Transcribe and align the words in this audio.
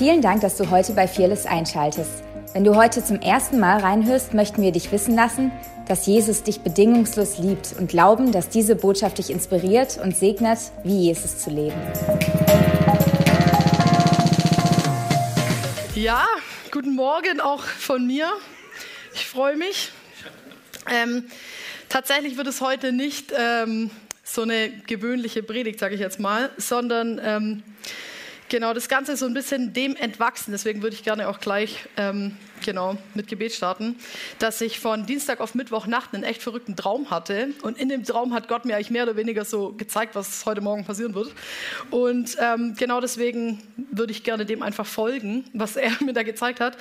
Vielen 0.00 0.22
Dank, 0.22 0.40
dass 0.40 0.56
du 0.56 0.70
heute 0.70 0.94
bei 0.94 1.06
Fearless 1.06 1.44
einschaltest. 1.44 2.22
Wenn 2.54 2.64
du 2.64 2.74
heute 2.74 3.04
zum 3.04 3.20
ersten 3.20 3.60
Mal 3.60 3.80
reinhörst, 3.80 4.32
möchten 4.32 4.62
wir 4.62 4.72
dich 4.72 4.90
wissen 4.92 5.14
lassen, 5.14 5.52
dass 5.88 6.06
Jesus 6.06 6.42
dich 6.42 6.60
bedingungslos 6.60 7.36
liebt 7.36 7.74
und 7.78 7.90
glauben, 7.90 8.32
dass 8.32 8.48
diese 8.48 8.76
Botschaft 8.76 9.18
dich 9.18 9.28
inspiriert 9.28 10.00
und 10.02 10.16
segnet, 10.16 10.58
wie 10.84 11.00
Jesus 11.00 11.36
zu 11.40 11.50
leben. 11.50 11.76
Ja, 15.94 16.24
guten 16.70 16.94
Morgen 16.94 17.38
auch 17.42 17.62
von 17.62 18.06
mir. 18.06 18.32
Ich 19.12 19.26
freue 19.26 19.58
mich. 19.58 19.92
Ähm, 20.90 21.26
tatsächlich 21.90 22.38
wird 22.38 22.46
es 22.46 22.62
heute 22.62 22.92
nicht 22.92 23.34
ähm, 23.38 23.90
so 24.24 24.44
eine 24.44 24.70
gewöhnliche 24.70 25.42
Predigt, 25.42 25.78
sage 25.78 25.94
ich 25.94 26.00
jetzt 26.00 26.20
mal, 26.20 26.48
sondern 26.56 27.20
ähm, 27.22 27.62
Genau, 28.50 28.74
das 28.74 28.88
Ganze 28.88 29.12
ist 29.12 29.20
so 29.20 29.26
ein 29.26 29.32
bisschen 29.32 29.72
dem 29.72 29.94
entwachsen. 29.94 30.50
Deswegen 30.50 30.82
würde 30.82 30.96
ich 30.96 31.04
gerne 31.04 31.28
auch 31.28 31.38
gleich 31.38 31.86
ähm, 31.96 32.36
genau, 32.64 32.98
mit 33.14 33.28
Gebet 33.28 33.52
starten, 33.52 33.94
dass 34.40 34.60
ich 34.60 34.80
von 34.80 35.06
Dienstag 35.06 35.38
auf 35.38 35.54
Mittwochnacht 35.54 36.12
einen 36.12 36.24
echt 36.24 36.42
verrückten 36.42 36.74
Traum 36.74 37.10
hatte. 37.10 37.50
Und 37.62 37.78
in 37.78 37.88
dem 37.88 38.02
Traum 38.02 38.34
hat 38.34 38.48
Gott 38.48 38.64
mir 38.64 38.74
eigentlich 38.74 38.90
mehr 38.90 39.04
oder 39.04 39.14
weniger 39.14 39.44
so 39.44 39.72
gezeigt, 39.74 40.16
was 40.16 40.46
heute 40.46 40.62
Morgen 40.62 40.84
passieren 40.84 41.14
wird. 41.14 41.32
Und 41.92 42.36
ähm, 42.40 42.74
genau 42.76 43.00
deswegen 43.00 43.62
würde 43.92 44.10
ich 44.10 44.24
gerne 44.24 44.44
dem 44.44 44.62
einfach 44.62 44.86
folgen, 44.86 45.44
was 45.52 45.76
er 45.76 45.92
mir 46.04 46.12
da 46.12 46.24
gezeigt 46.24 46.58
hat. 46.58 46.76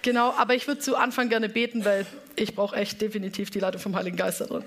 Genau, 0.00 0.32
aber 0.38 0.54
ich 0.54 0.66
würde 0.66 0.80
zu 0.80 0.96
Anfang 0.96 1.28
gerne 1.28 1.50
beten, 1.50 1.84
weil 1.84 2.06
ich 2.34 2.54
brauche 2.54 2.76
echt 2.76 2.98
definitiv 3.02 3.50
die 3.50 3.60
Leitung 3.60 3.82
vom 3.82 3.94
Heiligen 3.94 4.16
Geist 4.16 4.40
da 4.40 4.46
drin. 4.46 4.64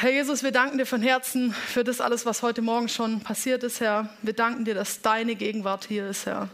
Herr 0.00 0.12
Jesus, 0.12 0.42
wir 0.42 0.50
danken 0.50 0.78
dir 0.78 0.86
von 0.86 1.02
Herzen 1.02 1.52
für 1.52 1.84
das 1.84 2.00
alles, 2.00 2.24
was 2.24 2.40
heute 2.40 2.62
Morgen 2.62 2.88
schon 2.88 3.20
passiert 3.20 3.62
ist, 3.62 3.80
Herr. 3.80 4.08
Wir 4.22 4.32
danken 4.32 4.64
dir, 4.64 4.72
dass 4.72 5.02
deine 5.02 5.34
Gegenwart 5.34 5.84
hier 5.84 6.08
ist, 6.08 6.24
Herr. 6.24 6.48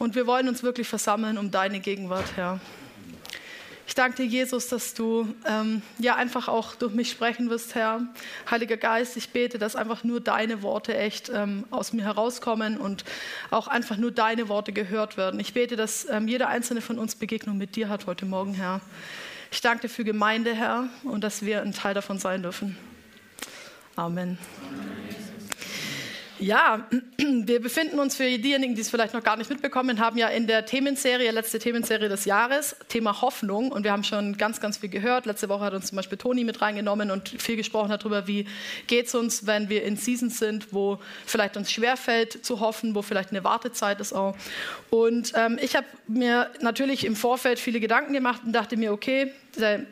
Und 0.00 0.16
wir 0.16 0.26
wollen 0.26 0.48
uns 0.48 0.64
wirklich 0.64 0.88
versammeln 0.88 1.38
um 1.38 1.52
deine 1.52 1.78
Gegenwart, 1.78 2.24
Herr. 2.34 2.58
Ich 3.86 3.94
danke 3.94 4.16
dir, 4.16 4.26
Jesus, 4.26 4.66
dass 4.66 4.94
du 4.94 5.32
ähm, 5.46 5.80
ja 6.00 6.16
einfach 6.16 6.48
auch 6.48 6.74
durch 6.74 6.92
mich 6.92 7.08
sprechen 7.08 7.50
wirst, 7.50 7.76
Herr. 7.76 8.00
Heiliger 8.50 8.78
Geist, 8.78 9.16
ich 9.16 9.28
bete, 9.30 9.58
dass 9.58 9.76
einfach 9.76 10.02
nur 10.02 10.20
deine 10.20 10.62
Worte 10.62 10.96
echt 10.96 11.30
ähm, 11.32 11.66
aus 11.70 11.92
mir 11.92 12.02
herauskommen 12.02 12.78
und 12.78 13.04
auch 13.50 13.68
einfach 13.68 13.96
nur 13.96 14.10
deine 14.10 14.48
Worte 14.48 14.72
gehört 14.72 15.16
werden. 15.16 15.38
Ich 15.38 15.54
bete, 15.54 15.76
dass 15.76 16.04
ähm, 16.10 16.26
jeder 16.26 16.48
einzelne 16.48 16.80
von 16.80 16.98
uns 16.98 17.14
Begegnung 17.14 17.58
mit 17.58 17.76
dir 17.76 17.88
hat 17.88 18.06
heute 18.06 18.26
Morgen, 18.26 18.54
Herr. 18.54 18.80
Ich 19.50 19.60
danke 19.60 19.82
dir 19.82 19.88
für 19.88 20.04
Gemeinde, 20.04 20.54
Herr, 20.54 20.88
und 21.04 21.24
dass 21.24 21.42
wir 21.42 21.62
ein 21.62 21.72
Teil 21.72 21.94
davon 21.94 22.18
sein 22.18 22.42
dürfen. 22.42 22.76
Amen. 23.96 24.38
Ja, 26.40 26.86
wir 27.18 27.60
befinden 27.60 27.98
uns 27.98 28.14
für 28.14 28.24
diejenigen, 28.24 28.74
die 28.74 28.80
es 28.80 28.90
vielleicht 28.90 29.12
noch 29.12 29.24
gar 29.24 29.36
nicht 29.36 29.50
mitbekommen 29.50 29.98
haben, 29.98 30.16
ja 30.18 30.28
in 30.28 30.46
der 30.46 30.66
Themenserie, 30.66 31.30
letzte 31.32 31.58
Themenserie 31.58 32.08
des 32.08 32.24
Jahres, 32.26 32.76
Thema 32.88 33.20
Hoffnung. 33.20 33.72
Und 33.72 33.82
wir 33.82 33.92
haben 33.92 34.04
schon 34.04 34.36
ganz, 34.36 34.60
ganz 34.60 34.78
viel 34.78 34.88
gehört. 34.88 35.26
Letzte 35.26 35.48
Woche 35.48 35.64
hat 35.64 35.74
uns 35.74 35.88
zum 35.88 35.96
Beispiel 35.96 36.16
Toni 36.16 36.44
mit 36.44 36.60
reingenommen 36.62 37.10
und 37.10 37.28
viel 37.28 37.56
gesprochen 37.56 37.90
darüber, 37.90 38.28
wie 38.28 38.46
geht 38.86 39.08
es 39.08 39.14
uns, 39.14 39.46
wenn 39.46 39.68
wir 39.68 39.82
in 39.82 39.96
Seasons 39.96 40.38
sind, 40.38 40.72
wo 40.72 40.98
vielleicht 41.26 41.56
uns 41.56 41.72
schwerfällt 41.72 42.44
zu 42.44 42.60
hoffen, 42.60 42.94
wo 42.94 43.02
vielleicht 43.02 43.30
eine 43.30 43.42
Wartezeit 43.42 44.00
ist 44.00 44.12
auch. 44.12 44.36
Und 44.90 45.32
ähm, 45.34 45.58
ich 45.60 45.74
habe 45.74 45.86
mir 46.06 46.50
natürlich 46.60 47.04
im 47.04 47.16
Vorfeld 47.16 47.58
viele 47.58 47.80
Gedanken 47.80 48.12
gemacht 48.12 48.42
und 48.44 48.52
dachte 48.52 48.76
mir, 48.76 48.92
okay, 48.92 49.32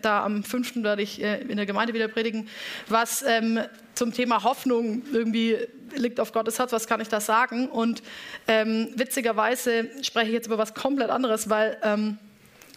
da 0.03 0.25
am 0.25 0.45
5. 0.45 0.77
werde 0.77 1.03
ich 1.03 1.21
äh, 1.21 1.41
in 1.41 1.57
der 1.57 1.67
Gemeinde 1.67 1.93
wieder 1.93 2.07
predigen, 2.07 2.49
was 2.89 3.25
ähm, 3.27 3.61
zum 3.97 4.13
Thema 4.13 4.45
Hoffnung 4.45 5.03
irgendwie 5.13 5.57
liegt 5.95 6.21
auf 6.21 6.33
Gottes 6.33 6.59
Herz, 6.59 6.73
was 6.73 6.87
kann 6.87 7.01
ich 7.01 7.09
da 7.09 7.21
sagen? 7.21 7.69
Und 7.69 8.03
ähm, 8.47 8.89
witzigerweise 8.95 9.89
spreche 10.03 10.29
ich 10.29 10.33
jetzt 10.33 10.47
über 10.47 10.59
was 10.59 10.75
komplett 10.75 11.11
anderes, 11.11 11.49
weil 11.49 11.79
ähm, 11.83 12.19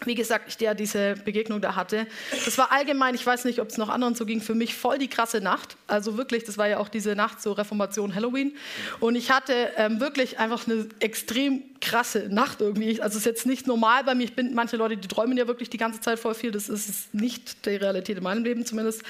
wie 0.06 0.14
gesagt, 0.14 0.46
ich 0.48 0.58
ja 0.60 0.74
diese 0.74 1.14
Begegnung 1.24 1.60
da 1.60 1.76
hatte. 1.76 2.06
Das 2.44 2.56
war 2.56 2.72
allgemein, 2.72 3.14
ich 3.14 3.26
weiß 3.26 3.44
nicht, 3.44 3.60
ob 3.60 3.68
es 3.68 3.76
noch 3.76 3.90
anderen 3.90 4.14
so 4.14 4.24
ging, 4.24 4.40
für 4.40 4.54
mich 4.54 4.74
voll 4.74 4.98
die 4.98 5.08
krasse 5.08 5.40
Nacht. 5.40 5.76
Also 5.86 6.16
wirklich, 6.16 6.44
das 6.44 6.56
war 6.56 6.68
ja 6.68 6.78
auch 6.78 6.88
diese 6.88 7.14
Nacht 7.14 7.42
so 7.42 7.52
Reformation 7.52 8.14
Halloween. 8.14 8.56
Und 8.98 9.14
ich 9.14 9.30
hatte 9.30 9.70
ähm, 9.76 10.00
wirklich 10.00 10.38
einfach 10.38 10.66
eine 10.66 10.88
extrem 11.00 11.62
krasse 11.80 12.28
Nacht 12.28 12.60
irgendwie. 12.60 13.00
Also 13.00 13.16
es 13.16 13.22
ist 13.22 13.26
jetzt 13.26 13.46
nicht 13.46 13.66
normal 13.66 14.04
bei 14.04 14.14
mir. 14.14 14.24
Ich 14.24 14.36
bin, 14.36 14.54
manche 14.54 14.76
Leute, 14.76 14.96
die 14.96 15.08
träumen 15.08 15.36
ja 15.36 15.46
wirklich 15.46 15.70
die 15.70 15.78
ganze 15.78 16.00
Zeit 16.00 16.18
voll 16.18 16.34
viel. 16.34 16.50
Das 16.50 16.68
ist 16.68 17.14
nicht 17.14 17.64
die 17.66 17.76
Realität 17.76 18.18
in 18.18 18.22
meinem 18.22 18.44
Leben 18.44 18.66
zumindest. 18.66 19.02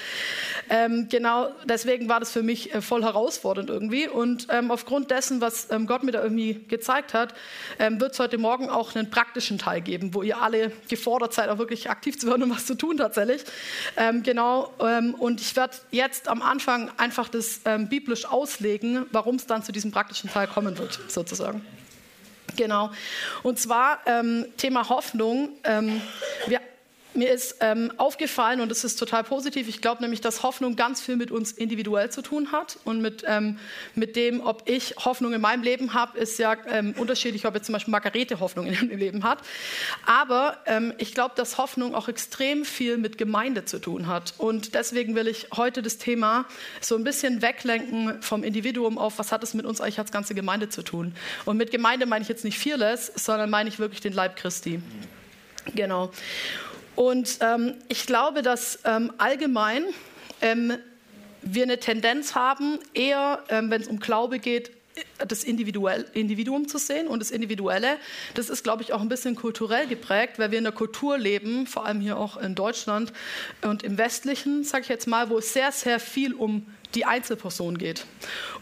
Ähm, 0.69 1.09
genau, 1.11 1.51
deswegen 1.65 2.09
war 2.09 2.21
das 2.21 2.31
für 2.31 2.43
mich 2.43 2.73
äh, 2.73 2.81
voll 2.81 3.03
herausfordernd 3.03 3.71
irgendwie. 3.71 4.09
Und 4.09 4.47
ähm, 4.51 4.71
aufgrund 4.71 5.11
dessen, 5.11 5.41
was 5.41 5.71
ähm, 5.71 5.87
Gott 5.87 6.05
mir 6.05 6.13
da 6.13 6.23
irgendwie 6.23 6.65
gezeigt 6.69 7.13
hat, 7.13 7.35
ähm, 7.79 8.01
wird 8.01 8.13
es 8.13 8.19
heute 8.21 8.39
Morgen 8.39 8.71
auch 8.71 8.95
einen 8.95 9.11
praktischen 9.11 9.59
Teil 9.59 9.81
geben, 9.81 10.15
wo 10.15 10.23
ihr 10.23 10.41
alle 10.41 10.71
gefordert 10.89 11.35
seid, 11.35 11.49
auch 11.49 11.59
wirklich 11.59 11.91
aktiv 11.91 12.19
zu 12.19 12.29
werden 12.29 12.45
und 12.45 12.51
was 12.51 12.67
zu 12.67 12.77
tun 12.77 12.97
tatsächlich. 12.97 13.43
Ähm, 13.97 14.23
genau, 14.23 14.73
ähm, 14.81 15.15
und 15.15 15.41
ich 15.41 15.57
werde 15.57 15.77
jetzt 15.91 16.29
am 16.29 16.43
Anfang 16.43 16.91
einfach 16.97 17.29
das 17.29 17.61
biblisch 17.89 18.27
auslegen, 18.27 19.07
warum 19.13 19.37
es 19.37 19.47
dann 19.47 19.63
zu 19.63 19.73
diesem 19.73 19.91
praktischen 19.91 20.31
Teil 20.31 20.47
kommen 20.47 20.79
wird, 20.79 20.99
sozusagen. 21.09 21.63
Genau. 22.61 22.91
Und 23.43 23.59
zwar 23.59 24.01
ähm, 24.05 24.45
Thema 24.59 24.91
Hoffnung. 24.91 25.49
Ähm, 25.65 26.03
wir 26.47 26.61
mir 27.15 27.31
ist 27.31 27.57
ähm, 27.61 27.93
aufgefallen, 27.97 28.61
und 28.61 28.69
das 28.69 28.85
ist 28.85 28.97
total 28.97 29.25
positiv, 29.25 29.69
ich 29.69 29.81
glaube 29.81 30.03
nämlich, 30.03 30.21
dass 30.21 30.43
Hoffnung 30.43 30.77
ganz 30.77 31.01
viel 31.01 31.17
mit 31.17 31.31
uns 31.31 31.53
individuell 31.53 32.11
zu 32.11 32.23
tun 32.23 32.53
hat 32.53 32.79
und 32.85 33.01
mit, 33.01 33.25
ähm, 33.27 33.59
mit 33.95 34.17
dem, 34.17 34.41
ob 34.41 34.69
ich 34.69 34.95
Hoffnung 34.97 35.33
in 35.33 35.41
meinem 35.41 35.63
Leben 35.63 35.95
habe, 35.95 36.19
ist 36.19 36.39
ja 36.39 36.57
ähm, 36.69 36.95
unterschiedlich, 36.97 37.47
ob 37.47 37.55
jetzt 37.55 37.67
zum 37.67 37.73
Beispiel 37.73 37.93
Margarete 37.93 38.41
Hoffnung 38.41 38.67
in 38.67 38.75
ihrem 38.75 38.89
Leben 38.91 39.25
hat. 39.25 39.39
Aber 40.07 40.59
ähm, 40.67 40.93
ich 40.99 41.15
glaube, 41.15 41.35
dass 41.37 41.59
Hoffnung 41.59 41.95
auch 41.95 42.09
extrem 42.09 42.65
viel 42.65 42.97
mit 42.97 43.19
Gemeinde 43.19 43.65
zu 43.65 43.79
tun 43.79 44.07
hat. 44.07 44.35
Und 44.39 44.75
deswegen 44.75 45.15
will 45.15 45.29
ich 45.29 45.49
heute 45.57 45.83
das 45.83 45.99
Thema 45.99 46.47
so 46.81 46.97
ein 46.97 47.05
bisschen 47.05 47.43
weglenken 47.43 48.23
vom 48.23 48.43
Individuum 48.45 48.99
auf, 48.99 49.19
was 49.19 49.33
hat 49.33 49.43
es 49.43 49.55
mit 49.55 49.67
uns 49.67 49.81
eigentlich 49.81 49.99
als 49.99 50.13
ganze 50.13 50.35
Gemeinde 50.35 50.69
zu 50.69 50.83
tun. 50.83 51.15
Und 51.45 51.57
mit 51.57 51.71
Gemeinde 51.71 52.07
meine 52.07 52.23
ich 52.23 52.29
jetzt 52.29 52.45
nicht 52.45 52.59
Fearless, 52.59 53.13
sondern 53.15 53.51
meine 53.51 53.69
ich 53.69 53.79
wirklich 53.79 54.01
den 54.01 54.13
Leib 54.13 54.37
Christi. 54.37 54.81
Genau. 55.75 56.11
Und 57.01 57.39
ähm, 57.41 57.77
ich 57.89 58.05
glaube, 58.05 58.43
dass 58.43 58.81
ähm, 58.85 59.11
allgemein 59.17 59.85
ähm, 60.43 60.75
wir 61.41 61.63
eine 61.63 61.81
Tendenz 61.81 62.35
haben, 62.35 62.79
eher, 62.93 63.43
ähm, 63.49 63.71
wenn 63.71 63.81
es 63.81 63.89
um 63.89 64.01
Glaube 64.01 64.39
geht, 64.39 64.71
das 65.27 65.43
Individuum 65.43 66.69
zu 66.69 66.77
sehen. 66.77 67.09
Und 67.09 67.21
das 67.21 67.31
Individuelle, 67.31 67.97
das 68.35 68.51
ist, 68.51 68.65
glaube 68.65 68.83
ich, 68.83 68.93
auch 68.93 69.01
ein 69.01 69.09
bisschen 69.09 69.35
kulturell 69.35 69.87
geprägt, 69.87 70.39
weil 70.39 70.51
wir 70.51 70.59
in 70.59 70.65
der 70.65 70.75
Kultur 70.75 71.17
leben, 71.17 71.67
vor 71.67 71.87
allem 71.87 72.03
hier 72.03 72.19
auch 72.19 72.37
in 72.37 72.55
Deutschland 72.55 73.15
und 73.63 73.83
im 73.83 73.97
Westlichen, 73.97 74.63
sage 74.63 74.83
ich 74.83 74.89
jetzt 74.91 75.07
mal, 75.07 75.31
wo 75.31 75.39
es 75.39 75.55
sehr, 75.55 75.73
sehr 75.73 76.01
viel 76.01 76.35
um 76.35 76.67
die 76.95 77.05
Einzelperson 77.05 77.79
geht. 77.79 78.05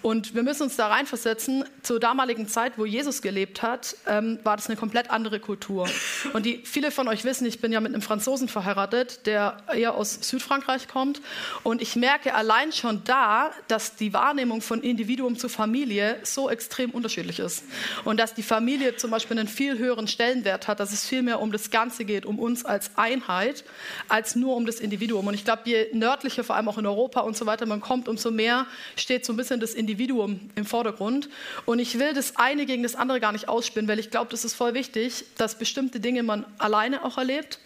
Und 0.03 0.34
wir 0.34 0.43
müssen 0.43 0.65
uns 0.65 0.77
da 0.77 0.89
reinversetzen, 0.89 1.65
zur 1.83 1.99
damaligen 1.99 2.47
Zeit, 2.47 2.75
wo 2.77 2.84
Jesus 2.84 3.22
gelebt 3.22 3.62
hat, 3.62 3.97
ähm, 4.06 4.39
war 4.44 4.56
das 4.56 4.69
eine 4.69 4.77
komplett 4.77 5.11
andere 5.11 5.41
Kultur. 5.41 5.89
Und 6.33 6.47
die, 6.47 6.61
viele 6.65 6.91
von 6.91 7.09
euch 7.09 7.25
wissen, 7.25 7.47
ich 7.47 7.61
bin 7.61 7.72
ja 7.72 7.81
mit 7.81 7.93
einem 7.93 8.03
Franzosen 8.03 8.49
verheiratet, 8.49 9.27
der 9.27 9.56
eher 9.75 9.94
aus 9.94 10.19
Südfrankreich 10.21 10.89
kommt. 10.89 11.21
Und 11.62 11.83
ich 11.83 11.97
merke 11.97 12.34
allein 12.34 12.72
schon 12.72 13.03
da, 13.05 13.50
dass 13.66 13.97
die 13.97 14.12
Wahrnehmung 14.12 14.60
von 14.60 14.83
Individuum 14.83 15.39
zu 15.39 15.49
Familie 15.49 16.19
so 16.22 16.49
extrem 16.49 16.91
unterschiedlich 16.91 17.39
ist. 17.39 17.65
Und 18.05 18.19
dass 18.19 18.34
die 18.34 18.43
Familie 18.43 18.97
zum 18.97 19.10
Beispiel 19.10 19.39
einen 19.39 19.49
viel 19.49 19.78
höheren 19.78 20.06
Stellenwert 20.06 20.69
hat, 20.69 20.81
dass 20.81 20.93
es 20.93 21.06
viel 21.06 21.22
mehr 21.22 21.41
um 21.41 21.50
das 21.53 21.71
Ganze 21.71 22.05
geht, 22.05 22.27
um 22.27 22.39
uns 22.39 22.65
als 22.65 22.91
Einheit, 22.97 23.65
als 24.09 24.37
nur 24.37 24.56
um 24.56 24.66
das 24.66 24.81
Individuum. 24.81 25.27
Und 25.27 25.34
ich 25.34 25.45
glaube, 25.45 25.62
je 25.65 25.89
nördlicher, 25.93 26.45
vor 26.45 26.56
allem 26.56 26.69
auch 26.69 26.78
in 26.78 26.87
Europa 26.87 27.21
und 27.21 27.37
so 27.37 27.47
weiter, 27.47 27.66
man 27.66 27.81
kommt, 27.81 28.09
umso 28.19 28.33
mehr 28.33 28.67
steht 28.97 29.25
so 29.25 29.33
ein 29.33 29.37
bisschen 29.37 29.61
das 29.61 29.75
Individuum 29.75 30.41
im 30.56 30.65
Vordergrund. 30.65 31.29
Und 31.67 31.79
ich 31.79 32.01
will 32.01 32.15
das 32.15 32.34
eine 32.34 32.67
gegen 32.67 32.83
das 32.83 32.97
andere 32.97 33.21
gar 33.21 33.31
nicht 33.31 33.48
ausspinnen, 33.48 33.89
weil 33.89 34.01
ich 34.01 34.10
glaube, 34.10 34.31
das 34.33 34.45
ist 34.45 34.54
voll 34.54 34.75
wichtig, 34.75 35.25
dass 35.37 35.57
bestimmte 35.57 36.01
Dinge 36.01 36.25
man 36.25 36.45
alleine 36.59 37.04
auch 37.04 37.16
erlebt. 37.16 37.60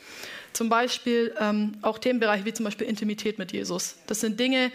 Zum 0.52 0.68
Beispiel 0.68 1.34
ähm, 1.40 1.78
auch 1.80 1.98
Themenbereiche 1.98 2.44
wie 2.44 2.52
zum 2.52 2.64
Beispiel 2.64 2.86
Intimität 2.86 3.38
mit 3.38 3.52
Jesus. 3.52 3.96
Das 4.06 4.20
sind 4.20 4.38
Dinge, 4.38 4.70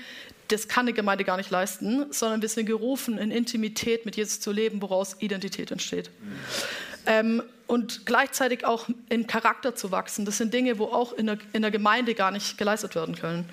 das 0.47 0.67
kann 0.67 0.87
eine 0.87 0.93
Gemeinde 0.93 1.23
gar 1.23 1.37
nicht 1.37 1.51
leisten, 1.51 2.11
sondern 2.11 2.41
wir 2.41 2.49
sind 2.49 2.65
gerufen, 2.65 3.19
in 3.19 3.29
Intimität 3.29 4.03
mit 4.03 4.15
Jesus 4.15 4.39
zu 4.39 4.51
leben, 4.51 4.81
woraus 4.81 5.17
Identität 5.19 5.69
entsteht. 5.69 6.09
Ähm, 7.05 7.43
und 7.67 8.05
gleichzeitig 8.05 8.65
auch 8.65 8.87
in 9.09 9.27
Charakter 9.27 9.75
zu 9.75 9.91
wachsen. 9.91 10.25
Das 10.25 10.37
sind 10.37 10.53
Dinge, 10.53 10.79
wo 10.79 10.85
auch 10.85 11.13
in 11.13 11.27
der, 11.27 11.37
in 11.53 11.61
der 11.61 11.69
Gemeinde 11.71 12.15
gar 12.15 12.31
nicht 12.31 12.57
geleistet 12.57 12.95
werden 12.95 13.15
können. 13.15 13.47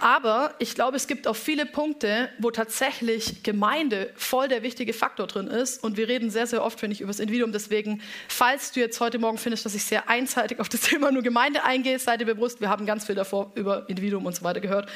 Aber 0.00 0.54
ich 0.58 0.74
glaube, 0.74 0.96
es 0.96 1.06
gibt 1.06 1.28
auch 1.28 1.36
viele 1.36 1.66
Punkte, 1.66 2.30
wo 2.38 2.50
tatsächlich 2.50 3.42
Gemeinde 3.42 4.10
voll 4.16 4.48
der 4.48 4.62
wichtige 4.62 4.94
Faktor 4.94 5.26
drin 5.26 5.46
ist. 5.46 5.84
Und 5.84 5.98
wir 5.98 6.08
reden 6.08 6.30
sehr, 6.30 6.46
sehr 6.46 6.64
oft, 6.64 6.80
finde 6.80 6.94
ich, 6.94 7.02
über 7.02 7.10
das 7.10 7.20
Individuum. 7.20 7.52
Deswegen, 7.52 8.00
falls 8.26 8.72
du 8.72 8.80
jetzt 8.80 8.98
heute 9.00 9.18
Morgen 9.18 9.36
findest, 9.36 9.66
dass 9.66 9.74
ich 9.74 9.84
sehr 9.84 10.08
einseitig 10.08 10.58
auf 10.58 10.70
das 10.70 10.80
Thema 10.80 11.12
nur 11.12 11.22
Gemeinde 11.22 11.64
eingehe, 11.64 11.98
sei 11.98 12.16
dir 12.16 12.24
bewusst, 12.24 12.62
wir 12.62 12.70
haben 12.70 12.86
ganz 12.86 13.04
viel 13.04 13.14
davor 13.14 13.52
über 13.54 13.88
Individuum 13.90 14.24
und 14.24 14.34
so 14.34 14.42
weiter 14.42 14.60
gehört. 14.60 14.88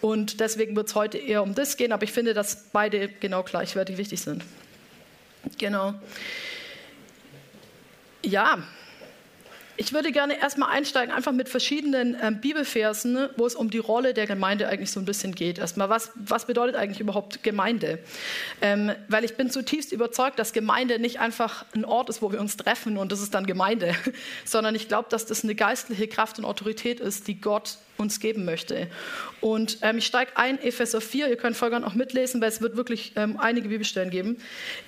Und 0.00 0.40
deswegen 0.40 0.74
wird 0.74 0.88
es 0.88 0.94
heute 0.96 1.18
eher 1.18 1.44
um 1.44 1.54
das 1.54 1.76
gehen. 1.76 1.92
Aber 1.92 2.02
ich 2.02 2.12
finde, 2.12 2.34
dass 2.34 2.70
beide 2.72 3.08
genau 3.08 3.44
gleichwertig 3.44 3.96
wichtig 3.96 4.20
sind. 4.20 4.44
Genau. 5.56 5.94
Ja, 8.22 8.58
ich 9.80 9.92
würde 9.92 10.10
gerne 10.10 10.40
erstmal 10.40 10.70
einsteigen, 10.70 11.14
einfach 11.14 11.30
mit 11.30 11.48
verschiedenen 11.48 12.16
ähm, 12.20 12.40
Bibelversen, 12.40 13.28
wo 13.36 13.46
es 13.46 13.54
um 13.54 13.70
die 13.70 13.78
Rolle 13.78 14.12
der 14.12 14.26
Gemeinde 14.26 14.68
eigentlich 14.68 14.90
so 14.90 14.98
ein 14.98 15.06
bisschen 15.06 15.36
geht. 15.36 15.58
Erstmal, 15.58 15.88
was, 15.88 16.10
was 16.16 16.46
bedeutet 16.46 16.74
eigentlich 16.74 16.98
überhaupt 16.98 17.44
Gemeinde? 17.44 18.00
Ähm, 18.60 18.90
weil 19.06 19.24
ich 19.24 19.36
bin 19.36 19.50
zutiefst 19.50 19.92
überzeugt, 19.92 20.40
dass 20.40 20.52
Gemeinde 20.52 20.98
nicht 20.98 21.20
einfach 21.20 21.64
ein 21.76 21.84
Ort 21.84 22.10
ist, 22.10 22.22
wo 22.22 22.32
wir 22.32 22.40
uns 22.40 22.56
treffen 22.56 22.98
und 22.98 23.12
das 23.12 23.22
ist 23.22 23.34
dann 23.34 23.46
Gemeinde, 23.46 23.94
sondern 24.44 24.74
ich 24.74 24.88
glaube, 24.88 25.08
dass 25.10 25.26
das 25.26 25.44
eine 25.44 25.54
geistliche 25.54 26.08
Kraft 26.08 26.40
und 26.40 26.44
Autorität 26.44 26.98
ist, 26.98 27.28
die 27.28 27.40
Gott 27.40 27.78
uns 27.98 28.18
geben 28.18 28.44
möchte. 28.44 28.88
Und 29.40 29.78
ähm, 29.82 29.98
ich 29.98 30.06
steige 30.06 30.36
ein, 30.36 30.60
Epheser 30.60 31.00
4, 31.00 31.28
ihr 31.28 31.36
könnt 31.36 31.56
Folgern 31.56 31.84
auch 31.84 31.94
mitlesen, 31.94 32.40
weil 32.40 32.48
es 32.48 32.60
wird 32.60 32.76
wirklich 32.76 33.12
ähm, 33.14 33.38
einige 33.38 33.68
Bibelstellen 33.68 34.10
geben. 34.10 34.38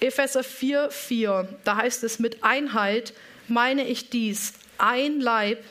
Epheser 0.01 0.43
4, 0.43 0.91
4, 0.91 1.49
da 1.63 1.77
heißt 1.77 2.03
es, 2.03 2.19
mit 2.19 2.43
Einheit 2.43 3.13
meine 3.47 3.87
ich 3.87 4.11
dies, 4.11 4.55
ein 4.81 5.21
Leib, 5.21 5.63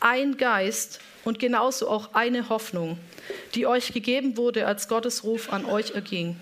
ein 0.00 0.36
Geist 0.36 1.00
und 1.24 1.38
genauso 1.38 1.88
auch 1.88 2.14
eine 2.14 2.48
Hoffnung, 2.48 2.98
die 3.54 3.66
euch 3.66 3.92
gegeben 3.92 4.36
wurde, 4.36 4.66
als 4.66 4.88
Gottes 4.88 5.24
Ruf 5.24 5.52
an 5.52 5.64
euch 5.64 5.92
erging. 5.92 6.36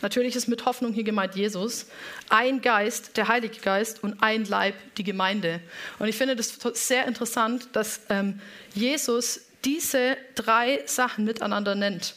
Natürlich 0.00 0.36
ist 0.36 0.48
mit 0.48 0.66
Hoffnung 0.66 0.92
hier 0.92 1.04
gemeint 1.04 1.34
Jesus, 1.34 1.86
ein 2.28 2.60
Geist, 2.60 3.16
der 3.16 3.28
Heilige 3.28 3.58
Geist 3.60 4.02
und 4.02 4.22
ein 4.22 4.44
Leib, 4.44 4.74
die 4.98 5.02
Gemeinde. 5.02 5.60
Und 5.98 6.08
ich 6.08 6.16
finde 6.16 6.36
das 6.36 6.58
sehr 6.74 7.06
interessant, 7.06 7.68
dass 7.72 8.02
ähm, 8.10 8.38
Jesus 8.74 9.40
diese 9.64 10.18
drei 10.34 10.82
Sachen 10.84 11.24
miteinander 11.24 11.74
nennt. 11.74 12.16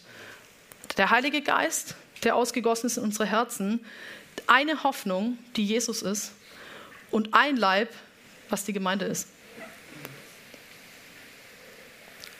Der 0.98 1.12
Heilige 1.12 1.42
Geist, 1.42 1.96
der 2.24 2.36
ausgegossen 2.36 2.88
ist 2.88 2.98
in 2.98 3.04
unsere 3.04 3.26
Herzen, 3.26 3.80
eine 4.48 4.84
Hoffnung, 4.84 5.38
die 5.56 5.66
Jesus 5.66 6.02
ist, 6.02 6.34
und 7.10 7.34
ein 7.34 7.56
Leib, 7.56 7.90
was 8.50 8.66
die 8.66 8.74
Gemeinde 8.74 9.06
ist. 9.06 9.28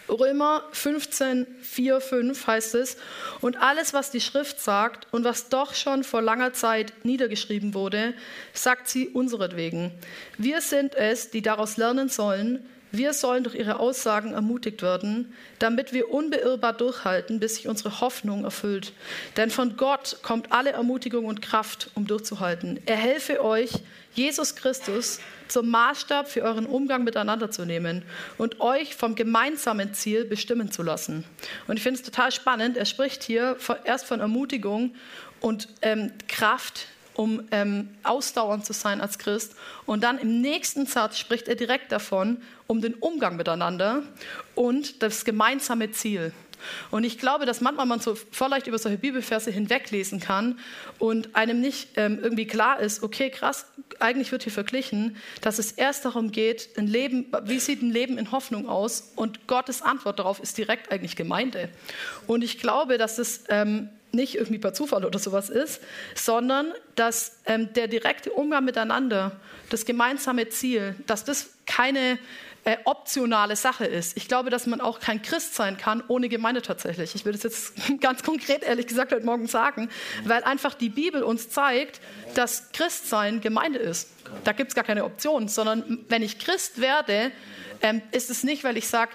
Römer 0.10 0.64
15, 0.72 1.48
4, 1.62 2.00
5 2.00 2.48
heißt 2.48 2.76
es, 2.76 2.98
und 3.42 3.58
alles, 3.58 3.94
was 3.94 4.10
die 4.10 4.22
Schrift 4.22 4.60
sagt 4.62 5.08
und 5.12 5.26
was 5.26 5.50
doch 5.50 5.74
schon 5.74 6.04
vor 6.04 6.22
langer 6.22 6.54
Zeit 6.54 6.94
niedergeschrieben 7.04 7.74
wurde, 7.74 8.14
sagt 8.54 8.88
sie 8.88 9.10
unseretwegen. 9.10 9.92
Wir 10.38 10.62
sind 10.62 10.96
es, 10.96 11.30
die 11.30 11.42
daraus 11.42 11.76
lernen 11.76 12.08
sollen, 12.08 12.66
wir 12.92 13.14
sollen 13.14 13.44
durch 13.44 13.56
ihre 13.56 13.80
Aussagen 13.80 14.34
ermutigt 14.34 14.82
werden, 14.82 15.34
damit 15.60 15.94
wir 15.94 16.12
unbeirrbar 16.12 16.74
durchhalten, 16.74 17.40
bis 17.40 17.56
sich 17.56 17.68
unsere 17.68 18.00
Hoffnung 18.00 18.44
erfüllt. 18.44 18.94
Denn 19.36 19.52
von 19.52 19.78
Gott 19.78 20.18
kommt 20.24 20.52
alle 20.52 20.72
Ermutigung 20.72 21.26
und 21.26 21.42
Kraft, 21.42 21.90
um 21.96 22.08
durchzuhalten. 22.08 22.80
Er 22.86 22.96
helfe 22.96 23.44
euch, 23.44 23.72
Jesus 24.14 24.56
Christus 24.56 25.20
zum 25.48 25.70
Maßstab 25.70 26.28
für 26.28 26.42
euren 26.42 26.66
Umgang 26.66 27.04
miteinander 27.04 27.52
zu 27.52 27.66
nehmen 27.66 28.04
und 28.38 28.60
euch 28.60 28.96
vom 28.96 29.16
gemeinsamen 29.16 29.94
Ziel 29.94 30.26
bestimmen 30.26 30.72
zu 30.72 30.84
lassen. 30.84 31.24
Und 31.68 31.78
ich 31.78 31.84
finde 31.84 32.00
es 32.00 32.06
total 32.06 32.32
spannend. 32.32 32.78
Er 32.78 32.86
spricht 32.86 33.24
hier 33.24 33.58
erst 33.84 34.06
von 34.06 34.20
Ermutigung 34.20 34.96
und 35.40 35.70
ähm, 35.82 36.12
Kraft, 36.28 36.88
um 37.18 37.42
ähm, 37.52 37.90
ausdauernd 38.04 38.66
zu 38.66 38.74
sein 38.74 39.02
als 39.02 39.18
Christ. 39.18 39.56
Und 39.86 40.04
dann 40.04 40.20
im 40.20 40.40
nächsten 40.40 40.86
Satz 40.86 41.18
spricht 41.18 41.48
er 41.48 41.56
direkt 41.56 41.92
davon, 41.92 42.38
um 42.68 42.80
den 42.80 42.94
Umgang 42.94 43.36
miteinander 43.36 44.04
und 44.56 45.02
das 45.02 45.26
gemeinsame 45.26 45.92
Ziel. 45.92 46.32
Und 46.92 47.04
ich 47.04 47.18
glaube, 47.18 47.46
dass 47.46 47.62
manchmal 47.62 47.86
man 47.86 48.00
so 48.00 48.16
vielleicht 48.32 48.68
über 48.68 48.78
solche 48.78 48.98
Bibelverse 48.98 49.52
hinweglesen 49.52 50.20
kann 50.20 50.60
und 51.00 51.36
einem 51.36 51.60
nicht 51.60 51.90
ähm, 51.96 52.20
irgendwie 52.22 52.48
klar 52.48 52.80
ist, 52.80 53.04
okay, 53.04 53.30
krass, 53.30 53.68
eigentlich 54.00 54.32
wird 54.32 54.44
hier 54.44 54.52
verglichen, 54.52 55.18
dass 55.42 55.60
es 55.60 55.72
erst 55.72 56.06
darum 56.06 56.32
geht, 56.32 56.70
ein 56.78 56.88
Leben, 56.88 57.32
wie 57.44 57.60
sieht 57.60 57.82
ein 57.82 57.92
Leben 57.92 58.18
in 58.18 58.32
Hoffnung 58.32 58.68
aus? 58.68 59.14
Und 59.16 59.48
Gottes 59.48 59.82
Antwort 59.82 60.20
darauf 60.20 60.40
ist 60.40 60.58
direkt 60.58 60.92
eigentlich 60.92 61.16
Gemeinde. 61.16 61.70
Und 62.26 62.44
ich 62.44 62.60
glaube, 62.60 62.98
dass 62.98 63.18
es 63.18 63.44
ähm, 63.50 63.90
nicht 64.12 64.36
irgendwie 64.36 64.60
per 64.60 64.74
Zufall 64.74 65.06
oder 65.06 65.20
sowas 65.20 65.50
ist, 65.50 65.82
sondern 66.16 66.74
dass 66.96 67.38
ähm, 67.46 67.74
der 67.74 67.88
direkte 67.88 68.32
Umgang 68.32 68.66
miteinander, 68.66 69.34
das 69.70 69.86
gemeinsame 69.86 70.50
Ziel, 70.50 70.96
dass 71.06 71.24
das 71.24 71.50
keine 71.66 72.18
äh, 72.68 72.78
optionale 72.84 73.56
Sache 73.56 73.86
ist. 73.86 74.18
Ich 74.18 74.28
glaube, 74.28 74.50
dass 74.50 74.68
man 74.68 74.82
auch 74.82 75.00
kein 75.00 75.22
Christ 75.22 75.56
sein 75.56 75.78
kann 75.78 76.04
ohne 76.10 76.28
Gemeinde 76.28 76.62
tatsächlich. 76.62 77.16
Ich 77.16 77.24
würde 77.24 77.38
es 77.38 77.44
jetzt 77.44 77.74
ganz 78.02 78.24
konkret, 78.24 78.64
ehrlich 78.64 78.88
gesagt, 78.88 79.14
heute 79.14 79.26
Morgen 79.26 79.48
sagen, 79.48 79.90
weil 80.26 80.44
einfach 80.44 80.74
die 80.74 80.90
Bibel 80.90 81.24
uns 81.24 81.50
zeigt, 81.50 82.02
dass 82.34 82.72
Christsein 82.74 83.40
Gemeinde 83.40 83.80
ist. 83.80 84.10
Da 84.44 84.52
gibt 84.52 84.72
es 84.72 84.76
gar 84.76 84.84
keine 84.84 85.06
Option, 85.06 85.48
sondern 85.48 86.06
wenn 86.10 86.22
ich 86.22 86.40
Christ 86.40 86.82
werde, 86.82 87.32
ähm, 87.82 88.02
ist 88.12 88.30
es 88.30 88.44
nicht, 88.44 88.66
weil 88.66 88.76
ich 88.76 88.88
sage, 88.88 89.12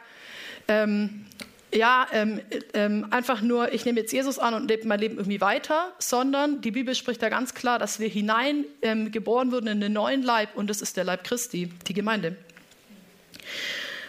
ähm, 0.68 1.26
ja, 1.74 2.06
ähm, 2.12 2.40
ähm, 2.74 3.06
einfach 3.10 3.40
nur, 3.40 3.72
ich 3.72 3.84
nehme 3.84 4.00
jetzt 4.00 4.12
Jesus 4.12 4.38
an 4.38 4.54
und 4.54 4.68
lebe 4.68 4.86
mein 4.86 5.00
Leben 5.00 5.16
irgendwie 5.16 5.40
weiter, 5.40 5.92
sondern 5.98 6.60
die 6.60 6.70
Bibel 6.70 6.94
spricht 6.94 7.22
da 7.22 7.28
ganz 7.28 7.54
klar, 7.54 7.78
dass 7.78 7.98
wir 7.98 8.08
hinein 8.08 8.64
ähm, 8.82 9.10
geboren 9.10 9.52
wurden 9.52 9.68
in 9.68 9.80
den 9.80 9.92
neuen 9.92 10.22
Leib 10.22 10.54
und 10.54 10.68
das 10.68 10.82
ist 10.82 10.96
der 10.96 11.04
Leib 11.04 11.24
Christi, 11.24 11.72
die 11.88 11.94
Gemeinde. 11.94 12.36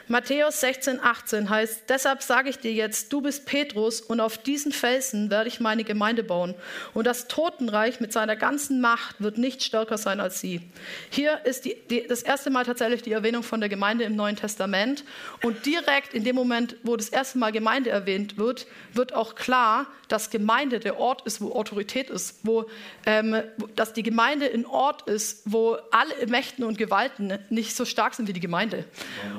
Matthäus 0.09 0.59
16, 0.59 0.99
18 1.01 1.49
heißt, 1.49 1.83
deshalb 1.87 2.21
sage 2.21 2.49
ich 2.49 2.59
dir 2.59 2.73
jetzt, 2.73 3.13
du 3.13 3.21
bist 3.21 3.45
Petrus 3.45 4.01
und 4.01 4.19
auf 4.19 4.37
diesen 4.37 4.73
Felsen 4.73 5.29
werde 5.29 5.47
ich 5.47 5.61
meine 5.61 5.85
Gemeinde 5.85 6.23
bauen. 6.23 6.55
Und 6.93 7.07
das 7.07 7.29
Totenreich 7.29 8.01
mit 8.01 8.11
seiner 8.11 8.35
ganzen 8.35 8.81
Macht 8.81 9.21
wird 9.21 9.37
nicht 9.37 9.63
stärker 9.63 9.97
sein 9.97 10.19
als 10.19 10.41
sie. 10.41 10.61
Hier 11.09 11.45
ist 11.45 11.63
die, 11.63 11.77
die, 11.89 12.05
das 12.05 12.21
erste 12.21 12.49
Mal 12.49 12.65
tatsächlich 12.65 13.01
die 13.01 13.13
Erwähnung 13.13 13.43
von 13.43 13.61
der 13.61 13.69
Gemeinde 13.69 14.03
im 14.03 14.15
Neuen 14.15 14.35
Testament. 14.35 15.05
Und 15.41 15.65
direkt 15.65 16.13
in 16.13 16.25
dem 16.25 16.35
Moment, 16.35 16.75
wo 16.83 16.97
das 16.97 17.07
erste 17.07 17.37
Mal 17.37 17.53
Gemeinde 17.53 17.89
erwähnt 17.89 18.37
wird, 18.37 18.67
wird 18.93 19.13
auch 19.13 19.35
klar, 19.35 19.87
dass 20.09 20.29
Gemeinde 20.29 20.79
der 20.79 20.99
Ort 20.99 21.25
ist, 21.25 21.41
wo 21.41 21.53
Autorität 21.53 22.09
ist, 22.09 22.39
wo, 22.43 22.65
ähm, 23.05 23.41
dass 23.75 23.93
die 23.93 24.03
Gemeinde 24.03 24.51
ein 24.53 24.65
Ort 24.65 25.03
ist, 25.03 25.41
wo 25.45 25.77
alle 25.91 26.27
Mächten 26.27 26.65
und 26.65 26.77
Gewalten 26.77 27.39
nicht 27.49 27.75
so 27.75 27.85
stark 27.85 28.13
sind 28.13 28.27
wie 28.27 28.33
die 28.33 28.39
Gemeinde. 28.39 28.85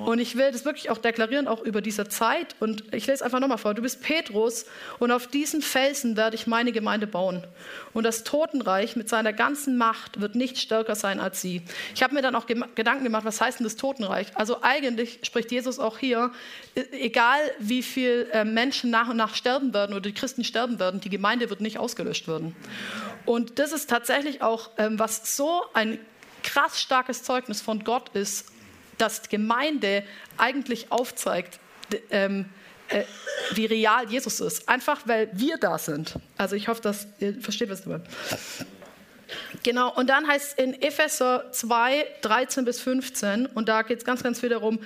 Und 0.05 0.19
ich 0.19 0.37
will 0.37 0.54
das 0.55 0.65
wirklich 0.65 0.91
auch 0.91 0.99
deklarieren, 0.99 1.49
auch 1.49 1.62
über 1.62 1.81
diese 1.81 2.09
Zeit. 2.09 2.56
Und 2.61 2.95
ich 2.95 3.06
lese 3.06 3.25
einfach 3.25 3.41
nochmal 3.41 3.59
vor. 3.59 3.75
Du 3.75 3.83
bist 3.83 4.03
Petrus 4.03 4.67
und 4.99 5.11
auf 5.11 5.27
diesen 5.27 5.62
Felsen 5.62 6.17
werde 6.17 6.37
ich 6.37 6.47
meine 6.47 6.73
Gemeinde 6.73 7.06
bauen. 7.06 7.45
Und 7.93 8.05
das 8.05 8.25
Totenreich 8.25 8.97
mit 8.97 9.09
seiner 9.09 9.33
ganzen 9.33 9.77
Macht 9.77 10.21
wird 10.21 10.35
nicht 10.35 10.59
stärker 10.59 10.94
sein 10.94 11.20
als 11.20 11.41
sie. 11.41 11.63
Ich 11.94 12.03
habe 12.03 12.15
mir 12.15 12.23
dann 12.23 12.34
auch 12.34 12.46
Gedanken 12.46 13.05
gemacht, 13.05 13.25
was 13.25 13.41
heißt 13.41 13.58
denn 13.58 13.65
das 13.65 13.77
Totenreich? 13.77 14.29
Also 14.37 14.63
eigentlich 14.63 15.20
spricht 15.23 15.51
Jesus 15.51 15.79
auch 15.79 15.99
hier, 15.99 16.31
e-, 16.75 16.84
egal 16.93 17.41
wie 17.58 17.82
viele 17.82 18.31
äh, 18.31 18.44
Menschen 18.44 18.91
nach 18.91 19.08
und 19.08 19.17
nach 19.17 19.34
sterben 19.34 19.75
werden 19.75 19.93
oder 19.93 20.03
die 20.03 20.15
Christen 20.15 20.44
sterben 20.44 20.79
werden, 20.79 21.01
die 21.01 21.11
Gemeinde 21.11 21.51
wird 21.51 21.61
nicht 21.61 21.79
ausgelöscht 21.79 22.29
werden. 22.29 22.55
Und 23.27 23.58
das 23.58 23.73
ist 23.73 23.91
tatsächlich 23.91 24.43
auch, 24.43 24.70
ähm, 24.79 24.99
was 24.99 25.37
so 25.37 25.63
ein 25.73 25.99
krass 26.43 26.81
starkes 26.81 27.23
Zeugnis 27.23 27.63
von 27.63 27.84
Gott 27.84 28.11
ist 28.15 28.54
dass 28.98 29.29
Gemeinde 29.29 30.05
eigentlich 30.36 30.91
aufzeigt, 30.91 31.58
ähm, 32.10 32.46
äh, 32.89 33.05
wie 33.53 33.67
real 33.67 34.10
Jesus 34.10 34.41
ist. 34.41 34.69
Einfach 34.69 35.03
weil 35.06 35.31
wir 35.32 35.56
da 35.58 35.79
sind. 35.79 36.15
Also 36.36 36.56
ich 36.56 36.69
hoffe, 36.69 36.82
dass 36.82 37.06
ihr 37.19 37.41
versteht, 37.41 37.70
was 37.70 37.82
du 37.82 37.91
meinst. 37.91 38.06
Genau, 39.63 39.93
und 39.94 40.10
dann 40.10 40.29
heißt 40.29 40.58
es 40.58 40.65
in 40.65 40.81
Epheser 40.82 41.51
2, 41.51 42.06
13 42.20 42.65
bis 42.65 42.81
15, 42.81 43.46
und 43.46 43.69
da 43.69 43.82
geht 43.82 43.98
es 43.98 44.05
ganz, 44.05 44.22
ganz 44.22 44.41
viel 44.41 44.51
darum, 44.51 44.79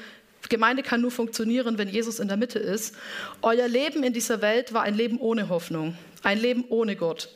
Gemeinde 0.49 0.83
kann 0.83 1.01
nur 1.01 1.11
funktionieren, 1.11 1.77
wenn 1.77 1.89
Jesus 1.89 2.21
in 2.21 2.29
der 2.29 2.37
Mitte 2.37 2.59
ist. 2.59 2.95
Euer 3.43 3.69
Leben 3.69 4.03
in 4.05 4.13
dieser 4.13 4.41
Welt 4.41 4.73
war 4.73 4.83
ein 4.83 4.95
Leben 4.95 5.19
ohne 5.19 5.49
Hoffnung, 5.49 5.99
ein 6.23 6.39
Leben 6.39 6.65
ohne 6.69 6.97
Gott. 6.97 7.29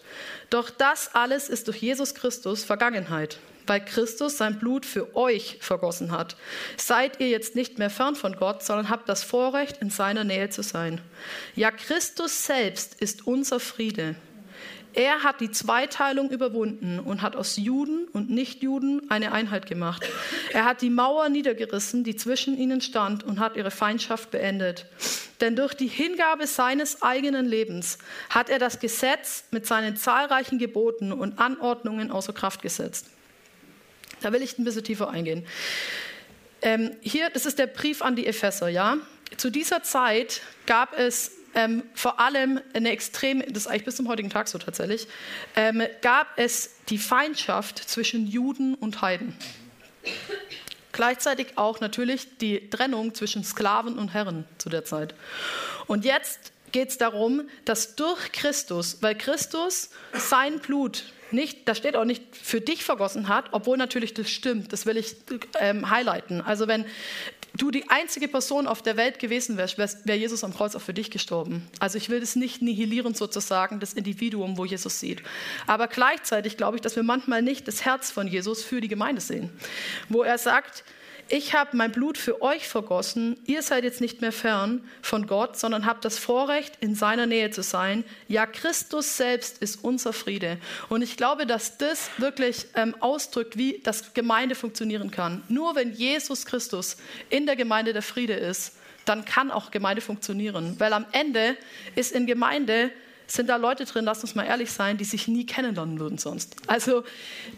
Doch 0.49 0.71
das 0.71 1.15
alles 1.15 1.49
ist 1.49 1.67
durch 1.67 1.79
Jesus 1.79 2.15
Christus 2.15 2.65
Vergangenheit 2.65 3.39
weil 3.67 3.85
Christus 3.85 4.37
sein 4.37 4.59
Blut 4.59 4.87
für 4.87 5.17
euch 5.17 5.59
vergossen 5.61 6.13
hat. 6.13 6.37
Seid 6.77 7.21
ihr 7.21 7.29
jetzt 7.29 7.55
nicht 7.55 7.79
mehr 7.79 7.91
fern 7.91 8.17
von 8.17 8.37
Gott, 8.37 8.63
sondern 8.63 8.89
habt 8.89 9.09
das 9.09 9.23
Vorrecht, 9.25 9.79
in 9.81 9.91
seiner 9.91 10.25
Nähe 10.25 10.51
zu 10.51 10.63
sein. 10.63 11.01
Ja, 11.55 11.71
Christus 11.71 12.47
selbst 12.47 13.01
ist 13.01 13.27
unser 13.27 13.61
Friede. 13.61 14.17
Er 14.95 15.23
hat 15.23 15.41
die 15.41 15.51
Zweiteilung 15.51 16.31
überwunden 16.31 16.99
und 16.99 17.23
hat 17.23 17.35
aus 17.35 17.57
Juden 17.57 18.09
und 18.13 18.29
Nichtjuden 18.29 19.11
eine 19.11 19.33
Einheit 19.33 19.67
gemacht. 19.67 20.07
Er 20.53 20.67
hat 20.67 20.83
die 20.83 20.91
Mauer 20.91 21.31
niedergerissen, 21.31 22.05
die 22.05 22.15
zwischen 22.15 22.59
ihnen 22.59 22.83
stand, 22.83 23.25
und 23.25 23.41
hat 23.41 23.57
ihre 23.57 23.71
Feindschaft 23.71 24.31
beendet. 24.31 24.87
Denn 25.41 25.57
durch 25.57 25.75
die 25.75 25.89
Hingabe 25.89 26.47
seines 26.47 27.01
eigenen 27.01 27.47
Lebens 27.47 27.99
hat 28.29 28.51
er 28.51 28.59
das 28.59 28.81
Gesetz 28.81 29.45
mit 29.51 29.67
seinen 29.67 29.97
zahlreichen 29.97 30.59
Geboten 30.59 31.11
und 31.11 31.39
Anordnungen 31.39 32.11
außer 32.11 32.35
Kraft 32.35 32.61
gesetzt. 32.61 33.07
Da 34.23 34.33
will 34.33 34.43
ich 34.43 34.59
ein 34.59 34.65
bisschen 34.65 34.85
tiefer 34.85 35.11
eingehen. 35.11 35.47
Ähm, 36.63 36.97
hier, 37.01 37.29
das 37.31 37.45
ist 37.45 37.59
der 37.59 37.67
Brief 37.67 38.03
an 38.03 38.17
die 38.17 38.27
Epheser, 38.27 38.69
ja. 38.69 38.99
Zu 39.37 39.51
dieser 39.51 39.83
Zeit 39.83 40.43
gab 40.67 40.97
es 40.97 41.33
ähm, 41.55 41.83
vor 41.95 42.21
allem 42.21 42.61
eine 42.73 42.91
extrem, 42.91 43.41
das 43.41 43.65
ist 43.65 43.67
eigentlich 43.67 43.85
bis 43.85 43.97
zum 43.97 44.09
heutigen 44.09 44.31
Tag 44.31 44.49
so 44.49 44.59
tatsächlich, 44.59 45.07
ähm, 45.57 45.83
gab 46.01 46.29
es 46.37 46.77
die 46.89 46.99
Feindschaft 46.99 47.79
zwischen 47.79 48.27
Juden 48.27 48.75
und 48.75 49.03
Heiden. 49.03 49.37
Gleichzeitig 50.93 51.57
auch 51.57 51.81
natürlich 51.81 52.39
die 52.39 52.69
Trennung 52.71 53.15
zwischen 53.15 53.45
Sklaven 53.45 53.99
und 53.99 54.09
Herren 54.09 54.45
zu 54.59 54.69
der 54.69 54.85
Zeit. 54.85 55.15
Und 55.87 56.05
jetzt 56.05 56.53
geht 56.71 56.91
es 56.91 56.99
darum, 56.99 57.49
dass 57.65 57.97
durch 57.97 58.33
Christus, 58.33 58.99
weil 59.01 59.17
Christus 59.17 59.91
sein 60.13 60.59
Blut 60.59 61.05
nicht, 61.33 61.69
da 61.69 61.75
steht 61.75 61.97
auch 61.97 62.05
nicht 62.05 62.23
für 62.37 62.61
dich 62.61 62.85
vergossen 62.85 63.29
hat, 63.29 63.47
obwohl 63.53 63.77
natürlich 63.77 64.15
das 64.15 64.31
stimmt, 64.31 64.73
das 64.73 64.87
will 64.87 64.97
ich 64.97 65.17
ähm, 65.61 65.91
highlighten. 65.91 66.41
Also 66.41 66.69
wenn 66.69 66.85
du 67.55 67.71
die 67.71 67.89
einzige 67.91 68.29
Person 68.29 68.67
auf 68.67 68.83
der 68.83 68.97
Welt 68.97 69.19
gewesen 69.19 69.57
wärst, 69.57 69.79
wäre 69.79 70.19
Jesus 70.19 70.45
am 70.45 70.55
Kreuz 70.55 70.75
auch 70.75 70.81
für 70.81 70.95
dich 70.95 71.11
gestorben. 71.11 71.69
Also 71.79 71.99
ich 71.99 72.09
will 72.09 72.21
das 72.21 72.37
nicht 72.37 72.63
nihilieren 72.63 73.15
sozusagen, 73.15 73.81
das 73.81 73.93
Individuum, 73.93 74.57
wo 74.57 74.65
Jesus 74.65 75.01
sieht. 75.01 75.23
Aber 75.67 75.89
gleichzeitig 75.89 76.57
glaube 76.57 76.77
ich, 76.77 76.81
dass 76.81 76.97
wir 76.97 77.03
manchmal 77.03 77.43
nicht 77.43 77.69
das 77.69 77.85
Herz 77.85 78.11
von 78.11 78.27
Jesus 78.27 78.65
für 78.65 78.81
die 78.81 78.89
Gemeinde 78.89 79.21
sehen, 79.21 79.51
wo 80.09 80.23
er 80.23 80.39
sagt, 80.39 80.85
ich 81.33 81.55
habe 81.55 81.79
mein 81.79 81.93
Blut 81.93 82.19
für 82.19 82.43
euch 82.43 82.69
vergossen, 82.69 83.39
ihr 83.47 83.63
seid 83.63 83.85
jetzt 83.85 84.03
nicht 84.03 84.21
mehr 84.21 84.33
fern 84.33 84.87
von 85.01 85.27
Gott, 85.27 85.59
sondern 85.59 85.87
habt 85.87 86.05
das 86.05 86.19
Vorrecht, 86.19 86.77
in 86.81 86.95
seiner 86.95 87.25
Nähe 87.25 87.51
zu 87.51 87.63
sein. 87.63 88.05
Ja, 88.29 88.45
Christus 88.45 89.17
selbst 89.17 89.57
ist 89.63 89.83
unser 89.83 90.13
Friede. 90.13 90.59
Und 90.91 91.01
ich 91.01 91.17
glaube, 91.17 91.47
dass 91.47 91.79
das 91.79 92.11
wirklich 92.19 92.67
ähm, 92.75 92.95
ausdrückt, 93.01 93.57
wie 93.57 93.81
das 93.83 94.13
Gemeinde 94.13 94.55
funktionieren 94.55 95.11
kann. 95.11 95.43
Nur 95.49 95.75
wenn 95.75 95.95
Jesus 95.95 96.45
Christus 96.45 96.99
in 97.31 97.47
der 97.47 97.57
Gemeinde 97.57 97.95
der 97.95 98.03
Friede 98.03 98.35
ist, 98.35 98.77
dann 99.07 99.25
kann 99.25 99.51
auch 99.51 99.71
Gemeinde 99.71 100.03
funktionieren. 100.03 100.75
Weil 100.79 100.93
am 100.93 101.07
Ende 101.13 101.57
ist 101.95 102.13
in 102.13 102.27
Gemeinde 102.27 102.91
sind 103.27 103.49
da 103.49 103.57
Leute 103.57 103.85
drin, 103.85 104.05
lass 104.05 104.23
uns 104.23 104.35
mal 104.35 104.45
ehrlich 104.45 104.71
sein, 104.71 104.97
die 104.97 105.05
sich 105.05 105.29
nie 105.29 105.47
kennenlernen 105.47 105.99
würden 105.99 106.19
sonst. 106.19 106.57
Also 106.67 107.05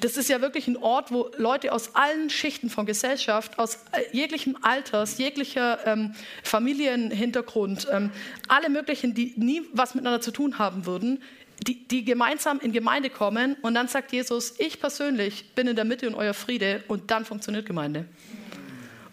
das 0.01 0.17
ist 0.17 0.29
ja 0.29 0.41
wirklich 0.41 0.69
ein 0.69 0.77
Ort, 0.77 1.11
wo 1.11 1.31
Leute 1.37 1.73
aus 1.73 1.95
allen 1.95 2.31
Schichten 2.31 2.71
von 2.71 2.87
Gesellschaft, 2.87 3.59
aus 3.59 3.79
äh, 3.93 4.03
jeglichem 4.13 4.57
Alters, 4.63 5.19
jeglicher 5.19 5.87
ähm, 5.87 6.15
Familienhintergrund, 6.43 7.89
ähm, 7.91 8.11
alle 8.49 8.69
möglichen, 8.69 9.15
die 9.15 9.35
nie 9.37 9.63
was 9.73 9.95
miteinander 9.95 10.21
zu 10.21 10.31
tun 10.31 10.59
haben 10.59 10.87
würden, 10.87 11.23
die, 11.67 11.87
die 11.87 12.05
gemeinsam 12.05 12.61
in 12.61 12.73
Gemeinde 12.73 13.11
kommen 13.11 13.57
und 13.63 13.75
dann 13.75 13.89
sagt 13.89 14.13
Jesus, 14.13 14.55
ich 14.59 14.81
persönlich 14.81 15.55
bin 15.55 15.67
in 15.67 15.77
der 15.77 15.85
Mitte 15.85 16.07
und 16.07 16.15
euer 16.15 16.35
Friede 16.35 16.83
und 16.89 17.11
dann 17.11 17.25
funktioniert 17.25 17.67
Gemeinde. 17.67 18.07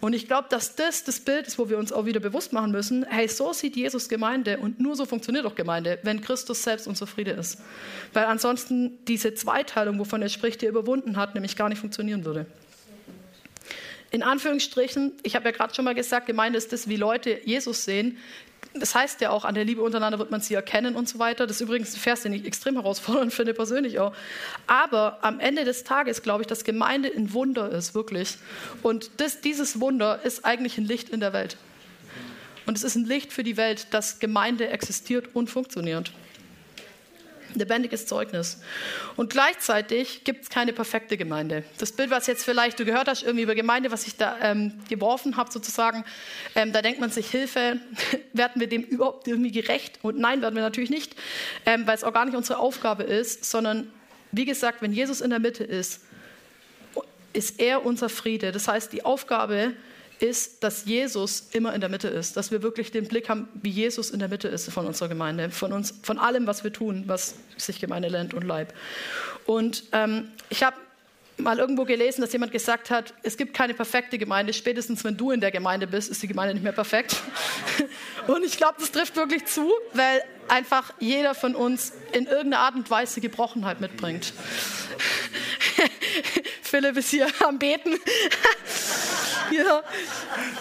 Und 0.02 0.14
ich 0.14 0.26
glaube, 0.26 0.48
dass 0.50 0.74
das 0.74 1.04
das 1.04 1.20
Bild 1.20 1.46
ist, 1.46 1.60
wo 1.60 1.68
wir 1.68 1.78
uns 1.78 1.92
auch 1.92 2.06
wieder 2.06 2.18
bewusst 2.18 2.52
machen 2.52 2.72
müssen, 2.72 3.06
hey, 3.08 3.28
so 3.28 3.52
sieht 3.52 3.76
Jesus 3.76 4.08
Gemeinde 4.08 4.58
und 4.58 4.80
nur 4.80 4.96
so 4.96 5.06
funktioniert 5.06 5.46
auch 5.46 5.54
Gemeinde, 5.54 6.00
wenn 6.02 6.20
Christus 6.20 6.64
selbst 6.64 6.88
unser 6.88 7.06
Friede 7.06 7.30
ist. 7.30 7.58
Weil 8.12 8.24
ansonsten 8.24 8.98
diese 9.06 9.32
Zweiteilung, 9.34 10.00
wovon 10.00 10.20
er 10.20 10.28
spricht, 10.28 10.60
die 10.60 10.66
er 10.66 10.70
überwunden 10.70 11.16
hat, 11.16 11.34
nämlich 11.34 11.54
gar 11.54 11.68
nicht 11.68 11.78
funktionieren 11.78 12.24
würde. 12.24 12.46
In 14.12 14.22
Anführungsstrichen, 14.22 15.12
ich 15.22 15.34
habe 15.34 15.46
ja 15.46 15.50
gerade 15.52 15.74
schon 15.74 15.84
mal 15.84 15.94
gesagt, 15.94 16.26
Gemeinde 16.26 16.58
ist 16.58 16.72
das, 16.72 16.86
wie 16.88 16.96
Leute 16.96 17.40
Jesus 17.44 17.84
sehen, 17.84 18.18
das 18.74 18.94
heißt 18.94 19.20
ja 19.20 19.30
auch, 19.30 19.44
an 19.44 19.54
der 19.54 19.64
Liebe 19.64 19.82
untereinander 19.82 20.18
wird 20.18 20.30
man 20.30 20.40
sie 20.40 20.54
erkennen 20.54 20.96
und 20.96 21.08
so 21.08 21.18
weiter. 21.18 21.46
Das 21.46 21.56
ist 21.56 21.62
übrigens 21.62 21.94
ein 21.94 21.98
Vers, 21.98 22.22
den 22.22 22.32
ich 22.32 22.46
extrem 22.46 22.74
herausfordernd 22.74 23.32
finde, 23.34 23.52
persönlich 23.54 23.98
auch. 23.98 24.14
Aber 24.66 25.18
am 25.22 25.40
Ende 25.40 25.64
des 25.64 25.84
Tages 25.84 26.22
glaube 26.22 26.42
ich, 26.42 26.46
dass 26.46 26.64
Gemeinde 26.64 27.10
ein 27.14 27.32
Wunder 27.32 27.70
ist, 27.70 27.94
wirklich. 27.94 28.36
Und 28.82 29.10
das, 29.18 29.40
dieses 29.40 29.80
Wunder 29.80 30.20
ist 30.24 30.44
eigentlich 30.44 30.78
ein 30.78 30.84
Licht 30.84 31.10
in 31.10 31.20
der 31.20 31.32
Welt. 31.32 31.56
Und 32.64 32.76
es 32.76 32.84
ist 32.84 32.94
ein 32.94 33.04
Licht 33.04 33.32
für 33.32 33.42
die 33.42 33.56
Welt, 33.56 33.88
dass 33.90 34.20
Gemeinde 34.20 34.68
existiert 34.68 35.34
und 35.34 35.50
funktioniert 35.50 36.12
lebendiges 37.54 38.06
Zeugnis. 38.06 38.60
Und 39.16 39.30
gleichzeitig 39.30 40.24
gibt 40.24 40.44
es 40.44 40.50
keine 40.50 40.72
perfekte 40.72 41.16
Gemeinde. 41.16 41.64
Das 41.78 41.92
Bild, 41.92 42.10
was 42.10 42.26
jetzt 42.26 42.44
vielleicht 42.44 42.78
du 42.78 42.84
gehört 42.84 43.08
hast, 43.08 43.22
irgendwie 43.22 43.42
über 43.42 43.54
Gemeinde, 43.54 43.90
was 43.90 44.06
ich 44.06 44.16
da 44.16 44.36
ähm, 44.40 44.74
geworfen 44.88 45.36
habe, 45.36 45.50
sozusagen, 45.52 46.04
ähm, 46.54 46.72
da 46.72 46.82
denkt 46.82 47.00
man 47.00 47.10
sich, 47.10 47.30
Hilfe, 47.30 47.80
werden 48.32 48.60
wir 48.60 48.68
dem 48.68 48.82
überhaupt 48.82 49.28
irgendwie 49.28 49.52
gerecht? 49.52 49.98
Und 50.02 50.18
nein, 50.18 50.42
werden 50.42 50.54
wir 50.54 50.62
natürlich 50.62 50.90
nicht, 50.90 51.14
ähm, 51.66 51.86
weil 51.86 51.94
es 51.94 52.04
auch 52.04 52.12
gar 52.12 52.24
nicht 52.24 52.36
unsere 52.36 52.58
Aufgabe 52.58 53.02
ist, 53.02 53.44
sondern 53.44 53.90
wie 54.32 54.44
gesagt, 54.44 54.82
wenn 54.82 54.92
Jesus 54.92 55.20
in 55.20 55.30
der 55.30 55.38
Mitte 55.38 55.64
ist, 55.64 56.00
ist 57.32 57.60
er 57.60 57.84
unser 57.84 58.08
Friede. 58.08 58.52
Das 58.52 58.68
heißt, 58.68 58.92
die 58.92 59.04
Aufgabe 59.04 59.74
ist, 60.22 60.62
dass 60.62 60.84
Jesus 60.84 61.48
immer 61.52 61.74
in 61.74 61.80
der 61.80 61.90
Mitte 61.90 62.08
ist, 62.08 62.36
dass 62.36 62.52
wir 62.52 62.62
wirklich 62.62 62.92
den 62.92 63.08
Blick 63.08 63.28
haben, 63.28 63.48
wie 63.54 63.70
Jesus 63.70 64.10
in 64.10 64.20
der 64.20 64.28
Mitte 64.28 64.48
ist 64.48 64.70
von 64.70 64.86
unserer 64.86 65.08
Gemeinde, 65.08 65.50
von 65.50 65.72
uns, 65.72 65.94
von 66.02 66.18
allem, 66.18 66.46
was 66.46 66.62
wir 66.62 66.72
tun, 66.72 67.04
was 67.06 67.34
sich 67.56 67.80
Gemeinde 67.80 68.10
nennt 68.10 68.32
und 68.32 68.44
Leib. 68.44 68.72
Und 69.46 69.84
ähm, 69.92 70.28
ich 70.48 70.62
habe 70.62 70.76
mal 71.38 71.58
irgendwo 71.58 71.84
gelesen, 71.84 72.20
dass 72.20 72.32
jemand 72.32 72.52
gesagt 72.52 72.90
hat, 72.90 73.14
es 73.24 73.36
gibt 73.36 73.54
keine 73.54 73.74
perfekte 73.74 74.16
Gemeinde. 74.16 74.52
Spätestens 74.52 75.02
wenn 75.02 75.16
du 75.16 75.32
in 75.32 75.40
der 75.40 75.50
Gemeinde 75.50 75.88
bist, 75.88 76.08
ist 76.08 76.22
die 76.22 76.28
Gemeinde 76.28 76.54
nicht 76.54 76.62
mehr 76.62 76.72
perfekt. 76.72 77.16
Und 78.28 78.44
ich 78.44 78.56
glaube, 78.56 78.76
das 78.78 78.92
trifft 78.92 79.16
wirklich 79.16 79.46
zu, 79.46 79.72
weil 79.92 80.22
einfach 80.46 80.92
jeder 81.00 81.34
von 81.34 81.56
uns 81.56 81.92
in 82.12 82.26
irgendeiner 82.26 82.60
Art 82.60 82.76
und 82.76 82.88
Weise 82.90 83.20
Gebrochenheit 83.20 83.80
mitbringt. 83.80 84.32
Philipp 86.62 86.96
ist 86.96 87.10
hier 87.10 87.26
am 87.44 87.58
Beten. 87.58 87.94
ja. 89.52 89.82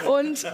Und 0.09 0.45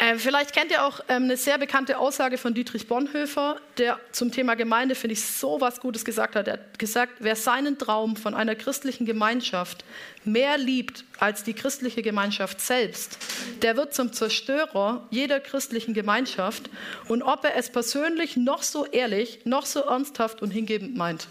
äh, 0.00 0.16
vielleicht 0.16 0.54
kennt 0.54 0.70
ihr 0.70 0.82
auch 0.82 1.00
ähm, 1.08 1.24
eine 1.24 1.36
sehr 1.36 1.58
bekannte 1.58 1.98
Aussage 1.98 2.38
von 2.38 2.54
Dietrich 2.54 2.88
Bonhoeffer, 2.88 3.60
der 3.76 4.00
zum 4.12 4.32
Thema 4.32 4.54
Gemeinde, 4.54 4.94
finde 4.94 5.12
ich, 5.12 5.22
so 5.22 5.60
was 5.60 5.78
Gutes 5.78 6.06
gesagt 6.06 6.36
hat. 6.36 6.48
Er 6.48 6.54
hat 6.54 6.78
gesagt, 6.78 7.12
wer 7.18 7.36
seinen 7.36 7.76
Traum 7.76 8.16
von 8.16 8.34
einer 8.34 8.54
christlichen 8.54 9.04
Gemeinschaft 9.04 9.84
mehr 10.24 10.56
liebt 10.56 11.04
als 11.18 11.44
die 11.44 11.52
christliche 11.52 12.00
Gemeinschaft 12.00 12.62
selbst, 12.62 13.18
der 13.60 13.76
wird 13.76 13.92
zum 13.92 14.10
Zerstörer 14.14 15.06
jeder 15.10 15.38
christlichen 15.38 15.92
Gemeinschaft 15.92 16.70
und 17.08 17.22
ob 17.22 17.44
er 17.44 17.56
es 17.56 17.68
persönlich 17.68 18.38
noch 18.38 18.62
so 18.62 18.86
ehrlich, 18.86 19.40
noch 19.44 19.66
so 19.66 19.80
ernsthaft 19.80 20.40
und 20.40 20.50
hingebend 20.50 20.96
meint. 20.96 21.28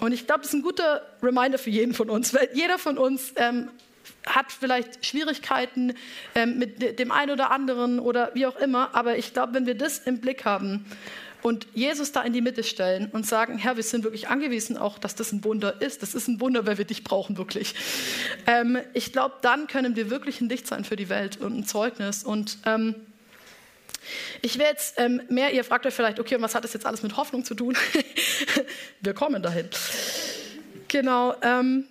Und 0.00 0.10
ich 0.10 0.26
glaube, 0.26 0.40
das 0.40 0.48
ist 0.48 0.54
ein 0.54 0.62
guter 0.62 1.06
Reminder 1.22 1.58
für 1.58 1.70
jeden 1.70 1.94
von 1.94 2.10
uns, 2.10 2.34
weil 2.34 2.48
jeder 2.52 2.78
von 2.78 2.98
uns 2.98 3.32
ähm, 3.36 3.70
hat 4.26 4.52
vielleicht 4.52 5.04
Schwierigkeiten 5.04 5.94
ähm, 6.34 6.58
mit 6.58 6.98
dem 6.98 7.10
einen 7.10 7.32
oder 7.32 7.50
anderen 7.50 7.98
oder 7.98 8.30
wie 8.34 8.46
auch 8.46 8.56
immer, 8.56 8.94
aber 8.94 9.18
ich 9.18 9.32
glaube, 9.32 9.54
wenn 9.54 9.66
wir 9.66 9.76
das 9.76 9.98
im 9.98 10.20
Blick 10.20 10.44
haben 10.44 10.84
und 11.42 11.66
Jesus 11.74 12.12
da 12.12 12.22
in 12.22 12.32
die 12.32 12.40
Mitte 12.40 12.64
stellen 12.64 13.08
und 13.12 13.26
sagen, 13.26 13.58
Herr, 13.58 13.76
wir 13.76 13.82
sind 13.82 14.04
wirklich 14.04 14.28
angewiesen 14.28 14.76
auch, 14.76 14.98
dass 14.98 15.14
das 15.14 15.32
ein 15.32 15.44
Wunder 15.44 15.80
ist. 15.80 16.02
Das 16.02 16.14
ist 16.14 16.28
ein 16.28 16.40
Wunder, 16.40 16.66
weil 16.66 16.78
wir 16.78 16.84
dich 16.84 17.04
brauchen 17.04 17.38
wirklich. 17.38 17.74
Ähm, 18.46 18.78
ich 18.92 19.12
glaube, 19.12 19.36
dann 19.42 19.66
können 19.66 19.94
wir 19.96 20.10
wirklich 20.10 20.40
ein 20.40 20.48
Licht 20.48 20.66
sein 20.66 20.84
für 20.84 20.96
die 20.96 21.08
Welt 21.08 21.40
und 21.40 21.58
ein 21.58 21.66
Zeugnis 21.66 22.24
und 22.24 22.58
ähm, 22.66 22.94
ich 24.40 24.58
will 24.58 24.66
jetzt 24.66 24.94
ähm, 24.98 25.20
mehr, 25.28 25.52
ihr 25.52 25.64
fragt 25.64 25.84
euch 25.84 25.94
vielleicht, 25.94 26.18
okay, 26.18 26.36
und 26.36 26.42
was 26.42 26.54
hat 26.54 26.64
das 26.64 26.72
jetzt 26.72 26.86
alles 26.86 27.02
mit 27.02 27.16
Hoffnung 27.16 27.44
zu 27.44 27.54
tun? 27.54 27.76
wir 29.00 29.12
kommen 29.12 29.42
dahin. 29.42 29.68
Genau. 30.88 31.34
Ähm, 31.42 31.84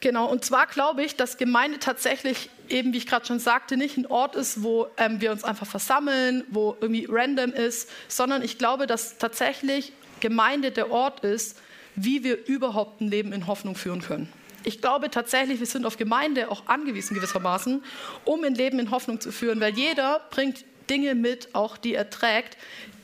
Genau, 0.00 0.30
und 0.30 0.44
zwar 0.46 0.66
glaube 0.66 1.04
ich, 1.04 1.16
dass 1.16 1.36
Gemeinde 1.36 1.78
tatsächlich 1.78 2.48
eben, 2.70 2.94
wie 2.94 2.96
ich 2.96 3.06
gerade 3.06 3.26
schon 3.26 3.38
sagte, 3.38 3.76
nicht 3.76 3.98
ein 3.98 4.06
Ort 4.06 4.34
ist, 4.34 4.62
wo 4.62 4.88
ähm, 4.96 5.20
wir 5.20 5.30
uns 5.30 5.44
einfach 5.44 5.66
versammeln, 5.66 6.44
wo 6.50 6.74
irgendwie 6.80 7.06
random 7.08 7.52
ist, 7.52 7.90
sondern 8.08 8.42
ich 8.42 8.56
glaube, 8.56 8.86
dass 8.86 9.18
tatsächlich 9.18 9.92
Gemeinde 10.20 10.70
der 10.70 10.90
Ort 10.90 11.20
ist, 11.20 11.58
wie 11.96 12.24
wir 12.24 12.46
überhaupt 12.46 13.02
ein 13.02 13.08
Leben 13.08 13.32
in 13.32 13.46
Hoffnung 13.46 13.74
führen 13.74 14.00
können. 14.00 14.32
Ich 14.64 14.80
glaube 14.80 15.10
tatsächlich, 15.10 15.58
wir 15.58 15.66
sind 15.66 15.84
auf 15.84 15.96
Gemeinde 15.96 16.50
auch 16.50 16.66
angewiesen 16.66 17.14
gewissermaßen, 17.14 17.82
um 18.24 18.44
ein 18.44 18.54
Leben 18.54 18.78
in 18.78 18.90
Hoffnung 18.90 19.20
zu 19.20 19.32
führen, 19.32 19.60
weil 19.60 19.74
jeder 19.74 20.20
bringt 20.30 20.64
Dinge 20.90 21.14
mit, 21.14 21.54
auch 21.54 21.76
die 21.76 21.94
er 21.94 22.10
trägt, 22.10 22.56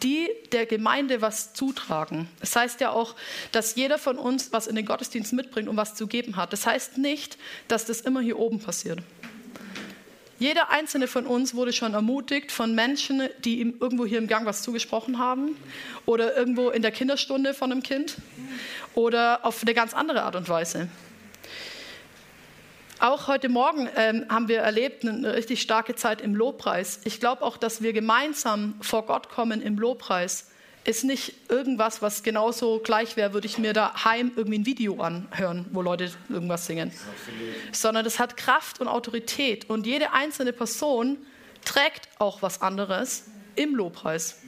die 0.02 0.28
der 0.52 0.66
Gemeinde 0.66 1.22
was 1.22 1.54
zutragen. 1.54 2.28
Das 2.40 2.54
heißt 2.54 2.80
ja 2.80 2.90
auch, 2.90 3.14
dass 3.52 3.76
jeder 3.76 3.98
von 3.98 4.18
uns 4.18 4.52
was 4.52 4.66
in 4.66 4.76
den 4.76 4.84
Gottesdienst 4.84 5.32
mitbringt 5.32 5.68
und 5.68 5.76
was 5.76 5.94
zu 5.94 6.06
geben 6.06 6.36
hat. 6.36 6.52
Das 6.52 6.66
heißt 6.66 6.98
nicht, 6.98 7.38
dass 7.68 7.86
das 7.86 8.02
immer 8.02 8.20
hier 8.20 8.38
oben 8.38 8.60
passiert. 8.60 9.00
Jeder 10.38 10.68
einzelne 10.68 11.06
von 11.06 11.26
uns 11.26 11.54
wurde 11.54 11.72
schon 11.72 11.94
ermutigt 11.94 12.52
von 12.52 12.74
Menschen, 12.74 13.22
die 13.44 13.60
ihm 13.60 13.76
irgendwo 13.80 14.04
hier 14.04 14.18
im 14.18 14.26
Gang 14.26 14.44
was 14.44 14.62
zugesprochen 14.62 15.18
haben 15.18 15.56
oder 16.04 16.36
irgendwo 16.36 16.68
in 16.68 16.82
der 16.82 16.90
Kinderstunde 16.90 17.54
von 17.54 17.72
einem 17.72 17.82
Kind 17.82 18.16
oder 18.94 19.46
auf 19.46 19.62
eine 19.62 19.72
ganz 19.72 19.94
andere 19.94 20.24
Art 20.24 20.36
und 20.36 20.48
Weise. 20.50 20.88
Auch 22.98 23.28
heute 23.28 23.50
Morgen 23.50 23.88
ähm, 23.94 24.24
haben 24.30 24.48
wir 24.48 24.60
erlebt 24.60 25.04
eine 25.04 25.34
richtig 25.34 25.60
starke 25.60 25.94
Zeit 25.94 26.22
im 26.22 26.34
Lobpreis. 26.34 27.00
Ich 27.04 27.20
glaube 27.20 27.42
auch, 27.42 27.58
dass 27.58 27.82
wir 27.82 27.92
gemeinsam 27.92 28.74
vor 28.80 29.04
Gott 29.04 29.28
kommen 29.28 29.60
im 29.60 29.78
Lobpreis. 29.78 30.50
Ist 30.84 31.04
nicht 31.04 31.34
irgendwas, 31.50 32.00
was 32.00 32.22
genauso 32.22 32.78
gleich 32.78 33.16
wäre, 33.16 33.34
würde 33.34 33.46
ich 33.46 33.58
mir 33.58 33.74
daheim 33.74 34.32
irgendwie 34.34 34.58
ein 34.58 34.66
Video 34.66 35.00
anhören, 35.02 35.66
wo 35.72 35.82
Leute 35.82 36.10
irgendwas 36.30 36.66
singen. 36.66 36.90
Sondern 37.72 38.06
es 38.06 38.18
hat 38.18 38.36
Kraft 38.36 38.80
und 38.80 38.88
Autorität. 38.88 39.68
Und 39.68 39.86
jede 39.86 40.12
einzelne 40.12 40.52
Person, 40.52 41.18
trägt 41.66 42.08
auch 42.18 42.40
was 42.40 42.62
anderes 42.62 43.24
im 43.56 43.74
Lobpreis. 43.74 44.38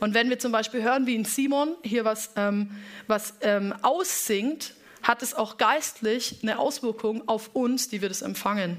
Und 0.00 0.14
wenn 0.14 0.28
wir 0.28 0.38
zum 0.40 0.50
Beispiel 0.50 0.82
hören, 0.82 1.06
wie 1.06 1.14
in 1.14 1.24
Simon 1.24 1.76
hier 1.82 2.04
was, 2.04 2.30
ähm, 2.34 2.70
was 3.06 3.34
ähm, 3.42 3.72
aussingt, 3.82 4.74
hat 5.04 5.22
es 5.22 5.34
auch 5.34 5.58
geistlich 5.58 6.38
eine 6.42 6.58
Auswirkung 6.58 7.28
auf 7.28 7.50
uns, 7.54 7.88
die 7.88 8.02
wir 8.02 8.08
das 8.08 8.22
empfangen. 8.22 8.78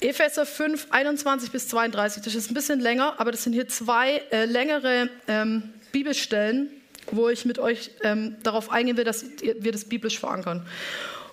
Epheser 0.00 0.46
5, 0.46 0.88
21 0.90 1.50
bis 1.50 1.68
32, 1.68 2.22
das 2.22 2.34
ist 2.34 2.50
ein 2.50 2.54
bisschen 2.54 2.80
länger, 2.80 3.18
aber 3.18 3.32
das 3.32 3.42
sind 3.42 3.52
hier 3.52 3.68
zwei 3.68 4.22
äh, 4.30 4.46
längere 4.46 5.10
ähm, 5.28 5.74
Bibelstellen, 5.92 6.70
wo 7.10 7.28
ich 7.28 7.44
mit 7.44 7.58
euch 7.58 7.90
ähm, 8.02 8.36
darauf 8.42 8.70
eingehen 8.70 8.96
will, 8.96 9.04
dass 9.04 9.24
wir 9.40 9.72
das 9.72 9.84
biblisch 9.84 10.18
verankern. 10.18 10.66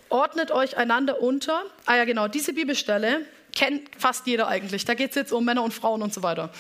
Ordnet 0.10 0.52
euch 0.52 0.78
einander 0.78 1.22
unter. 1.22 1.64
Ah 1.86 1.96
ja, 1.96 2.06
genau, 2.06 2.28
diese 2.28 2.54
Bibelstelle 2.54 3.22
kennt 3.58 3.90
fast 3.98 4.28
jeder 4.28 4.48
eigentlich. 4.48 4.86
Da 4.86 4.94
geht 4.94 5.10
es 5.10 5.16
jetzt 5.16 5.34
um 5.34 5.44
Männer 5.44 5.64
und 5.64 5.74
Frauen 5.74 6.04
und 6.04 6.14
so 6.14 6.22
weiter. 6.22 6.52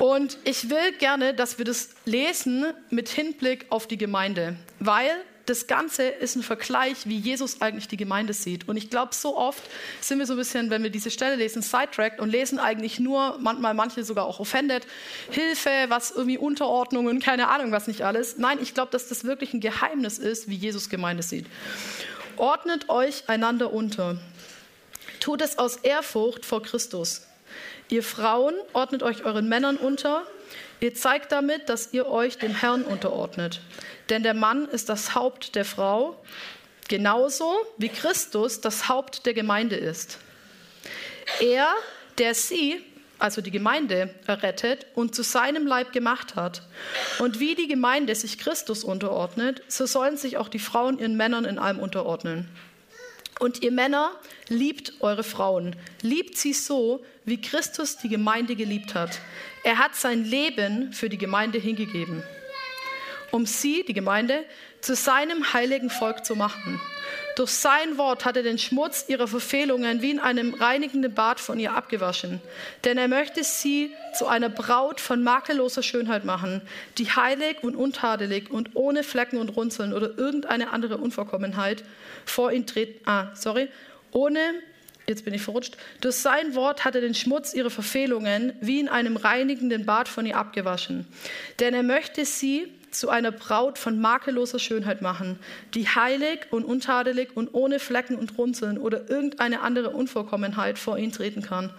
Und 0.00 0.38
ich 0.44 0.68
will 0.68 0.92
gerne, 0.98 1.34
dass 1.34 1.58
wir 1.58 1.64
das 1.64 1.90
lesen 2.04 2.66
mit 2.90 3.08
Hinblick 3.08 3.66
auf 3.70 3.86
die 3.86 3.96
Gemeinde, 3.96 4.56
weil 4.80 5.10
das 5.46 5.66
Ganze 5.66 6.04
ist 6.04 6.36
ein 6.36 6.42
Vergleich, 6.42 7.06
wie 7.06 7.16
Jesus 7.16 7.60
eigentlich 7.60 7.86
die 7.86 7.96
Gemeinde 7.96 8.32
sieht. 8.32 8.68
Und 8.68 8.76
ich 8.76 8.90
glaube, 8.90 9.14
so 9.14 9.36
oft 9.36 9.62
sind 10.00 10.18
wir 10.18 10.26
so 10.26 10.34
ein 10.34 10.38
bisschen, 10.38 10.70
wenn 10.70 10.82
wir 10.82 10.90
diese 10.90 11.10
Stelle 11.10 11.36
lesen, 11.36 11.62
sidetracked 11.62 12.20
und 12.20 12.28
lesen 12.28 12.58
eigentlich 12.58 12.98
nur, 12.98 13.38
manchmal 13.40 13.74
manche 13.74 14.02
sogar 14.04 14.24
auch 14.26 14.40
offended, 14.40 14.86
Hilfe, 15.30 15.70
was 15.88 16.10
irgendwie 16.10 16.38
Unterordnungen, 16.38 17.20
keine 17.20 17.48
Ahnung, 17.48 17.70
was 17.72 17.86
nicht 17.86 18.02
alles. 18.02 18.38
Nein, 18.38 18.58
ich 18.60 18.74
glaube, 18.74 18.90
dass 18.90 19.08
das 19.08 19.24
wirklich 19.24 19.52
ein 19.54 19.60
Geheimnis 19.60 20.18
ist, 20.18 20.48
wie 20.48 20.56
Jesus 20.56 20.88
Gemeinde 20.88 21.22
sieht. 21.22 21.46
Ordnet 22.36 22.88
euch 22.88 23.28
einander 23.28 23.72
unter. 23.72 24.18
Tut 25.22 25.40
es 25.40 25.56
aus 25.56 25.76
Ehrfurcht 25.76 26.44
vor 26.44 26.64
Christus. 26.64 27.28
Ihr 27.88 28.02
Frauen 28.02 28.54
ordnet 28.72 29.04
euch 29.04 29.24
euren 29.24 29.48
Männern 29.48 29.76
unter. 29.76 30.26
Ihr 30.80 30.96
zeigt 30.96 31.30
damit, 31.30 31.68
dass 31.68 31.92
ihr 31.92 32.08
euch 32.08 32.38
dem 32.38 32.52
Herrn 32.56 32.82
unterordnet. 32.82 33.60
Denn 34.10 34.24
der 34.24 34.34
Mann 34.34 34.66
ist 34.66 34.88
das 34.88 35.14
Haupt 35.14 35.54
der 35.54 35.64
Frau, 35.64 36.20
genauso 36.88 37.54
wie 37.78 37.88
Christus 37.88 38.60
das 38.60 38.88
Haupt 38.88 39.24
der 39.24 39.32
Gemeinde 39.32 39.76
ist. 39.76 40.18
Er, 41.40 41.68
der 42.18 42.34
sie, 42.34 42.84
also 43.20 43.42
die 43.42 43.52
Gemeinde, 43.52 44.12
errettet 44.26 44.86
und 44.96 45.14
zu 45.14 45.22
seinem 45.22 45.68
Leib 45.68 45.92
gemacht 45.92 46.34
hat. 46.34 46.62
Und 47.20 47.38
wie 47.38 47.54
die 47.54 47.68
Gemeinde 47.68 48.16
sich 48.16 48.38
Christus 48.38 48.82
unterordnet, 48.82 49.62
so 49.68 49.86
sollen 49.86 50.16
sich 50.16 50.36
auch 50.36 50.48
die 50.48 50.58
Frauen 50.58 50.98
ihren 50.98 51.16
Männern 51.16 51.44
in 51.44 51.60
allem 51.60 51.78
unterordnen. 51.78 52.48
Und 53.42 53.62
ihr 53.62 53.72
Männer, 53.72 54.12
liebt 54.48 54.92
eure 55.00 55.24
Frauen. 55.24 55.74
Liebt 56.00 56.36
sie 56.38 56.52
so, 56.52 57.04
wie 57.24 57.40
Christus 57.40 57.96
die 57.96 58.08
Gemeinde 58.08 58.54
geliebt 58.54 58.94
hat. 58.94 59.18
Er 59.64 59.78
hat 59.78 59.96
sein 59.96 60.24
Leben 60.24 60.92
für 60.92 61.08
die 61.08 61.18
Gemeinde 61.18 61.58
hingegeben 61.58 62.22
um 63.32 63.46
sie, 63.46 63.82
die 63.82 63.94
Gemeinde, 63.94 64.44
zu 64.80 64.94
seinem 64.94 65.52
heiligen 65.52 65.90
Volk 65.90 66.24
zu 66.24 66.36
machen. 66.36 66.80
Durch 67.36 67.50
sein 67.50 67.96
Wort 67.96 68.24
hat 68.24 68.36
er 68.36 68.42
den 68.42 68.58
Schmutz 68.58 69.06
ihrer 69.08 69.26
Verfehlungen 69.26 70.02
wie 70.02 70.10
in 70.10 70.18
einem 70.20 70.54
reinigenden 70.54 71.14
Bad 71.14 71.40
von 71.40 71.58
ihr 71.58 71.74
abgewaschen. 71.74 72.40
Denn 72.84 72.98
er 72.98 73.08
möchte 73.08 73.42
sie 73.42 73.92
zu 74.14 74.26
einer 74.26 74.50
Braut 74.50 75.00
von 75.00 75.22
makelloser 75.22 75.82
Schönheit 75.82 76.24
machen, 76.24 76.62
die 76.98 77.10
heilig 77.10 77.62
und 77.62 77.74
untadelig 77.74 78.50
und 78.50 78.70
ohne 78.74 79.02
Flecken 79.02 79.38
und 79.38 79.50
Runzeln 79.50 79.92
oder 79.92 80.18
irgendeine 80.18 80.72
andere 80.72 80.98
Unvollkommenheit 80.98 81.84
vor 82.26 82.52
ihn 82.52 82.66
treten. 82.66 83.00
Ah, 83.08 83.34
sorry. 83.34 83.68
Ohne 84.12 84.38
jetzt 85.06 85.24
bin 85.24 85.34
ich 85.34 85.42
verrutscht, 85.42 85.76
durch 86.00 86.16
sein 86.16 86.54
Wort 86.54 86.84
hat 86.84 86.94
er 86.94 87.00
den 87.00 87.14
Schmutz 87.14 87.54
ihrer 87.54 87.70
Verfehlungen 87.70 88.52
wie 88.60 88.80
in 88.80 88.88
einem 88.88 89.16
reinigenden 89.16 89.84
Bad 89.84 90.08
von 90.08 90.26
ihr 90.26 90.36
abgewaschen. 90.36 91.06
Denn 91.60 91.74
er 91.74 91.82
möchte 91.82 92.24
sie 92.24 92.72
zu 92.92 93.08
einer 93.08 93.32
Braut 93.32 93.78
von 93.78 94.00
makelloser 94.00 94.58
Schönheit 94.58 95.02
machen, 95.02 95.38
die 95.74 95.88
heilig 95.88 96.46
und 96.50 96.64
untadelig 96.64 97.30
und 97.34 97.54
ohne 97.54 97.78
Flecken 97.78 98.16
und 98.16 98.38
Runzeln 98.38 98.78
oder 98.78 99.10
irgendeine 99.10 99.62
andere 99.62 99.90
Unvollkommenheit 99.90 100.78
vor 100.78 100.98
ihn 100.98 101.12
treten 101.12 101.42
kann. 101.42 101.72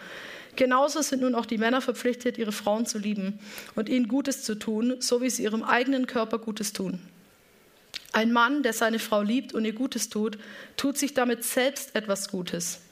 Genauso 0.55 1.01
sind 1.01 1.21
nun 1.21 1.35
auch 1.35 1.45
die 1.45 1.57
Männer 1.57 1.81
verpflichtet, 1.81 2.37
ihre 2.37 2.51
Frauen 2.51 2.85
zu 2.85 2.99
lieben 2.99 3.39
und 3.75 3.89
ihnen 3.89 4.07
Gutes 4.07 4.43
zu 4.43 4.55
tun, 4.55 4.97
so 4.99 5.21
wie 5.21 5.29
sie 5.29 5.43
ihrem 5.43 5.63
eigenen 5.63 6.05
Körper 6.05 6.37
Gutes 6.37 6.73
tun. 6.73 6.99
Ein 8.11 8.31
Mann, 8.31 8.61
der 8.61 8.73
seine 8.73 8.99
Frau 8.99 9.23
liebt 9.23 9.53
und 9.53 9.65
ihr 9.65 9.73
Gutes 9.73 10.09
tut, 10.09 10.37
tut 10.77 10.97
sich 10.97 11.15
damit 11.15 11.43
selbst 11.43 11.95
etwas 11.95 12.29
Gutes. 12.29 12.82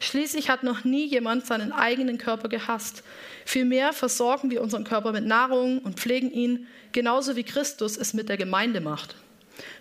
Schließlich 0.00 0.48
hat 0.48 0.62
noch 0.62 0.84
nie 0.84 1.06
jemand 1.06 1.46
seinen 1.46 1.72
eigenen 1.72 2.18
Körper 2.18 2.48
gehasst. 2.48 3.02
Vielmehr 3.44 3.92
versorgen 3.92 4.50
wir 4.50 4.62
unseren 4.62 4.84
Körper 4.84 5.12
mit 5.12 5.26
Nahrung 5.26 5.78
und 5.78 5.98
pflegen 5.98 6.30
ihn, 6.30 6.66
genauso 6.92 7.36
wie 7.36 7.44
Christus 7.44 7.96
es 7.96 8.14
mit 8.14 8.28
der 8.28 8.36
Gemeinde 8.36 8.80
macht. 8.80 9.16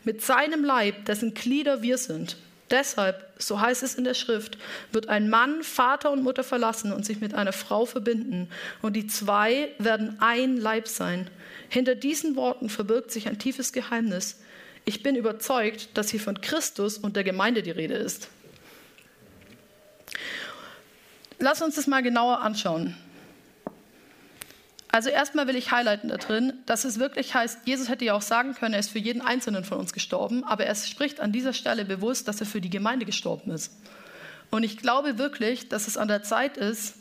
Mit 0.03 0.23
seinem 0.23 0.63
Leib, 0.63 1.05
dessen 1.05 1.33
Glieder 1.33 1.81
wir 1.83 1.97
sind. 1.97 2.37
Deshalb, 2.69 3.29
so 3.37 3.61
heißt 3.61 3.83
es 3.83 3.95
in 3.95 4.03
der 4.03 4.13
Schrift, 4.13 4.57
wird 4.91 5.07
ein 5.07 5.29
Mann 5.29 5.63
Vater 5.63 6.11
und 6.11 6.23
Mutter 6.23 6.43
verlassen 6.43 6.91
und 6.91 7.05
sich 7.05 7.21
mit 7.21 7.33
einer 7.33 7.53
Frau 7.53 7.85
verbinden, 7.85 8.49
und 8.81 8.95
die 8.95 9.07
zwei 9.07 9.69
werden 9.77 10.17
ein 10.19 10.57
Leib 10.57 10.87
sein. 10.87 11.29
Hinter 11.69 11.95
diesen 11.95 12.35
Worten 12.35 12.69
verbirgt 12.69 13.11
sich 13.11 13.27
ein 13.27 13.39
tiefes 13.39 13.71
Geheimnis. 13.71 14.41
Ich 14.83 15.01
bin 15.01 15.15
überzeugt, 15.15 15.89
dass 15.93 16.09
hier 16.09 16.19
von 16.19 16.41
Christus 16.41 16.97
und 16.97 17.15
der 17.15 17.23
Gemeinde 17.23 17.61
die 17.61 17.71
Rede 17.71 17.95
ist. 17.95 18.29
Lass 21.39 21.61
uns 21.61 21.75
das 21.75 21.87
mal 21.87 22.01
genauer 22.01 22.41
anschauen. 22.41 22.95
Also 24.89 25.09
erstmal 25.09 25.47
will 25.47 25.55
ich 25.55 25.71
highlighten 25.71 26.09
da 26.09 26.17
drin, 26.17 26.53
dass 26.65 26.85
es 26.85 26.97
wirklich 26.97 27.35
heißt, 27.35 27.59
Jesus 27.65 27.89
hätte 27.89 28.05
ja 28.05 28.13
auch 28.13 28.21
sagen 28.21 28.55
können, 28.55 28.73
er 28.73 28.79
ist 28.79 28.89
für 28.89 28.99
jeden 28.99 29.21
Einzelnen 29.21 29.63
von 29.63 29.77
uns 29.77 29.93
gestorben, 29.93 30.43
aber 30.43 30.65
er 30.65 30.73
spricht 30.75 31.19
an 31.19 31.31
dieser 31.31 31.53
Stelle 31.53 31.85
bewusst, 31.85 32.27
dass 32.27 32.39
er 32.39 32.47
für 32.47 32.61
die 32.61 32.69
Gemeinde 32.69 33.05
gestorben 33.05 33.51
ist. 33.51 33.73
Und 34.49 34.63
ich 34.63 34.77
glaube 34.77 35.17
wirklich, 35.17 35.69
dass 35.69 35.87
es 35.87 35.97
an 35.97 36.07
der 36.07 36.23
Zeit 36.23 36.57
ist, 36.57 36.95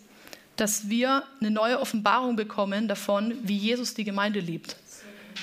dass 0.57 0.89
wir 0.89 1.23
eine 1.41 1.51
neue 1.51 1.81
Offenbarung 1.81 2.35
bekommen 2.35 2.89
davon, 2.89 3.35
wie 3.43 3.57
Jesus 3.57 3.95
die 3.95 4.05
Gemeinde 4.05 4.41
liebt, 4.41 4.77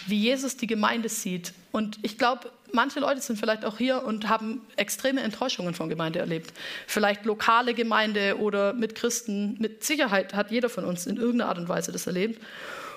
wie 0.07 0.19
Jesus 0.19 0.57
die 0.57 0.67
Gemeinde 0.67 1.07
sieht. 1.07 1.53
Und 1.71 1.97
ich 2.01 2.17
glaube, 2.17 2.51
manche 2.73 2.99
Leute 2.99 3.21
sind 3.21 3.39
vielleicht 3.39 3.63
auch 3.65 3.77
hier 3.77 4.03
und 4.03 4.27
haben 4.27 4.61
extreme 4.75 5.21
Enttäuschungen 5.21 5.73
von 5.73 5.89
Gemeinde 5.89 6.19
erlebt. 6.19 6.53
Vielleicht 6.87 7.25
lokale 7.25 7.73
Gemeinde 7.73 8.37
oder 8.39 8.73
mit 8.73 8.95
Christen. 8.95 9.55
Mit 9.59 9.83
Sicherheit 9.83 10.33
hat 10.33 10.51
jeder 10.51 10.69
von 10.69 10.83
uns 10.83 11.05
in 11.05 11.17
irgendeiner 11.17 11.49
Art 11.49 11.57
und 11.59 11.69
Weise 11.69 11.91
das 11.91 12.07
erlebt. 12.07 12.41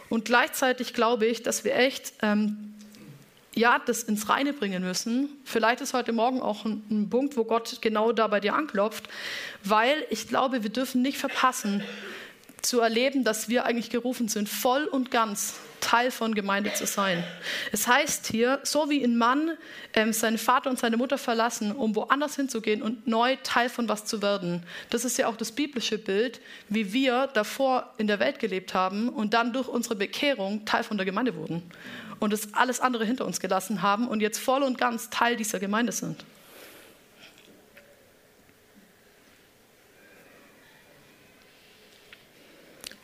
Und 0.09 0.25
gleichzeitig 0.25 0.95
glaube 0.95 1.27
ich, 1.27 1.43
dass 1.43 1.65
wir 1.65 1.77
echt 1.77 2.15
ähm, 2.23 2.75
ja, 3.55 3.81
das 3.85 4.03
ins 4.03 4.29
Reine 4.29 4.53
bringen 4.53 4.83
müssen. 4.83 5.31
Vielleicht 5.45 5.81
ist 5.81 5.95
heute 5.95 6.13
Morgen 6.13 6.41
auch 6.43 6.65
ein, 6.65 6.85
ein 6.91 7.11
Punkt, 7.11 7.37
wo 7.37 7.45
Gott 7.45 7.79
genau 7.81 8.13
da 8.13 8.27
bei 8.27 8.41
dir 8.41 8.55
anklopft, 8.55 9.09
weil 9.65 10.05
ich 10.11 10.29
glaube, 10.29 10.63
wir 10.63 10.71
dürfen 10.71 11.03
nicht 11.03 11.19
verpassen, 11.19 11.83
zu 12.63 12.81
erleben, 12.81 13.25
dass 13.25 13.49
wir 13.49 13.65
eigentlich 13.65 13.91
gerufen 13.91 14.29
sind, 14.29 14.49
voll 14.49 14.85
und 14.85 15.11
ganz 15.11 15.61
Teil 15.81 16.11
von 16.11 16.35
Gemeinde 16.35 16.73
zu 16.75 16.87
sein. 16.87 17.23
Es 17.73 17.87
heißt 17.87 18.27
hier, 18.27 18.61
so 18.63 18.91
wie 18.91 19.03
ein 19.03 19.17
Mann 19.17 19.53
ähm, 19.95 20.13
seinen 20.13 20.39
Vater 20.39 20.71
und 20.71 20.79
seine 20.79 20.97
Mutter 20.97 21.19
verlassen, 21.19 21.73
um 21.73 21.95
woanders 21.95 22.37
hinzugehen 22.37 22.83
und 22.83 23.07
neu 23.07 23.37
Teil 23.43 23.69
von 23.69 23.89
was 23.89 24.05
zu 24.05 24.23
werden. 24.23 24.63
Das 24.91 25.05
ist 25.05 25.19
ja 25.19 25.29
auch 25.29 25.37
das 25.37 25.53
biblische 25.53 25.99
Bild, 25.99 26.41
wie 26.69 26.93
wir 26.93 27.29
davor 27.29 27.93
in 27.99 28.07
der 28.07 28.19
Welt 28.19 28.39
gelebt 28.39 28.75
haben 28.75 29.09
und 29.09 29.35
dann 29.35 29.53
durch 29.53 29.69
unsere 29.69 29.97
Bekehrung 29.97 30.65
Teil 30.65 30.83
von 30.83 30.97
der 30.97 31.07
Gemeinde 31.07 31.35
wurden 31.35 31.63
und 32.19 32.33
das 32.33 32.55
alles 32.55 32.81
andere 32.81 33.05
hinter 33.05 33.25
uns 33.25 33.41
gelassen 33.41 33.83
haben 33.83 34.09
und 34.09 34.21
jetzt 34.21 34.39
voll 34.39 34.63
und 34.63 34.79
ganz 34.79 35.11
Teil 35.11 35.37
dieser 35.37 35.59
Gemeinde 35.59 35.93
sind. 35.93 36.25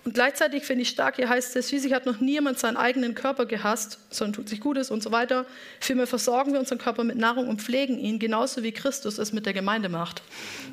Und 0.05 0.15
gleichzeitig 0.15 0.65
finde 0.65 0.83
ich 0.83 0.89
stark, 0.89 1.17
hier 1.17 1.29
heißt 1.29 1.55
es, 1.55 1.69
schließlich 1.69 1.93
hat 1.93 2.07
noch 2.07 2.19
niemand 2.19 2.59
seinen 2.59 2.77
eigenen 2.77 3.15
Körper 3.15 3.47
gehasst, 3.47 3.99
sondern 4.11 4.33
tut 4.33 4.49
sich 4.49 4.61
Gutes 4.61 4.91
und 4.91 5.01
so 5.01 5.13
weiter. 5.13 5.47
Vielmehr 5.79 6.09
versorgen 6.09 6.53
wir 6.53 6.59
unseren 6.59 6.79
Körper 6.79 7.05
mit 7.05 7.17
Nahrung 7.17 7.49
und 7.49 7.63
pflegen 7.63 7.99
ihn, 7.99 8.19
genauso 8.19 8.65
wie 8.65 8.73
Christus 8.73 9.19
es 9.19 9.33
mit 9.33 9.47
der 9.47 9.53
Gemeinde 9.53 9.89
macht. 9.89 10.23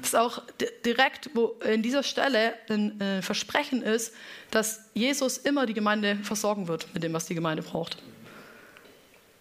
Das 0.01 0.09
ist 0.09 0.15
auch 0.15 0.41
direkt, 0.83 1.29
wo 1.35 1.55
in 1.63 1.83
dieser 1.83 2.01
Stelle 2.01 2.53
ein 2.69 2.99
äh, 2.99 3.21
Versprechen 3.21 3.83
ist, 3.83 4.15
dass 4.49 4.81
Jesus 4.95 5.37
immer 5.37 5.67
die 5.67 5.75
Gemeinde 5.75 6.17
versorgen 6.23 6.67
wird 6.67 6.87
mit 6.95 7.03
dem, 7.03 7.13
was 7.13 7.27
die 7.27 7.35
Gemeinde 7.35 7.61
braucht. 7.61 7.97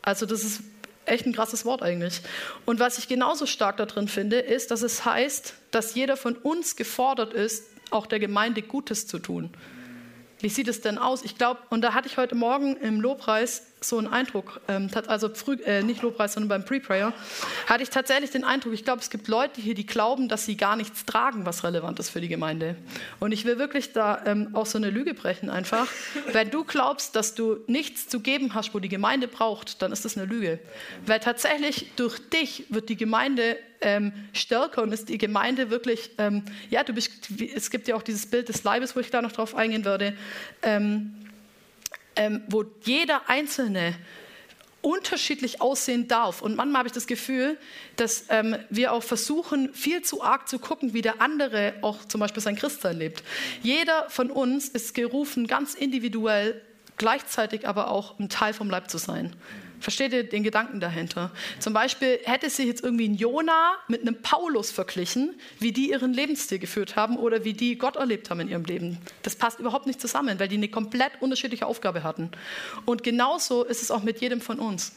Also 0.02 0.26
das 0.26 0.44
ist 0.44 0.60
echt 1.06 1.24
ein 1.24 1.32
krasses 1.32 1.64
Wort 1.64 1.82
eigentlich. 1.82 2.20
Und 2.66 2.78
was 2.78 2.98
ich 2.98 3.08
genauso 3.08 3.46
stark 3.46 3.78
darin 3.78 4.08
finde, 4.08 4.38
ist, 4.38 4.70
dass 4.70 4.82
es 4.82 5.06
heißt, 5.06 5.54
dass 5.70 5.94
jeder 5.94 6.18
von 6.18 6.36
uns 6.36 6.76
gefordert 6.76 7.32
ist, 7.32 7.64
auch 7.90 8.06
der 8.06 8.18
Gemeinde 8.18 8.60
Gutes 8.60 9.06
zu 9.06 9.18
tun. 9.18 9.50
Wie 10.40 10.48
sieht 10.48 10.68
es 10.68 10.80
denn 10.80 10.98
aus? 10.98 11.24
Ich 11.24 11.36
glaube, 11.36 11.60
und 11.70 11.80
da 11.80 11.94
hatte 11.94 12.06
ich 12.08 12.16
heute 12.16 12.34
Morgen 12.34 12.76
im 12.76 13.00
Lobpreis 13.00 13.66
so 13.80 13.98
einen 13.98 14.08
Eindruck, 14.08 14.60
ähm, 14.68 14.88
also 15.06 15.28
früh, 15.28 15.54
äh, 15.64 15.82
nicht 15.82 16.02
Lobpreis, 16.02 16.34
sondern 16.34 16.48
beim 16.48 16.64
Pre-Prayer, 16.64 17.12
hatte 17.66 17.82
ich 17.82 17.90
tatsächlich 17.90 18.30
den 18.30 18.44
Eindruck, 18.44 18.72
ich 18.72 18.84
glaube, 18.84 19.00
es 19.00 19.10
gibt 19.10 19.28
Leute 19.28 19.60
hier, 19.60 19.74
die 19.74 19.86
glauben, 19.86 20.28
dass 20.28 20.44
sie 20.44 20.56
gar 20.56 20.76
nichts 20.76 21.04
tragen, 21.04 21.46
was 21.46 21.64
relevant 21.64 21.98
ist 21.98 22.10
für 22.10 22.20
die 22.20 22.28
Gemeinde. 22.28 22.76
Und 23.20 23.32
ich 23.32 23.44
will 23.44 23.58
wirklich 23.58 23.92
da 23.92 24.22
ähm, 24.26 24.50
auch 24.54 24.66
so 24.66 24.78
eine 24.78 24.90
Lüge 24.90 25.14
brechen 25.14 25.50
einfach. 25.50 25.86
Wenn 26.32 26.50
du 26.50 26.64
glaubst, 26.64 27.16
dass 27.16 27.34
du 27.34 27.58
nichts 27.66 28.08
zu 28.08 28.20
geben 28.20 28.54
hast, 28.54 28.74
wo 28.74 28.78
die 28.78 28.88
Gemeinde 28.88 29.28
braucht, 29.28 29.82
dann 29.82 29.92
ist 29.92 30.04
das 30.04 30.16
eine 30.16 30.26
Lüge. 30.26 30.58
Weil 31.06 31.20
tatsächlich 31.20 31.92
durch 31.96 32.18
dich 32.30 32.64
wird 32.68 32.88
die 32.88 32.96
Gemeinde 32.96 33.56
ähm, 33.80 34.12
stärker 34.32 34.82
und 34.82 34.92
ist 34.92 35.08
die 35.08 35.18
Gemeinde 35.18 35.70
wirklich, 35.70 36.10
ähm, 36.18 36.42
ja, 36.70 36.82
du 36.82 36.92
bist, 36.92 37.10
es 37.54 37.70
gibt 37.70 37.88
ja 37.88 37.94
auch 37.94 38.02
dieses 38.02 38.26
Bild 38.26 38.48
des 38.48 38.64
Leibes, 38.64 38.96
wo 38.96 39.00
ich 39.00 39.10
da 39.10 39.22
noch 39.22 39.32
drauf 39.32 39.54
eingehen 39.54 39.84
würde. 39.84 40.14
Ähm, 40.62 41.14
ähm, 42.18 42.42
wo 42.48 42.64
jeder 42.82 43.30
Einzelne 43.30 43.94
unterschiedlich 44.80 45.60
aussehen 45.60 46.06
darf. 46.08 46.40
Und 46.42 46.56
manchmal 46.56 46.80
habe 46.80 46.88
ich 46.88 46.92
das 46.92 47.06
Gefühl, 47.06 47.58
dass 47.96 48.26
ähm, 48.28 48.56
wir 48.70 48.92
auch 48.92 49.02
versuchen, 49.02 49.72
viel 49.74 50.02
zu 50.02 50.22
arg 50.22 50.48
zu 50.48 50.58
gucken, 50.58 50.94
wie 50.94 51.02
der 51.02 51.20
andere 51.20 51.74
auch 51.82 52.04
zum 52.04 52.20
Beispiel 52.20 52.42
sein 52.42 52.56
Christsein 52.56 52.96
lebt. 52.98 53.24
Jeder 53.62 54.08
von 54.08 54.30
uns 54.30 54.68
ist 54.68 54.94
gerufen, 54.94 55.46
ganz 55.46 55.74
individuell, 55.74 56.60
gleichzeitig 56.96 57.66
aber 57.66 57.90
auch 57.90 58.18
ein 58.18 58.28
Teil 58.28 58.52
vom 58.52 58.70
Leib 58.70 58.90
zu 58.90 58.98
sein. 58.98 59.34
Versteht 59.80 60.12
ihr 60.12 60.24
den 60.24 60.42
Gedanken 60.42 60.80
dahinter? 60.80 61.30
Zum 61.60 61.72
Beispiel 61.72 62.18
hätte 62.24 62.50
sich 62.50 62.66
jetzt 62.66 62.82
irgendwie 62.82 63.08
ein 63.08 63.14
Jona 63.14 63.74
mit 63.86 64.02
einem 64.02 64.20
Paulus 64.20 64.70
verglichen, 64.70 65.38
wie 65.60 65.72
die 65.72 65.90
ihren 65.90 66.12
Lebensstil 66.12 66.58
geführt 66.58 66.96
haben 66.96 67.16
oder 67.16 67.44
wie 67.44 67.52
die 67.52 67.78
Gott 67.78 67.96
erlebt 67.96 68.30
haben 68.30 68.40
in 68.40 68.48
ihrem 68.48 68.64
Leben. 68.64 68.98
Das 69.22 69.36
passt 69.36 69.60
überhaupt 69.60 69.86
nicht 69.86 70.00
zusammen, 70.00 70.40
weil 70.40 70.48
die 70.48 70.56
eine 70.56 70.68
komplett 70.68 71.12
unterschiedliche 71.20 71.66
Aufgabe 71.66 72.02
hatten. 72.02 72.30
Und 72.86 73.02
genauso 73.02 73.64
ist 73.64 73.82
es 73.82 73.90
auch 73.90 74.02
mit 74.02 74.20
jedem 74.20 74.40
von 74.40 74.58
uns. 74.58 74.92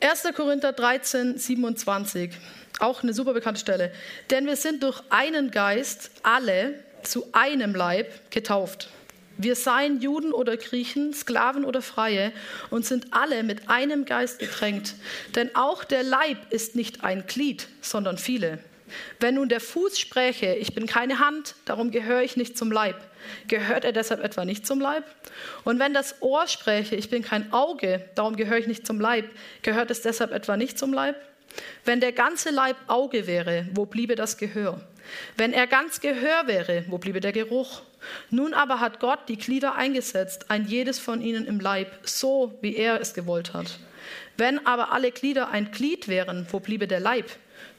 1. 0.00 0.24
Korinther 0.36 0.72
13, 0.72 1.38
27, 1.38 2.30
auch 2.78 3.02
eine 3.02 3.14
super 3.14 3.32
bekannte 3.32 3.60
Stelle. 3.60 3.92
Denn 4.30 4.46
wir 4.46 4.56
sind 4.56 4.82
durch 4.82 5.02
einen 5.08 5.50
Geist 5.50 6.10
alle 6.22 6.84
zu 7.02 7.26
einem 7.32 7.74
Leib 7.74 8.30
getauft. 8.30 8.90
Wir 9.38 9.54
seien 9.54 10.00
Juden 10.00 10.32
oder 10.32 10.56
Griechen, 10.56 11.12
Sklaven 11.12 11.64
oder 11.64 11.82
Freie 11.82 12.32
und 12.70 12.86
sind 12.86 13.08
alle 13.10 13.42
mit 13.42 13.68
einem 13.68 14.04
Geist 14.04 14.38
getränkt. 14.38 14.94
Denn 15.34 15.54
auch 15.54 15.84
der 15.84 16.02
Leib 16.02 16.38
ist 16.50 16.74
nicht 16.74 17.04
ein 17.04 17.26
Glied, 17.26 17.68
sondern 17.80 18.16
viele. 18.16 18.58
Wenn 19.18 19.34
nun 19.34 19.48
der 19.48 19.60
Fuß 19.60 19.98
spräche, 19.98 20.54
ich 20.54 20.74
bin 20.74 20.86
keine 20.86 21.18
Hand, 21.18 21.54
darum 21.64 21.90
gehöre 21.90 22.22
ich 22.22 22.36
nicht 22.36 22.56
zum 22.56 22.70
Leib, 22.70 22.96
gehört 23.48 23.84
er 23.84 23.92
deshalb 23.92 24.22
etwa 24.22 24.44
nicht 24.44 24.66
zum 24.66 24.80
Leib? 24.80 25.04
Und 25.64 25.78
wenn 25.78 25.92
das 25.92 26.22
Ohr 26.22 26.46
spräche, 26.46 26.96
ich 26.96 27.10
bin 27.10 27.22
kein 27.22 27.52
Auge, 27.52 28.08
darum 28.14 28.36
gehöre 28.36 28.58
ich 28.58 28.66
nicht 28.66 28.86
zum 28.86 29.00
Leib, 29.00 29.28
gehört 29.62 29.90
es 29.90 30.02
deshalb 30.02 30.32
etwa 30.32 30.56
nicht 30.56 30.78
zum 30.78 30.92
Leib? 30.92 31.16
Wenn 31.84 32.00
der 32.00 32.12
ganze 32.12 32.50
Leib 32.50 32.76
Auge 32.86 33.26
wäre, 33.26 33.66
wo 33.72 33.86
bliebe 33.86 34.14
das 34.14 34.36
Gehör? 34.38 34.80
Wenn 35.36 35.52
er 35.52 35.66
ganz 35.66 36.00
Gehör 36.00 36.46
wäre, 36.46 36.84
wo 36.88 36.98
bliebe 36.98 37.20
der 37.20 37.32
Geruch? 37.32 37.82
Nun 38.30 38.54
aber 38.54 38.80
hat 38.80 39.00
Gott 39.00 39.20
die 39.28 39.38
Glieder 39.38 39.74
eingesetzt, 39.74 40.50
ein 40.50 40.66
jedes 40.66 40.98
von 40.98 41.20
ihnen 41.20 41.46
im 41.46 41.60
Leib, 41.60 41.90
so 42.02 42.56
wie 42.60 42.76
er 42.76 43.00
es 43.00 43.14
gewollt 43.14 43.54
hat. 43.54 43.78
Wenn 44.36 44.66
aber 44.66 44.92
alle 44.92 45.12
Glieder 45.12 45.48
ein 45.48 45.70
Glied 45.70 46.08
wären, 46.08 46.46
wo 46.50 46.60
bliebe 46.60 46.86
der 46.86 47.00
Leib? 47.00 47.30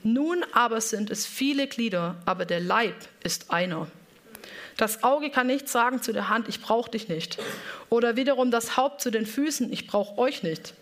Nun 0.04 0.44
aber 0.54 0.82
sind 0.82 1.10
es 1.10 1.26
viele 1.26 1.68
Glieder, 1.68 2.16
aber 2.26 2.46
der 2.46 2.60
Leib 2.60 2.96
ist 3.24 3.52
einer. 3.52 3.88
Das 4.78 5.04
Auge 5.04 5.32
kann 5.32 5.48
nicht 5.48 5.68
sagen 5.68 6.04
zu 6.04 6.14
der 6.14 6.30
Hand, 6.30 6.48
ich 6.48 6.62
brauche 6.62 6.92
dich 6.92 7.10
nicht. 7.10 7.40
Oder 7.90 8.16
wiederum 8.16 8.52
das 8.52 8.78
Haupt 8.78 9.02
zu 9.02 9.10
den 9.10 9.26
Füßen, 9.26 9.74
ich 9.74 9.88
brauche 9.88 10.20
euch 10.20 10.44
nicht. 10.44 10.76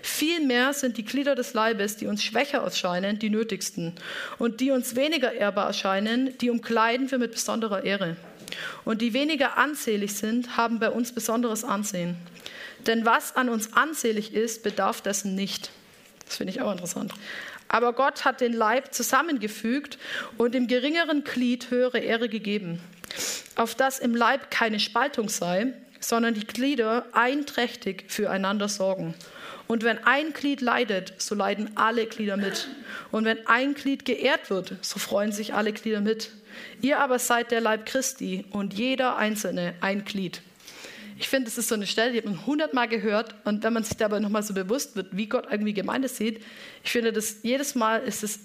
Vielmehr 0.00 0.72
sind 0.72 0.96
die 0.96 1.04
Glieder 1.04 1.34
des 1.34 1.52
Leibes, 1.52 1.96
die 1.96 2.06
uns 2.06 2.24
schwächer 2.24 2.58
erscheinen, 2.58 3.18
die 3.18 3.28
nötigsten. 3.28 3.92
Und 4.38 4.60
die 4.60 4.70
uns 4.70 4.96
weniger 4.96 5.32
ehrbar 5.32 5.66
erscheinen, 5.66 6.36
die 6.38 6.48
umkleiden 6.48 7.10
wir 7.10 7.18
mit 7.18 7.32
besonderer 7.32 7.84
Ehre. 7.84 8.16
Und 8.84 9.02
die 9.02 9.12
weniger 9.12 9.56
ansehlich 9.58 10.14
sind, 10.14 10.56
haben 10.56 10.78
bei 10.78 10.90
uns 10.90 11.12
besonderes 11.12 11.64
Ansehen. 11.64 12.16
Denn 12.86 13.04
was 13.04 13.36
an 13.36 13.48
uns 13.48 13.74
ansehlich 13.74 14.34
ist, 14.34 14.62
bedarf 14.62 15.00
dessen 15.00 15.34
nicht. 15.34 15.70
Das 16.26 16.36
finde 16.36 16.52
ich 16.52 16.60
auch 16.60 16.72
interessant. 16.72 17.12
Aber 17.68 17.92
Gott 17.92 18.24
hat 18.24 18.40
den 18.40 18.52
Leib 18.52 18.92
zusammengefügt 18.92 19.98
und 20.36 20.54
dem 20.54 20.66
geringeren 20.66 21.24
Glied 21.24 21.70
höhere 21.70 21.98
Ehre 21.98 22.28
gegeben, 22.28 22.80
auf 23.54 23.74
das 23.74 23.98
im 23.98 24.14
Leib 24.14 24.50
keine 24.50 24.78
Spaltung 24.78 25.28
sei, 25.28 25.72
sondern 26.00 26.34
die 26.34 26.46
Glieder 26.46 27.06
einträchtig 27.12 28.04
füreinander 28.08 28.68
sorgen. 28.68 29.14
Und 29.68 29.84
wenn 29.84 30.04
ein 30.04 30.32
Glied 30.32 30.60
leidet, 30.60 31.14
so 31.16 31.34
leiden 31.34 31.70
alle 31.76 32.06
Glieder 32.06 32.36
mit. 32.36 32.68
Und 33.10 33.24
wenn 33.24 33.46
ein 33.46 33.74
Glied 33.74 34.04
geehrt 34.04 34.50
wird, 34.50 34.74
so 34.82 34.98
freuen 34.98 35.32
sich 35.32 35.54
alle 35.54 35.72
Glieder 35.72 36.00
mit. 36.00 36.30
Ihr 36.80 36.98
aber 36.98 37.18
seid 37.18 37.50
der 37.50 37.60
Leib 37.60 37.86
Christi 37.86 38.44
und 38.50 38.74
jeder 38.74 39.16
Einzelne 39.16 39.74
ein 39.80 40.04
Glied. 40.04 40.42
Ich 41.18 41.28
finde, 41.28 41.44
das 41.44 41.58
ist 41.58 41.68
so 41.68 41.74
eine 41.74 41.86
Stelle, 41.86 42.12
die 42.12 42.18
hat 42.18 42.24
man 42.24 42.46
hundertmal 42.46 42.88
gehört. 42.88 43.34
Und 43.44 43.62
wenn 43.62 43.72
man 43.72 43.84
sich 43.84 43.96
dabei 43.96 44.18
nochmal 44.18 44.42
so 44.42 44.54
bewusst 44.54 44.96
wird, 44.96 45.16
wie 45.16 45.26
Gott 45.26 45.46
irgendwie 45.50 45.72
Gemeinde 45.72 46.08
sieht, 46.08 46.42
ich 46.82 46.90
finde, 46.90 47.12
das 47.12 47.36
jedes 47.42 47.74
Mal 47.74 48.02
ist 48.02 48.22
es, 48.22 48.40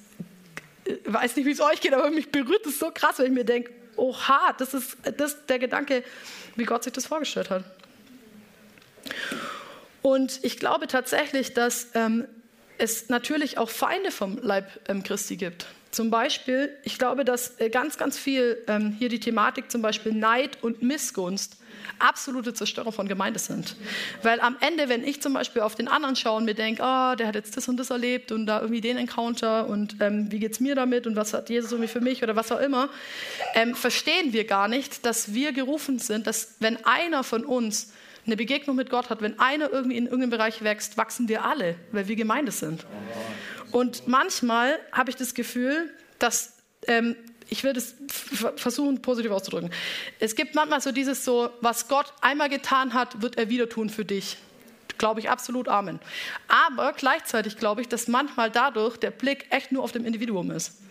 ich 0.85 0.97
weiß 1.05 1.35
nicht, 1.35 1.45
wie 1.45 1.51
es 1.51 1.61
euch 1.61 1.81
geht, 1.81 1.93
aber 1.93 2.11
mich 2.11 2.31
berührt 2.31 2.65
es 2.65 2.79
so 2.79 2.91
krass, 2.91 3.19
wenn 3.19 3.27
ich 3.27 3.31
mir 3.31 3.45
denke, 3.45 3.71
oha, 3.95 4.53
das 4.57 4.73
ist 4.73 4.97
das, 5.17 5.45
der 5.47 5.59
Gedanke, 5.59 6.03
wie 6.55 6.65
Gott 6.65 6.83
sich 6.83 6.93
das 6.93 7.07
vorgestellt 7.07 7.49
hat. 7.49 7.63
Und 10.01 10.39
ich 10.43 10.57
glaube 10.57 10.87
tatsächlich, 10.87 11.53
dass 11.53 11.87
ähm, 11.93 12.27
es 12.77 13.09
natürlich 13.09 13.57
auch 13.57 13.69
Feinde 13.69 14.11
vom 14.11 14.37
Leib 14.37 14.69
ähm, 14.87 15.03
Christi 15.03 15.35
gibt. 15.35 15.65
Zum 15.97 16.11
Beispiel, 16.11 16.77
ich 16.83 16.99
glaube, 16.99 17.25
dass 17.25 17.59
äh, 17.59 17.71
ganz, 17.71 17.97
ganz 17.97 18.19
viel 18.19 18.59
ähm, 18.67 18.95
hier 18.99 19.09
die 19.09 19.19
Thematik 19.19 19.71
zum 19.71 19.81
Beispiel 19.81 20.13
Neid 20.13 20.59
und 20.61 20.83
Missgunst 20.83 21.57
absolute 21.97 22.53
Zerstörung 22.53 22.93
von 22.93 23.07
Gemeinde 23.07 23.39
sind. 23.39 23.75
Weil 24.21 24.39
am 24.41 24.57
Ende, 24.59 24.89
wenn 24.89 25.03
ich 25.03 25.23
zum 25.23 25.33
Beispiel 25.33 25.63
auf 25.63 25.73
den 25.73 25.87
anderen 25.87 26.15
schaue 26.15 26.37
und 26.37 26.45
mir 26.45 26.53
denke, 26.53 26.83
oh, 26.83 27.15
der 27.15 27.25
hat 27.25 27.33
jetzt 27.33 27.57
das 27.57 27.67
und 27.67 27.77
das 27.77 27.89
erlebt 27.89 28.31
und 28.31 28.45
da 28.45 28.59
irgendwie 28.59 28.81
den 28.81 28.95
Encounter 28.97 29.67
und 29.67 29.95
ähm, 29.99 30.31
wie 30.31 30.45
es 30.45 30.59
mir 30.59 30.75
damit 30.75 31.07
und 31.07 31.15
was 31.15 31.33
hat 31.33 31.49
Jesus 31.49 31.71
irgendwie 31.71 31.89
für 31.89 32.01
mich 32.01 32.21
oder 32.21 32.35
was 32.35 32.51
auch 32.51 32.59
immer, 32.59 32.89
ähm, 33.55 33.73
verstehen 33.73 34.33
wir 34.33 34.45
gar 34.45 34.67
nicht, 34.67 35.03
dass 35.03 35.33
wir 35.33 35.51
gerufen 35.51 35.97
sind, 35.97 36.27
dass 36.27 36.57
wenn 36.59 36.77
einer 36.85 37.23
von 37.23 37.43
uns 37.43 37.91
eine 38.27 38.37
Begegnung 38.37 38.75
mit 38.75 38.91
Gott 38.91 39.09
hat, 39.09 39.21
wenn 39.21 39.39
einer 39.39 39.73
irgendwie 39.73 39.97
in 39.97 40.05
irgendeinem 40.05 40.29
Bereich 40.29 40.63
wächst, 40.63 40.95
wachsen 40.95 41.27
wir 41.27 41.43
alle, 41.43 41.73
weil 41.91 42.07
wir 42.07 42.15
Gemeinde 42.15 42.51
sind. 42.51 42.85
Und 43.71 44.07
manchmal 44.07 44.79
habe 44.91 45.09
ich 45.09 45.15
das 45.15 45.33
Gefühl, 45.33 45.93
dass 46.19 46.57
ähm, 46.87 47.15
ich 47.49 47.63
will 47.63 47.73
das 47.73 47.95
versuchen, 48.55 49.01
positiv 49.01 49.31
auszudrücken. 49.31 49.71
Es 50.19 50.35
gibt 50.35 50.55
manchmal 50.55 50.81
so 50.81 50.91
dieses 50.91 51.23
so, 51.23 51.49
was 51.61 51.87
Gott 51.87 52.13
einmal 52.21 52.49
getan 52.49 52.93
hat, 52.93 53.21
wird 53.21 53.37
er 53.37 53.49
wieder 53.49 53.69
tun 53.69 53.89
für 53.89 54.05
dich. 54.05 54.37
Glaube 54.97 55.19
ich 55.19 55.29
absolut, 55.29 55.69
Amen. 55.69 55.99
Aber 56.47 56.93
gleichzeitig 56.93 57.57
glaube 57.57 57.81
ich, 57.81 57.87
dass 57.87 58.07
manchmal 58.07 58.49
dadurch 58.49 58.97
der 58.97 59.11
Blick 59.11 59.45
echt 59.51 59.71
nur 59.71 59.83
auf 59.83 59.91
dem 59.91 60.05
Individuum 60.05 60.51
ist. 60.51 60.81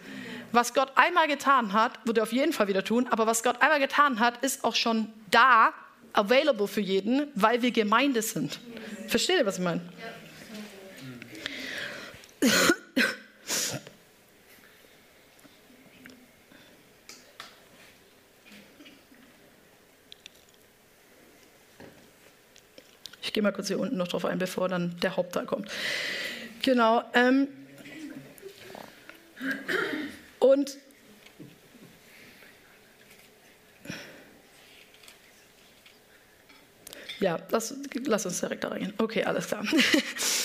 Was 0.52 0.74
Gott 0.74 0.92
einmal 0.94 1.26
getan 1.26 1.72
hat, 1.72 1.98
wird 2.06 2.18
er 2.18 2.22
auf 2.22 2.32
jeden 2.32 2.52
Fall 2.52 2.68
wieder 2.68 2.84
tun. 2.84 3.08
Aber 3.10 3.26
was 3.26 3.42
Gott 3.42 3.60
einmal 3.60 3.80
getan 3.80 4.20
hat, 4.20 4.42
ist 4.44 4.64
auch 4.64 4.76
schon 4.76 5.12
da, 5.30 5.74
available 6.12 6.68
für 6.68 6.80
jeden, 6.80 7.26
weil 7.34 7.60
wir 7.60 7.72
Gemeinde 7.72 8.22
sind. 8.22 8.58
Versteht 9.08 9.38
ihr, 9.38 9.44
was 9.46 9.58
ich 9.58 9.64
meine? 9.64 9.82
Ja. 10.00 10.25
Ich 23.22 23.32
gehe 23.32 23.42
mal 23.42 23.52
kurz 23.52 23.66
hier 23.68 23.78
unten 23.78 23.98
noch 23.98 24.08
drauf 24.08 24.24
ein, 24.24 24.38
bevor 24.38 24.68
dann 24.68 24.98
der 25.00 25.16
Hauptteil 25.16 25.44
kommt. 25.44 25.70
Genau. 26.62 27.02
Ähm, 27.12 27.48
und 30.38 30.78
ja, 37.20 37.38
lass, 37.50 37.74
lass 38.04 38.26
uns 38.26 38.40
direkt 38.40 38.64
da 38.64 38.68
reingehen. 38.68 38.94
Okay, 38.96 39.24
alles 39.24 39.48
klar. 39.48 39.64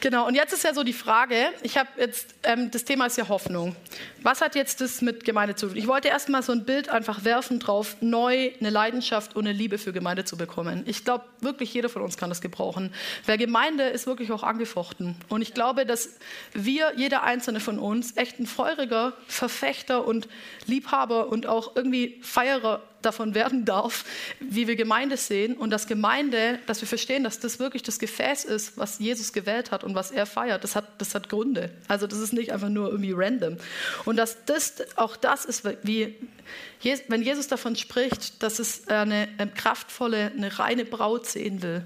Genau, 0.00 0.26
und 0.26 0.34
jetzt 0.34 0.54
ist 0.54 0.64
ja 0.64 0.72
so 0.72 0.82
die 0.82 0.94
Frage, 0.94 1.36
ich 1.62 1.76
habe 1.76 1.88
jetzt, 1.98 2.34
ähm, 2.42 2.70
das 2.70 2.84
Thema 2.84 3.04
ist 3.04 3.18
ja 3.18 3.28
Hoffnung. 3.28 3.76
Was 4.22 4.40
hat 4.40 4.54
jetzt 4.54 4.80
das 4.80 5.02
mit 5.02 5.24
Gemeinde 5.24 5.56
zu 5.56 5.68
tun? 5.68 5.76
Ich 5.76 5.86
wollte 5.86 6.08
erst 6.08 6.30
mal 6.30 6.42
so 6.42 6.52
ein 6.52 6.64
Bild 6.64 6.88
einfach 6.88 7.24
werfen 7.24 7.60
drauf, 7.60 7.96
neu 8.00 8.50
eine 8.58 8.70
Leidenschaft 8.70 9.36
und 9.36 9.46
eine 9.46 9.56
Liebe 9.56 9.76
für 9.76 9.92
Gemeinde 9.92 10.24
zu 10.24 10.38
bekommen. 10.38 10.84
Ich 10.86 11.04
glaube, 11.04 11.24
wirklich 11.40 11.74
jeder 11.74 11.90
von 11.90 12.00
uns 12.00 12.16
kann 12.16 12.30
das 12.30 12.40
gebrauchen, 12.40 12.94
weil 13.26 13.36
Gemeinde 13.36 13.84
ist 13.84 14.06
wirklich 14.06 14.32
auch 14.32 14.42
angefochten. 14.42 15.16
Und 15.28 15.42
ich 15.42 15.52
glaube, 15.52 15.84
dass 15.84 16.16
wir, 16.54 16.94
jeder 16.96 17.22
einzelne 17.22 17.60
von 17.60 17.78
uns, 17.78 18.16
echt 18.16 18.40
ein 18.40 18.46
feuriger 18.46 19.12
Verfechter 19.26 20.06
und 20.06 20.28
Liebhaber 20.66 21.28
und 21.28 21.46
auch 21.46 21.76
irgendwie 21.76 22.18
Feierer 22.22 22.80
davon 23.02 23.34
werden 23.34 23.64
darf, 23.64 24.04
wie 24.40 24.66
wir 24.66 24.76
Gemeinde 24.76 25.16
sehen 25.16 25.56
und 25.56 25.70
dass 25.70 25.86
Gemeinde, 25.86 26.58
dass 26.66 26.80
wir 26.80 26.88
verstehen, 26.88 27.24
dass 27.24 27.40
das 27.40 27.58
wirklich 27.58 27.82
das 27.82 27.98
Gefäß 27.98 28.44
ist, 28.44 28.76
was 28.76 28.98
Jesus 28.98 29.32
gewählt 29.32 29.70
hat 29.70 29.84
und 29.84 29.94
was 29.94 30.10
er 30.10 30.26
feiert. 30.26 30.64
Das 30.64 30.76
hat, 30.76 30.84
das 30.98 31.14
hat 31.14 31.28
Gründe. 31.28 31.70
Also 31.88 32.06
das 32.06 32.18
ist 32.18 32.32
nicht 32.32 32.52
einfach 32.52 32.68
nur 32.68 32.90
irgendwie 32.90 33.12
random. 33.12 33.56
Und 34.04 34.16
dass 34.16 34.44
das 34.44 34.74
auch 34.96 35.16
das 35.16 35.44
ist, 35.44 35.64
wie 35.82 36.14
wenn 37.08 37.22
Jesus 37.22 37.46
davon 37.48 37.76
spricht, 37.76 38.42
dass 38.42 38.58
es 38.58 38.88
eine, 38.88 39.28
kraftvolle, 39.54 40.32
eine 40.36 40.58
reine 40.58 40.84
Braut 40.84 41.26
sehen 41.26 41.62
will 41.62 41.84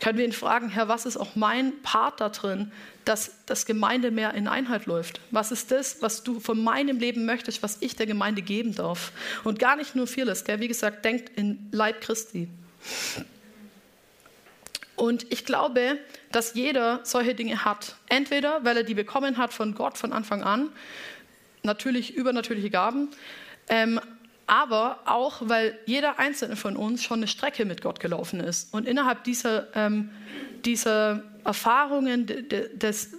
können 0.00 0.18
wir 0.18 0.24
ihn 0.24 0.32
fragen, 0.32 0.68
Herr, 0.68 0.88
was 0.88 1.06
ist 1.06 1.16
auch 1.16 1.36
mein 1.36 1.80
Part 1.82 2.20
da 2.20 2.28
drin, 2.28 2.72
dass 3.04 3.32
das 3.46 3.64
Gemeinde 3.64 4.10
mehr 4.10 4.34
in 4.34 4.48
Einheit 4.48 4.86
läuft? 4.86 5.20
Was 5.30 5.52
ist 5.52 5.70
das, 5.70 6.02
was 6.02 6.22
du 6.22 6.40
von 6.40 6.62
meinem 6.62 6.98
Leben 6.98 7.26
möchtest, 7.26 7.62
was 7.62 7.78
ich 7.80 7.96
der 7.96 8.06
Gemeinde 8.06 8.42
geben 8.42 8.74
darf? 8.74 9.12
Und 9.44 9.58
gar 9.58 9.76
nicht 9.76 9.94
nur 9.94 10.06
vieles, 10.06 10.44
gell? 10.44 10.60
wie 10.60 10.68
gesagt, 10.68 11.04
denkt 11.04 11.38
in 11.38 11.68
Leib 11.70 12.00
Christi. 12.00 12.48
Und 14.96 15.32
ich 15.32 15.44
glaube, 15.44 15.98
dass 16.32 16.54
jeder 16.54 17.00
solche 17.02 17.34
Dinge 17.34 17.64
hat. 17.64 17.96
Entweder, 18.08 18.64
weil 18.64 18.76
er 18.76 18.84
die 18.84 18.94
bekommen 18.94 19.38
hat 19.38 19.52
von 19.52 19.74
Gott 19.74 19.98
von 19.98 20.12
Anfang 20.12 20.42
an, 20.42 20.70
natürlich 21.62 22.14
übernatürliche 22.14 22.70
Gaben, 22.70 23.10
ähm, 23.68 24.00
aber 24.46 25.00
auch, 25.06 25.42
weil 25.42 25.78
jeder 25.86 26.18
einzelne 26.18 26.56
von 26.56 26.76
uns 26.76 27.02
schon 27.02 27.18
eine 27.18 27.28
Strecke 27.28 27.64
mit 27.64 27.82
Gott 27.82 28.00
gelaufen 28.00 28.40
ist. 28.40 28.72
Und 28.72 28.86
innerhalb 28.86 29.24
dieser, 29.24 29.68
ähm, 29.74 30.10
dieser 30.64 31.22
Erfahrungen, 31.44 32.26
des 32.26 33.10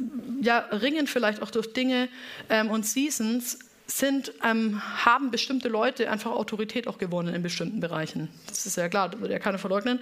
ja, 0.41 0.59
Ringen 0.71 1.07
vielleicht 1.07 1.41
auch 1.41 1.51
durch 1.51 1.73
Dinge 1.73 2.09
ähm, 2.49 2.69
und 2.69 2.85
Seasons, 2.85 3.59
sind, 3.87 4.33
ähm, 4.43 4.81
haben 5.05 5.31
bestimmte 5.31 5.69
Leute 5.69 6.09
einfach 6.09 6.31
Autorität 6.31 6.87
auch 6.87 6.97
gewonnen 6.97 7.35
in 7.35 7.43
bestimmten 7.43 7.79
Bereichen. 7.79 8.29
Das 8.47 8.65
ist 8.65 8.77
ja 8.77 8.89
klar, 8.89 9.09
das 9.09 9.19
würde 9.19 9.33
ja 9.33 9.39
keiner 9.39 9.59
verleugnen. 9.59 9.99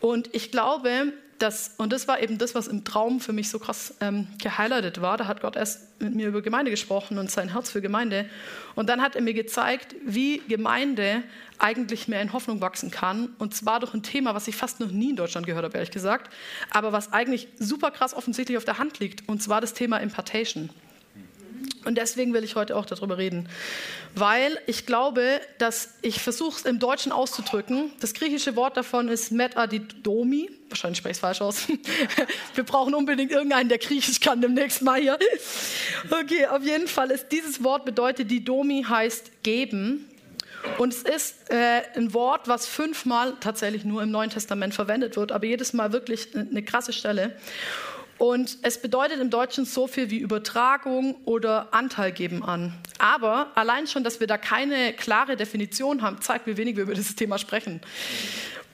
Und 0.00 0.34
ich 0.34 0.50
glaube, 0.50 1.12
das, 1.42 1.74
und 1.76 1.92
das 1.92 2.06
war 2.06 2.22
eben 2.22 2.38
das, 2.38 2.54
was 2.54 2.68
im 2.68 2.84
Traum 2.84 3.20
für 3.20 3.32
mich 3.32 3.50
so 3.50 3.58
krass 3.58 3.94
ähm, 4.00 4.28
gehighlightet 4.40 5.00
war. 5.00 5.16
Da 5.16 5.26
hat 5.26 5.40
Gott 5.40 5.56
erst 5.56 6.00
mit 6.00 6.14
mir 6.14 6.28
über 6.28 6.40
Gemeinde 6.40 6.70
gesprochen 6.70 7.18
und 7.18 7.30
sein 7.30 7.52
Herz 7.52 7.70
für 7.70 7.80
Gemeinde. 7.80 8.26
Und 8.76 8.88
dann 8.88 9.02
hat 9.02 9.16
er 9.16 9.22
mir 9.22 9.34
gezeigt, 9.34 9.96
wie 10.04 10.40
Gemeinde 10.48 11.24
eigentlich 11.58 12.06
mehr 12.06 12.22
in 12.22 12.32
Hoffnung 12.32 12.60
wachsen 12.60 12.90
kann. 12.90 13.30
Und 13.38 13.54
zwar 13.54 13.80
durch 13.80 13.92
ein 13.92 14.02
Thema, 14.02 14.34
was 14.34 14.46
ich 14.46 14.54
fast 14.54 14.78
noch 14.78 14.92
nie 14.92 15.10
in 15.10 15.16
Deutschland 15.16 15.46
gehört 15.46 15.64
habe, 15.64 15.74
ehrlich 15.74 15.90
gesagt, 15.90 16.32
aber 16.70 16.92
was 16.92 17.12
eigentlich 17.12 17.48
super 17.58 17.90
krass 17.90 18.14
offensichtlich 18.14 18.56
auf 18.56 18.64
der 18.64 18.78
Hand 18.78 19.00
liegt. 19.00 19.28
Und 19.28 19.42
zwar 19.42 19.60
das 19.60 19.74
Thema 19.74 19.98
Impartation. 19.98 20.70
Und 21.84 21.96
deswegen 21.96 22.32
will 22.32 22.44
ich 22.44 22.54
heute 22.54 22.76
auch 22.76 22.86
darüber 22.86 23.18
reden, 23.18 23.48
weil 24.14 24.58
ich 24.66 24.86
glaube, 24.86 25.40
dass 25.58 25.94
ich 26.02 26.20
versuche 26.20 26.58
es 26.58 26.64
im 26.64 26.78
Deutschen 26.78 27.12
auszudrücken. 27.12 27.92
Das 28.00 28.14
griechische 28.14 28.56
Wort 28.56 28.76
davon 28.76 29.08
ist 29.08 29.32
metadidomi. 29.32 30.50
Wahrscheinlich 30.68 30.98
spreche 30.98 31.12
ich 31.12 31.16
es 31.16 31.20
falsch 31.20 31.40
aus. 31.40 31.68
Wir 32.54 32.64
brauchen 32.64 32.94
unbedingt 32.94 33.32
irgendeinen, 33.32 33.68
der 33.68 33.78
Griechisch 33.78 34.20
kann 34.20 34.40
demnächst 34.40 34.82
mal 34.82 35.00
hier. 35.00 35.18
Okay, 36.10 36.46
auf 36.46 36.62
jeden 36.62 36.88
Fall 36.88 37.10
ist 37.10 37.32
dieses 37.32 37.62
Wort 37.64 37.84
bedeutet, 37.84 38.30
didomi 38.30 38.84
heißt 38.88 39.42
geben. 39.42 40.08
Und 40.78 40.92
es 40.92 41.02
ist 41.02 41.50
äh, 41.50 41.82
ein 41.96 42.14
Wort, 42.14 42.46
was 42.46 42.66
fünfmal 42.66 43.34
tatsächlich 43.40 43.84
nur 43.84 44.02
im 44.02 44.10
Neuen 44.10 44.30
Testament 44.30 44.74
verwendet 44.74 45.16
wird, 45.16 45.32
aber 45.32 45.44
jedes 45.44 45.72
Mal 45.72 45.92
wirklich 45.92 46.28
eine 46.34 46.62
krasse 46.62 46.92
Stelle. 46.92 47.36
Und 48.18 48.58
es 48.62 48.80
bedeutet 48.80 49.20
im 49.20 49.30
Deutschen 49.30 49.64
so 49.64 49.86
viel 49.86 50.10
wie 50.10 50.18
Übertragung 50.18 51.16
oder 51.24 51.74
Anteil 51.74 52.12
geben 52.12 52.44
an. 52.44 52.72
Aber 52.98 53.48
allein 53.56 53.86
schon, 53.86 54.04
dass 54.04 54.20
wir 54.20 54.26
da 54.26 54.38
keine 54.38 54.92
klare 54.92 55.36
Definition 55.36 56.02
haben, 56.02 56.20
zeigt, 56.20 56.46
wie 56.46 56.56
wenig 56.56 56.76
wir 56.76 56.84
über 56.84 56.94
dieses 56.94 57.16
Thema 57.16 57.38
sprechen. 57.38 57.80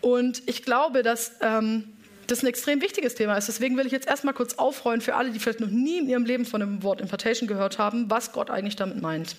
Und 0.00 0.42
ich 0.46 0.62
glaube, 0.62 1.02
dass 1.02 1.32
ähm, 1.40 1.84
das 2.26 2.42
ein 2.42 2.46
extrem 2.46 2.80
wichtiges 2.82 3.14
Thema 3.14 3.36
ist. 3.36 3.48
Deswegen 3.48 3.76
will 3.76 3.86
ich 3.86 3.92
jetzt 3.92 4.06
erstmal 4.06 4.34
kurz 4.34 4.54
aufrollen 4.54 5.00
für 5.00 5.14
alle, 5.14 5.30
die 5.30 5.38
vielleicht 5.38 5.60
noch 5.60 5.70
nie 5.70 5.98
in 5.98 6.08
ihrem 6.08 6.24
Leben 6.24 6.44
von 6.44 6.60
dem 6.60 6.82
Wort 6.82 7.00
Impartation 7.00 7.48
gehört 7.48 7.78
haben, 7.78 8.10
was 8.10 8.32
Gott 8.32 8.50
eigentlich 8.50 8.76
damit 8.76 9.00
meint. 9.00 9.34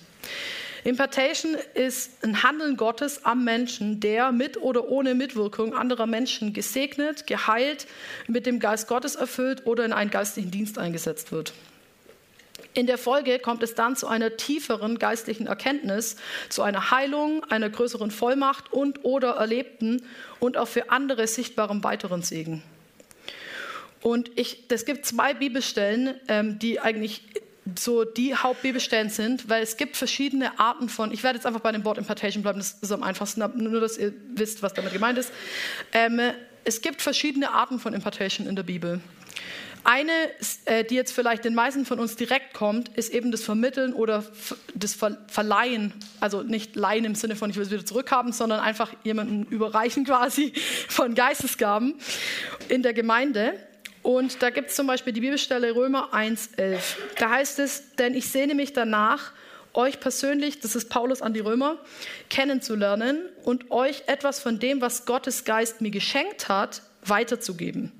Impartation 0.84 1.56
ist 1.74 2.24
ein 2.24 2.42
Handeln 2.42 2.76
Gottes 2.76 3.24
am 3.24 3.44
Menschen, 3.44 4.00
der 4.00 4.32
mit 4.32 4.56
oder 4.56 4.88
ohne 4.88 5.14
Mitwirkung 5.14 5.74
anderer 5.74 6.06
Menschen 6.06 6.52
gesegnet, 6.54 7.26
geheilt, 7.26 7.86
mit 8.26 8.46
dem 8.46 8.60
Geist 8.60 8.88
Gottes 8.88 9.14
erfüllt 9.14 9.66
oder 9.66 9.84
in 9.84 9.92
einen 9.92 10.10
geistlichen 10.10 10.50
Dienst 10.50 10.78
eingesetzt 10.78 11.32
wird. 11.32 11.52
In 12.72 12.86
der 12.86 12.98
Folge 12.98 13.40
kommt 13.40 13.62
es 13.62 13.74
dann 13.74 13.96
zu 13.96 14.06
einer 14.06 14.36
tieferen 14.36 14.98
geistlichen 14.98 15.48
Erkenntnis, 15.48 16.16
zu 16.48 16.62
einer 16.62 16.90
Heilung, 16.90 17.44
einer 17.44 17.68
größeren 17.68 18.10
Vollmacht 18.10 18.72
und 18.72 19.04
oder 19.04 19.32
erlebten 19.32 20.02
und 20.38 20.56
auch 20.56 20.68
für 20.68 20.90
andere 20.90 21.26
sichtbarem 21.26 21.82
weiteren 21.84 22.22
Segen. 22.22 22.62
Und 24.02 24.30
es 24.38 24.84
gibt 24.86 25.04
zwei 25.04 25.34
Bibelstellen, 25.34 26.14
ähm, 26.28 26.58
die 26.58 26.80
eigentlich 26.80 27.22
so 27.78 28.04
die 28.04 28.34
Hauptbibelstellen 28.34 29.10
sind, 29.10 29.48
weil 29.48 29.62
es 29.62 29.76
gibt 29.76 29.96
verschiedene 29.96 30.58
Arten 30.58 30.88
von, 30.88 31.12
ich 31.12 31.22
werde 31.22 31.36
jetzt 31.36 31.46
einfach 31.46 31.60
bei 31.60 31.72
dem 31.72 31.84
Wort 31.84 31.98
Impartation 31.98 32.42
bleiben, 32.42 32.58
das 32.58 32.78
ist 32.80 32.92
am 32.92 33.02
einfachsten, 33.02 33.42
nur 33.56 33.80
dass 33.80 33.98
ihr 33.98 34.12
wisst, 34.34 34.62
was 34.62 34.74
damit 34.74 34.92
gemeint 34.92 35.18
ist. 35.18 35.32
Ähm, 35.92 36.20
es 36.64 36.82
gibt 36.82 37.02
verschiedene 37.02 37.52
Arten 37.52 37.78
von 37.78 37.94
Impartation 37.94 38.46
in 38.46 38.56
der 38.56 38.62
Bibel. 38.62 39.00
Eine, 39.82 40.12
äh, 40.66 40.84
die 40.84 40.94
jetzt 40.94 41.12
vielleicht 41.12 41.44
den 41.44 41.54
meisten 41.54 41.86
von 41.86 41.98
uns 41.98 42.14
direkt 42.16 42.52
kommt, 42.52 42.90
ist 42.90 43.12
eben 43.12 43.30
das 43.32 43.42
Vermitteln 43.42 43.94
oder 43.94 44.24
das 44.74 44.94
Verleihen. 44.94 45.94
Also 46.20 46.42
nicht 46.42 46.76
Leihen 46.76 47.04
im 47.04 47.14
Sinne 47.14 47.34
von, 47.34 47.48
ich 47.48 47.56
will 47.56 47.62
es 47.62 47.70
wieder 47.70 47.86
zurückhaben, 47.86 48.32
sondern 48.32 48.60
einfach 48.60 48.92
jemanden 49.04 49.44
überreichen 49.44 50.04
quasi 50.06 50.52
von 50.88 51.14
Geistesgaben 51.14 51.94
in 52.68 52.82
der 52.82 52.92
Gemeinde. 52.92 53.54
Und 54.02 54.42
da 54.42 54.50
gibt 54.50 54.70
es 54.70 54.76
zum 54.76 54.86
Beispiel 54.86 55.12
die 55.12 55.20
Bibelstelle 55.20 55.74
Römer 55.74 56.14
1,11. 56.14 56.78
Da 57.18 57.30
heißt 57.30 57.58
es, 57.58 57.94
denn 57.96 58.14
ich 58.14 58.28
sehne 58.28 58.54
mich 58.54 58.72
danach, 58.72 59.32
euch 59.74 60.00
persönlich, 60.00 60.60
das 60.60 60.74
ist 60.74 60.88
Paulus 60.88 61.22
an 61.22 61.34
die 61.34 61.40
Römer, 61.40 61.78
kennenzulernen 62.28 63.20
und 63.44 63.70
euch 63.70 64.02
etwas 64.06 64.40
von 64.40 64.58
dem, 64.58 64.80
was 64.80 65.06
Gottes 65.06 65.44
Geist 65.44 65.80
mir 65.80 65.90
geschenkt 65.90 66.48
hat, 66.48 66.82
weiterzugeben. 67.04 67.92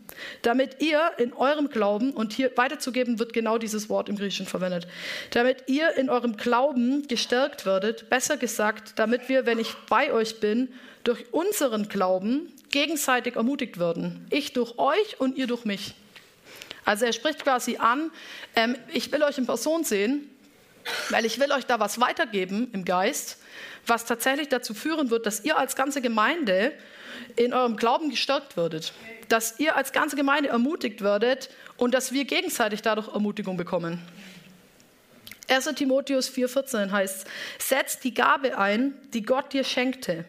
Damit 0.42 0.82
ihr 0.82 1.12
in 1.18 1.32
eurem 1.32 1.70
Glauben, 1.70 2.10
und 2.10 2.32
hier 2.32 2.50
weiterzugeben 2.56 3.18
wird 3.18 3.32
genau 3.32 3.56
dieses 3.56 3.88
Wort 3.88 4.08
im 4.08 4.16
Griechischen 4.16 4.46
verwendet, 4.46 4.86
damit 5.30 5.64
ihr 5.68 5.96
in 5.96 6.10
eurem 6.10 6.36
Glauben 6.36 7.06
gestärkt 7.08 7.64
werdet, 7.64 8.10
besser 8.10 8.36
gesagt, 8.36 8.94
damit 8.96 9.28
wir, 9.28 9.46
wenn 9.46 9.58
ich 9.58 9.74
bei 9.88 10.12
euch 10.12 10.40
bin, 10.40 10.68
durch 11.04 11.32
unseren 11.32 11.88
Glauben 11.88 12.52
gegenseitig 12.70 13.36
ermutigt 13.36 13.78
werden. 13.78 14.26
Ich 14.30 14.52
durch 14.52 14.78
euch 14.78 15.20
und 15.20 15.36
ihr 15.36 15.46
durch 15.46 15.64
mich. 15.64 15.94
Also 16.84 17.04
er 17.04 17.12
spricht 17.12 17.42
quasi 17.42 17.76
an, 17.76 18.10
ähm, 18.56 18.76
ich 18.92 19.12
will 19.12 19.22
euch 19.22 19.38
in 19.38 19.46
Person 19.46 19.84
sehen, 19.84 20.28
weil 21.10 21.24
ich 21.26 21.38
will 21.38 21.52
euch 21.52 21.66
da 21.66 21.78
was 21.78 22.00
weitergeben 22.00 22.70
im 22.72 22.84
Geist, 22.84 23.38
was 23.86 24.06
tatsächlich 24.06 24.48
dazu 24.48 24.74
führen 24.74 25.10
wird, 25.10 25.26
dass 25.26 25.44
ihr 25.44 25.58
als 25.58 25.76
ganze 25.76 26.00
Gemeinde 26.00 26.72
in 27.36 27.52
eurem 27.52 27.76
Glauben 27.76 28.10
gestärkt 28.10 28.56
würdet, 28.56 28.92
dass 29.28 29.58
ihr 29.60 29.76
als 29.76 29.92
ganze 29.92 30.16
Gemeinde 30.16 30.48
ermutigt 30.48 31.02
werdet 31.02 31.50
und 31.76 31.92
dass 31.92 32.12
wir 32.12 32.24
gegenseitig 32.24 32.82
dadurch 32.82 33.08
Ermutigung 33.08 33.56
bekommen. 33.56 34.00
1 35.48 35.66
Timotheus 35.74 36.30
4,14 36.30 36.92
heißt, 36.92 37.26
setz 37.58 37.98
die 37.98 38.14
Gabe 38.14 38.56
ein, 38.56 38.94
die 39.12 39.22
Gott 39.22 39.52
dir 39.52 39.64
schenkte. 39.64 40.24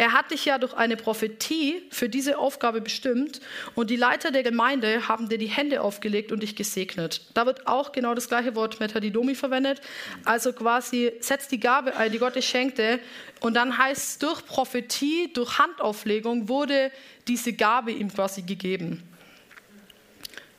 Er 0.00 0.14
hat 0.14 0.30
dich 0.30 0.46
ja 0.46 0.56
durch 0.56 0.72
eine 0.72 0.96
Prophetie 0.96 1.82
für 1.90 2.08
diese 2.08 2.38
Aufgabe 2.38 2.80
bestimmt 2.80 3.42
und 3.74 3.90
die 3.90 3.96
Leiter 3.96 4.30
der 4.30 4.42
Gemeinde 4.42 5.08
haben 5.08 5.28
dir 5.28 5.36
die 5.36 5.48
Hände 5.48 5.82
aufgelegt 5.82 6.32
und 6.32 6.42
dich 6.42 6.56
gesegnet. 6.56 7.20
Da 7.34 7.44
wird 7.44 7.66
auch 7.66 7.92
genau 7.92 8.14
das 8.14 8.26
gleiche 8.26 8.54
Wort 8.54 8.80
Metadidomi 8.80 9.34
verwendet. 9.34 9.82
Also 10.24 10.54
quasi 10.54 11.12
setzt 11.20 11.52
die 11.52 11.60
Gabe 11.60 11.96
ein, 11.96 12.10
die 12.10 12.18
Gott 12.18 12.34
dir 12.34 12.40
schenkte 12.40 12.98
und 13.40 13.52
dann 13.52 13.76
heißt 13.76 14.02
es, 14.02 14.18
durch 14.18 14.46
Prophetie, 14.46 15.30
durch 15.34 15.58
Handauflegung 15.58 16.48
wurde 16.48 16.90
diese 17.28 17.52
Gabe 17.52 17.90
ihm 17.90 18.10
quasi 18.10 18.40
gegeben. 18.40 19.02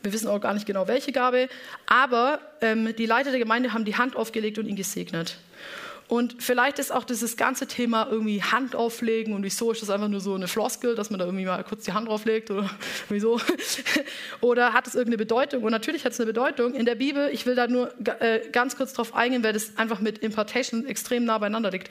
Wir 0.03 0.13
wissen 0.13 0.27
auch 0.27 0.39
gar 0.39 0.53
nicht 0.53 0.67
genau, 0.67 0.87
welche 0.87 1.11
Gabe, 1.11 1.49
aber 1.87 2.41
ähm, 2.61 2.95
die 2.95 3.07
Leiter 3.07 3.31
der 3.31 3.39
Gemeinde 3.39 3.73
haben 3.73 3.85
die 3.85 3.95
Hand 3.95 4.15
aufgelegt 4.15 4.59
und 4.59 4.67
ihn 4.67 4.75
gesegnet. 4.75 5.39
Und 6.11 6.43
vielleicht 6.43 6.77
ist 6.77 6.91
auch 6.91 7.05
dieses 7.05 7.37
ganze 7.37 7.67
Thema 7.67 8.05
irgendwie 8.11 8.43
Hand 8.43 8.75
auflegen 8.75 9.33
und 9.33 9.43
wieso 9.43 9.71
ist 9.71 9.81
das 9.81 9.89
einfach 9.89 10.09
nur 10.09 10.19
so 10.19 10.35
eine 10.35 10.49
Floskel, 10.49 10.93
dass 10.93 11.09
man 11.09 11.19
da 11.19 11.25
irgendwie 11.25 11.45
mal 11.45 11.63
kurz 11.63 11.85
die 11.85 11.93
Hand 11.93 12.09
drauflegt 12.09 12.51
oder 12.51 12.69
wieso? 13.07 13.39
oder 14.41 14.73
hat 14.73 14.87
es 14.87 14.93
irgendeine 14.93 15.19
Bedeutung? 15.19 15.63
Und 15.63 15.71
natürlich 15.71 16.03
hat 16.03 16.11
es 16.11 16.19
eine 16.19 16.27
Bedeutung. 16.27 16.73
In 16.73 16.85
der 16.85 16.95
Bibel, 16.95 17.29
ich 17.31 17.45
will 17.45 17.55
da 17.55 17.67
nur 17.67 17.93
äh, 18.19 18.41
ganz 18.51 18.75
kurz 18.75 18.91
drauf 18.91 19.15
eingehen, 19.15 19.41
weil 19.41 19.53
das 19.53 19.77
einfach 19.77 20.01
mit 20.01 20.17
Impartation 20.17 20.85
extrem 20.85 21.23
nah 21.23 21.37
beieinander 21.37 21.71
liegt. 21.71 21.89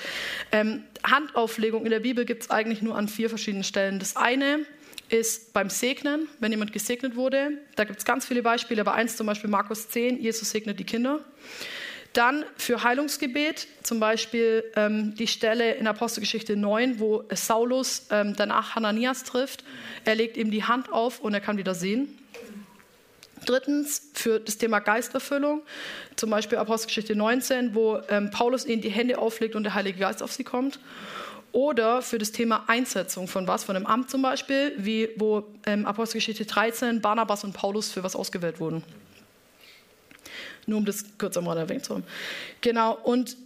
Ähm, 0.53 0.85
Handauflegung 1.03 1.87
in 1.87 1.91
der 1.91 2.01
Bibel 2.01 2.27
gibt 2.27 2.43
es 2.43 2.51
eigentlich 2.51 2.83
nur 2.83 2.97
an 2.97 3.09
vier 3.09 3.31
verschiedenen 3.31 3.65
Stellen. 3.65 4.01
Das 4.01 4.17
eine 4.17 4.67
ist 5.09 5.55
beim 5.55 5.71
Segnen, 5.71 6.29
wenn 6.41 6.51
jemand 6.51 6.75
gesegnet 6.75 7.17
wurde. 7.17 7.53
Da 7.75 7.85
gibt 7.85 8.01
es 8.01 8.05
ganz 8.05 8.27
viele 8.27 8.43
Beispiele, 8.43 8.83
aber 8.83 8.93
eins 8.93 9.17
zum 9.17 9.27
Beispiel 9.27 9.49
Markus 9.49 9.89
10, 9.89 10.21
Jesus 10.21 10.51
segnet 10.51 10.79
die 10.79 10.85
Kinder. 10.85 11.21
Dann 12.13 12.45
für 12.57 12.83
Heilungsgebet, 12.83 13.69
zum 13.85 14.01
Beispiel 14.01 14.65
ähm, 14.75 15.15
die 15.15 15.29
Stelle 15.29 15.75
in 15.75 15.87
Apostelgeschichte 15.87 16.57
9, 16.57 16.99
wo 16.99 17.23
Saulus 17.33 18.07
ähm, 18.11 18.35
danach 18.37 18.75
Hananias 18.75 19.23
trifft. 19.23 19.63
Er 20.05 20.17
legt 20.17 20.37
ihm 20.37 20.51
die 20.51 20.65
Hand 20.65 20.93
auf 20.93 21.21
und 21.21 21.35
er 21.35 21.41
kann 21.41 21.57
wieder 21.57 21.75
sehen. 21.75 22.19
Drittens 23.47 24.11
für 24.13 24.41
das 24.41 24.59
Thema 24.59 24.81
Geisterfüllung, 24.81 25.63
zum 26.17 26.31
Beispiel 26.31 26.59
Apostelgeschichte 26.59 27.15
19, 27.15 27.75
wo 27.75 28.01
ähm, 28.09 28.31
Paulus 28.31 28.67
ihnen 28.67 28.83
die 28.83 28.91
Hände 28.91 29.19
auflegt 29.19 29.55
und 29.55 29.63
der 29.63 29.75
Heilige 29.75 30.01
Geist 30.01 30.23
auf 30.23 30.33
sie 30.33 30.45
kommt. 30.45 30.81
Oder 31.53 32.03
für 32.03 32.19
das 32.19 32.33
Thema 32.33 32.65
Einsetzung 32.67 33.29
von 33.29 33.49
was, 33.49 33.65
von 33.65 33.77
einem 33.77 33.87
Amt 33.87 34.11
zum 34.11 34.23
Beispiel, 34.23 34.73
wie 34.77 35.11
wo 35.17 35.45
ähm, 35.67 35.87
Apostelgeschichte 35.87 36.45
13 36.45 37.01
Barnabas 37.01 37.45
und 37.45 37.53
Paulus 37.53 37.91
für 37.91 38.03
was 38.03 38.15
ausgewählt 38.15 38.61
wurden. 38.61 38.85
Nur 40.67 40.79
um 40.79 40.85
das 40.85 41.05
kurz 41.19 41.37
einmal 41.37 41.57
erwähnt 41.59 41.85
zu 41.85 41.95
haben. 41.95 42.05
Genau, 42.61 42.95
und 42.95 43.37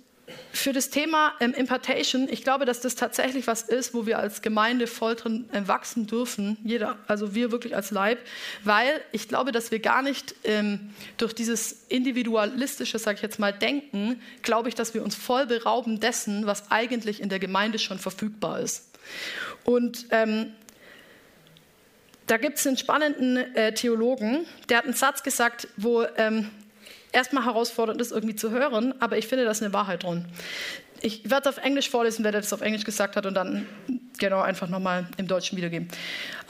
für 0.53 0.73
das 0.73 0.89
Thema 0.89 1.35
ähm, 1.41 1.53
Impartation, 1.53 2.29
ich 2.31 2.45
glaube, 2.45 2.65
dass 2.65 2.81
das 2.81 2.95
tatsächlich 2.95 3.47
was 3.47 3.63
ist, 3.63 3.93
wo 3.93 4.07
wir 4.07 4.19
als 4.19 4.41
Gemeinde 4.41 4.87
voll 4.87 5.17
drin 5.17 5.45
äh, 5.53 5.67
wachsen 5.67 6.07
dürfen, 6.07 6.57
jeder, 6.65 6.97
also 7.07 7.35
wir 7.35 7.53
wirklich 7.53 7.77
als 7.77 7.91
Leib, 7.91 8.19
weil 8.63 9.01
ich 9.13 9.29
glaube, 9.29 9.53
dass 9.53 9.71
wir 9.71 9.81
gar 9.81 10.03
nicht 10.03 10.35
ähm, 10.45 10.95
durch 11.19 11.35
dieses 11.35 11.85
individualistische, 11.89 12.99
sage 12.99 13.17
ich 13.17 13.23
jetzt 13.23 13.39
mal, 13.39 13.53
Denken, 13.53 14.21
glaube 14.43 14.69
ich, 14.69 14.75
dass 14.75 14.95
wir 14.95 15.03
uns 15.03 15.15
voll 15.15 15.47
berauben 15.47 16.01
dessen, 16.01 16.47
was 16.47 16.71
eigentlich 16.71 17.21
in 17.21 17.29
der 17.29 17.39
Gemeinde 17.39 17.79
schon 17.79 17.99
verfügbar 17.99 18.61
ist. 18.61 18.89
Und 19.65 20.07
ähm, 20.11 20.55
da 22.27 22.39
gibt 22.39 22.59
es 22.59 22.67
einen 22.67 22.79
spannenden 22.79 23.37
äh, 23.37 23.75
Theologen, 23.75 24.47
der 24.71 24.79
hat 24.79 24.85
einen 24.85 24.95
Satz 24.95 25.23
gesagt, 25.23 25.69
wo 25.77 26.05
ähm, 26.17 26.49
erstmal 27.15 27.45
herausfordernd 27.45 28.01
ist, 28.01 28.13
irgendwie 28.13 28.37
zu 28.37 28.51
hören, 28.51 28.95
aber 29.01 29.17
ich 29.17 29.27
finde, 29.27 29.45
da 29.45 29.51
ist 29.51 29.63
eine 29.63 29.73
Wahrheit 29.73 30.03
drin. 30.03 30.27
Ich 31.01 31.29
werde 31.31 31.49
es 31.49 31.59
auf 31.59 31.63
Englisch 31.63 31.91
vorlesen, 31.91 32.25
wer 32.25 32.33
das 32.33 32.53
auf 32.53 32.63
Englisch 32.63 32.85
gesagt 32.85 33.17
hat 33.17 33.27
und 33.27 33.35
dann 33.35 33.67
genau 34.19 34.41
einfach 34.41 34.69
nochmal 34.69 35.07
im 35.17 35.27
Deutschen 35.27 35.57
wiedergeben. 35.57 35.89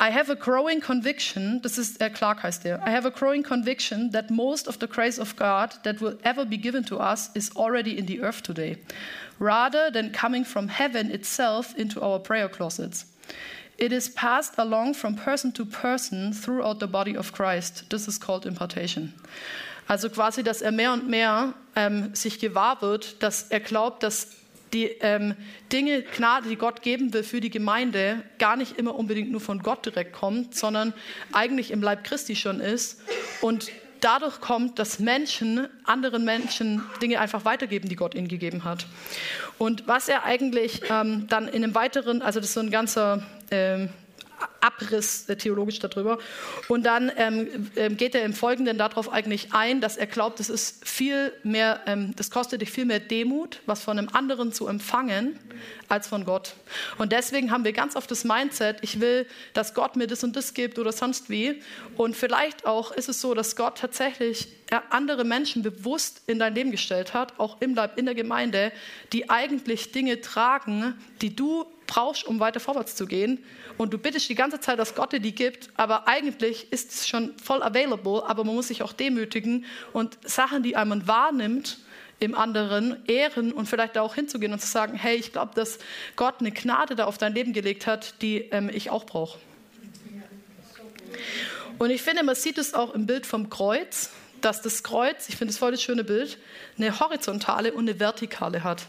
I 0.01 0.13
have 0.13 0.31
a 0.31 0.35
growing 0.35 0.81
conviction, 0.81 1.61
das 1.63 1.79
ist, 1.79 2.01
äh, 2.01 2.11
Clark 2.11 2.43
heißt 2.43 2.65
der, 2.65 2.79
I 2.87 2.91
have 2.91 3.07
a 3.07 3.11
growing 3.11 3.43
conviction 3.43 4.13
that 4.13 4.31
most 4.31 4.69
of 4.69 4.77
the 4.81 4.87
grace 4.87 5.19
of 5.19 5.35
God 5.37 5.83
that 5.83 6.01
will 6.01 6.19
ever 6.23 6.45
be 6.45 6.57
given 6.57 6.85
to 6.87 7.01
us 7.01 7.31
is 7.35 7.55
already 7.57 7.99
in 7.99 8.07
the 8.07 8.21
earth 8.21 8.43
today, 8.43 8.79
rather 9.39 9.91
than 9.93 10.13
coming 10.13 10.45
from 10.45 10.69
heaven 10.69 11.11
itself 11.11 11.77
into 11.77 12.01
our 12.01 12.21
prayer 12.21 12.49
closets. 12.49 13.07
It 13.77 13.93
is 13.93 14.09
passed 14.09 14.55
along 14.57 14.95
from 14.95 15.17
person 15.17 15.51
to 15.53 15.65
person 15.65 16.33
throughout 16.33 16.79
the 16.79 16.87
body 16.87 17.17
of 17.17 17.33
Christ. 17.33 17.91
This 17.91 18.07
is 18.07 18.19
called 18.19 18.47
impartation. 18.47 19.15
Also 19.87 20.09
quasi, 20.11 20.43
dass 20.43 20.63
er 20.63 20.73
mehr 20.73 20.93
und 20.93 21.09
mehr 21.09 21.55
ähm, 21.77 22.15
sich 22.15 22.39
gewahr 22.39 22.81
wird, 22.83 23.23
dass 23.23 23.45
er 23.51 23.61
glaubt, 23.61 24.03
dass 24.03 24.29
die 24.73 24.87
ähm, 25.01 25.37
Dinge, 25.73 26.03
Gnade, 26.03 26.49
die 26.49 26.57
Gott 26.57 26.83
geben 26.83 27.13
will 27.13 27.23
für 27.23 27.41
die 27.41 27.51
Gemeinde, 27.51 28.23
gar 28.39 28.57
nicht 28.57 28.77
immer 28.77 28.95
unbedingt 28.97 29.31
nur 29.31 29.41
von 29.41 29.61
Gott 29.61 29.87
direkt 29.87 30.13
kommt, 30.13 30.55
sondern 30.55 30.93
eigentlich 31.33 31.71
im 31.71 31.81
Leib 31.81 32.05
Christi 32.05 32.35
schon 32.35 32.61
ist 32.61 33.01
und 33.41 33.71
dadurch 34.01 34.41
kommt, 34.41 34.79
dass 34.79 34.99
Menschen 34.99 35.69
anderen 35.85 36.25
Menschen 36.25 36.83
Dinge 37.01 37.21
einfach 37.21 37.45
weitergeben, 37.45 37.89
die 37.89 37.97
Gott 37.97 38.15
ihnen 38.15 38.29
gegeben 38.29 38.65
hat. 38.65 38.87
Und 39.57 39.87
was 39.87 40.09
er 40.09 40.25
eigentlich 40.25 40.83
ähm, 40.91 41.27
dann 41.29 41.49
in 41.49 41.65
einem 41.65 41.75
weiteren, 41.75 42.21
also 42.21 42.41
das 42.41 42.49
ist 42.51 42.55
so 42.55 42.61
ein 42.61 42.71
ganzer 42.71 43.23
ähm, 43.51 43.89
Abriss 44.61 45.29
äh, 45.29 45.37
theologisch 45.37 45.79
darüber. 45.79 46.19
Und 46.69 46.85
dann 46.85 47.11
ähm, 47.17 47.71
ähm, 47.77 47.97
geht 47.97 48.15
er 48.15 48.25
im 48.25 48.33
Folgenden 48.33 48.79
darauf 48.79 49.13
eigentlich 49.13 49.53
ein, 49.53 49.81
dass 49.81 49.97
er 49.97 50.07
glaubt, 50.07 50.41
es 50.41 50.51
ist 50.51 50.87
viel 50.87 51.33
mehr, 51.43 51.81
ähm, 51.87 52.15
das 52.17 52.31
kostet 52.31 52.61
dich 52.61 52.71
viel 52.71 52.85
mehr 52.85 53.01
Demut, 53.01 53.61
was 53.67 53.83
von 53.83 53.99
einem 53.99 54.09
anderen 54.13 54.53
zu 54.53 54.67
empfangen, 54.67 55.39
als 55.89 56.09
von 56.09 56.25
Gott. 56.25 56.55
Und 56.99 57.13
deswegen 57.13 57.51
haben 57.51 57.65
wir 57.65 57.73
ganz 57.73 57.97
oft 57.97 58.11
das 58.11 58.25
Mindset, 58.25 58.79
ich 58.83 59.01
will, 59.01 59.27
dass 59.53 59.75
Gott 59.75 59.97
mir 59.97 60.07
das 60.07 60.25
und 60.25 60.37
das 60.37 60.55
gibt 60.55 60.79
oder 60.79 60.93
sonst 60.93 61.31
wie. 61.31 61.61
Und 61.97 62.17
vielleicht 62.17 62.67
auch 62.67 62.93
ist 62.93 63.09
es 63.09 63.21
so, 63.21 63.35
dass 63.35 63.57
Gott 63.57 63.79
tatsächlich 63.79 64.49
andere 64.91 65.25
Menschen 65.25 65.63
bewusst 65.63 66.23
in 66.27 66.39
dein 66.39 66.55
Leben 66.55 66.71
gestellt 66.71 67.15
hat, 67.15 67.39
auch 67.39 67.61
im 67.61 67.75
Leib, 67.75 67.99
in 67.99 68.07
der 68.07 68.15
Gemeinde, 68.15 68.73
die 69.13 69.31
eigentlich 69.31 69.93
Dinge 69.93 70.21
tragen, 70.21 70.95
die 71.21 71.37
du 71.37 71.67
brauchst, 71.87 72.25
um 72.25 72.41
weiter 72.41 72.61
vorwärts 72.61 72.95
zu 72.97 73.07
gehen. 73.07 73.45
Und 73.77 73.93
du 73.93 73.99
bittest 73.99 74.29
die 74.29 74.35
ganze 74.35 74.61
Zeit, 74.61 74.79
dass 74.79 74.95
Gott 74.95 75.13
dir 75.13 75.21
die 75.21 75.35
gibt, 75.35 75.71
aber 75.77 76.09
eigentlich 76.09 76.73
ist 76.73 76.93
es 76.93 77.09
schon 77.09 77.37
voll 77.39 77.63
available, 77.63 78.25
aber 78.27 78.45
man 78.45 78.55
muss 78.55 78.69
sich 78.69 78.83
auch 78.83 78.93
demütigen 78.93 79.65
und 79.93 80.19
Sachen, 80.25 80.63
die 80.63 80.77
einem 80.77 81.07
wahrnimmt, 81.07 81.79
im 82.21 82.35
anderen 82.35 83.05
ehren 83.07 83.53
und 83.53 83.67
vielleicht 83.67 83.97
da 83.97 84.03
auch 84.03 84.15
hinzugehen 84.15 84.53
und 84.53 84.61
zu 84.61 84.69
sagen, 84.69 84.95
hey, 84.95 85.17
ich 85.17 85.33
glaube, 85.33 85.53
dass 85.55 85.79
Gott 86.17 86.37
eine 86.41 86.53
Gnade 86.53 86.95
da 86.95 87.05
auf 87.07 87.19
dein 87.19 87.35
Leben 87.35 87.53
gelegt 87.53 87.87
hat, 87.87 88.23
die 88.23 88.39
ähm, 88.51 88.71
ich 88.73 88.91
auch 88.91 89.05
brauche. 89.05 89.39
Und 91.79 91.91
ich 91.91 92.03
finde, 92.03 92.23
man 92.23 92.35
sieht 92.35 92.59
es 92.59 92.73
auch 92.73 92.95
im 92.95 93.07
Bild 93.07 93.27
vom 93.27 93.51
Kreuz, 93.51 94.11
dass 94.41 94.63
das 94.63 94.83
Kreuz, 94.83 95.29
ich 95.29 95.37
finde 95.37 95.53
es 95.53 95.59
voll 95.59 95.73
das 95.73 95.83
schöne 95.83 96.05
Bild, 96.05 96.39
eine 96.79 96.99
horizontale 97.01 97.73
und 97.73 97.89
eine 97.89 97.99
vertikale 97.99 98.63
hat. 98.63 98.87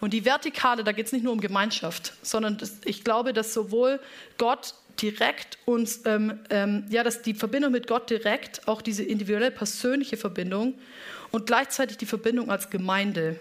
Und 0.00 0.12
die 0.12 0.24
Vertikale, 0.24 0.84
da 0.84 0.92
geht 0.92 1.06
es 1.06 1.12
nicht 1.12 1.22
nur 1.22 1.32
um 1.32 1.40
Gemeinschaft, 1.40 2.14
sondern 2.22 2.58
ich 2.84 3.04
glaube, 3.04 3.32
dass 3.32 3.54
sowohl 3.54 4.00
Gott 4.38 4.74
direkt 5.00 5.58
uns, 5.64 6.02
ähm, 6.04 6.40
ähm, 6.50 6.84
ja, 6.88 7.02
dass 7.02 7.22
die 7.22 7.34
Verbindung 7.34 7.72
mit 7.72 7.86
Gott 7.86 8.10
direkt, 8.10 8.68
auch 8.68 8.82
diese 8.82 9.02
individuelle, 9.02 9.50
persönliche 9.50 10.16
Verbindung 10.16 10.74
und 11.30 11.46
gleichzeitig 11.46 11.96
die 11.96 12.06
Verbindung 12.06 12.50
als 12.50 12.70
Gemeinde, 12.70 13.38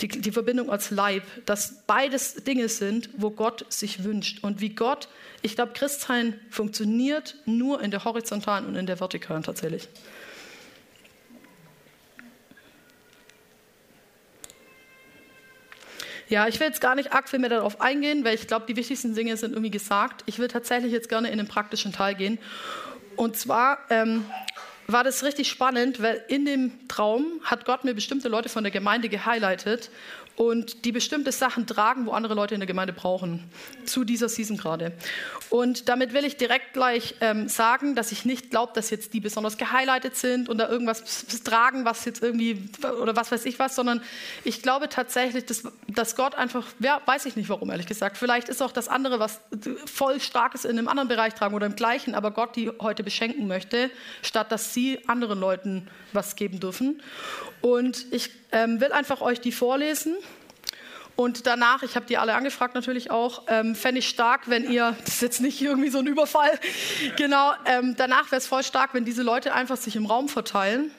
die, 0.00 0.08
die 0.08 0.32
Verbindung 0.32 0.70
als 0.70 0.90
Leib, 0.90 1.22
dass 1.46 1.82
beides 1.86 2.34
Dinge 2.44 2.68
sind, 2.68 3.10
wo 3.16 3.30
Gott 3.30 3.66
sich 3.68 4.04
wünscht. 4.04 4.42
Und 4.42 4.60
wie 4.60 4.70
Gott, 4.70 5.08
ich 5.42 5.54
glaube, 5.54 5.72
Christsein 5.74 6.38
funktioniert 6.50 7.36
nur 7.46 7.80
in 7.80 7.90
der 7.90 8.04
horizontalen 8.04 8.66
und 8.66 8.76
in 8.76 8.86
der 8.86 9.00
vertikalen 9.00 9.42
tatsächlich. 9.42 9.88
Ja, 16.32 16.48
ich 16.48 16.58
will 16.60 16.66
jetzt 16.66 16.80
gar 16.80 16.94
nicht 16.94 17.12
arg 17.12 17.28
viel 17.28 17.40
mehr 17.40 17.50
darauf 17.50 17.82
eingehen, 17.82 18.24
weil 18.24 18.34
ich 18.34 18.46
glaube, 18.46 18.64
die 18.66 18.74
wichtigsten 18.74 19.14
Dinge 19.14 19.36
sind 19.36 19.52
irgendwie 19.52 19.70
gesagt. 19.70 20.22
Ich 20.24 20.38
will 20.38 20.48
tatsächlich 20.48 20.90
jetzt 20.90 21.10
gerne 21.10 21.30
in 21.30 21.36
den 21.36 21.46
praktischen 21.46 21.92
Teil 21.92 22.14
gehen. 22.14 22.38
Und 23.16 23.36
zwar 23.36 23.76
ähm, 23.90 24.24
war 24.86 25.04
das 25.04 25.24
richtig 25.24 25.50
spannend, 25.50 26.00
weil 26.00 26.24
in 26.28 26.46
dem 26.46 26.88
Traum 26.88 27.26
hat 27.44 27.66
Gott 27.66 27.84
mir 27.84 27.92
bestimmte 27.92 28.30
Leute 28.30 28.48
von 28.48 28.64
der 28.64 28.70
Gemeinde 28.70 29.10
gehighlightet 29.10 29.90
und 30.36 30.84
die 30.84 30.92
bestimmte 30.92 31.32
Sachen 31.32 31.66
tragen, 31.66 32.06
wo 32.06 32.12
andere 32.12 32.34
Leute 32.34 32.54
in 32.54 32.60
der 32.60 32.66
Gemeinde 32.66 32.92
brauchen, 32.92 33.44
zu 33.84 34.04
dieser 34.04 34.28
Season 34.28 34.56
gerade. 34.56 34.92
Und 35.50 35.88
damit 35.88 36.14
will 36.14 36.24
ich 36.24 36.36
direkt 36.36 36.72
gleich 36.72 37.16
ähm, 37.20 37.48
sagen, 37.48 37.94
dass 37.94 38.12
ich 38.12 38.24
nicht 38.24 38.50
glaube, 38.50 38.72
dass 38.74 38.90
jetzt 38.90 39.12
die 39.12 39.20
besonders 39.20 39.58
gehighlightet 39.58 40.16
sind 40.16 40.48
und 40.48 40.58
da 40.58 40.68
irgendwas 40.68 41.26
tragen, 41.44 41.84
was 41.84 42.04
jetzt 42.04 42.22
irgendwie, 42.22 42.68
oder 43.00 43.14
was 43.16 43.30
weiß 43.30 43.44
ich 43.44 43.58
was, 43.58 43.76
sondern 43.76 44.02
ich 44.44 44.62
glaube 44.62 44.88
tatsächlich, 44.88 45.44
dass, 45.44 45.64
dass 45.88 46.16
Gott 46.16 46.34
einfach, 46.34 46.66
ja, 46.78 47.00
weiß 47.04 47.26
ich 47.26 47.36
nicht 47.36 47.48
warum, 47.48 47.70
ehrlich 47.70 47.86
gesagt. 47.86 48.16
Vielleicht 48.16 48.48
ist 48.48 48.62
auch 48.62 48.72
das 48.72 48.88
andere, 48.88 49.18
was 49.18 49.40
voll 49.84 50.20
stark 50.20 50.54
ist 50.54 50.64
in 50.64 50.78
einem 50.78 50.88
anderen 50.88 51.08
Bereich 51.08 51.34
tragen 51.34 51.54
oder 51.54 51.66
im 51.66 51.76
gleichen, 51.76 52.14
aber 52.14 52.30
Gott 52.30 52.56
die 52.56 52.70
heute 52.80 53.02
beschenken 53.02 53.46
möchte, 53.46 53.90
statt 54.22 54.50
dass 54.50 54.72
sie 54.72 55.00
anderen 55.06 55.38
Leuten 55.38 55.88
was 56.12 56.36
geben 56.36 56.60
dürfen. 56.60 57.02
Und 57.60 58.06
ich 58.12 58.30
ähm, 58.50 58.80
will 58.80 58.92
einfach 58.92 59.20
euch 59.20 59.40
die 59.40 59.52
vorlesen. 59.52 60.16
Und 61.16 61.46
danach, 61.46 61.82
ich 61.82 61.94
habe 61.94 62.06
die 62.06 62.16
alle 62.16 62.34
angefragt 62.34 62.74
natürlich 62.74 63.10
auch, 63.10 63.42
ähm, 63.48 63.74
fände 63.74 63.98
ich 63.98 64.08
stark, 64.08 64.48
wenn 64.48 64.70
ihr, 64.70 64.96
das 65.04 65.14
ist 65.14 65.22
jetzt 65.22 65.40
nicht 65.40 65.60
irgendwie 65.60 65.90
so 65.90 65.98
ein 65.98 66.06
Überfall, 66.06 66.58
genau, 67.16 67.52
ähm, 67.66 67.94
danach 67.96 68.30
wäre 68.30 68.38
es 68.38 68.46
voll 68.46 68.62
stark, 68.62 68.94
wenn 68.94 69.04
diese 69.04 69.22
Leute 69.22 69.52
einfach 69.52 69.76
sich 69.76 69.96
im 69.96 70.06
Raum 70.06 70.28
verteilen 70.28 70.90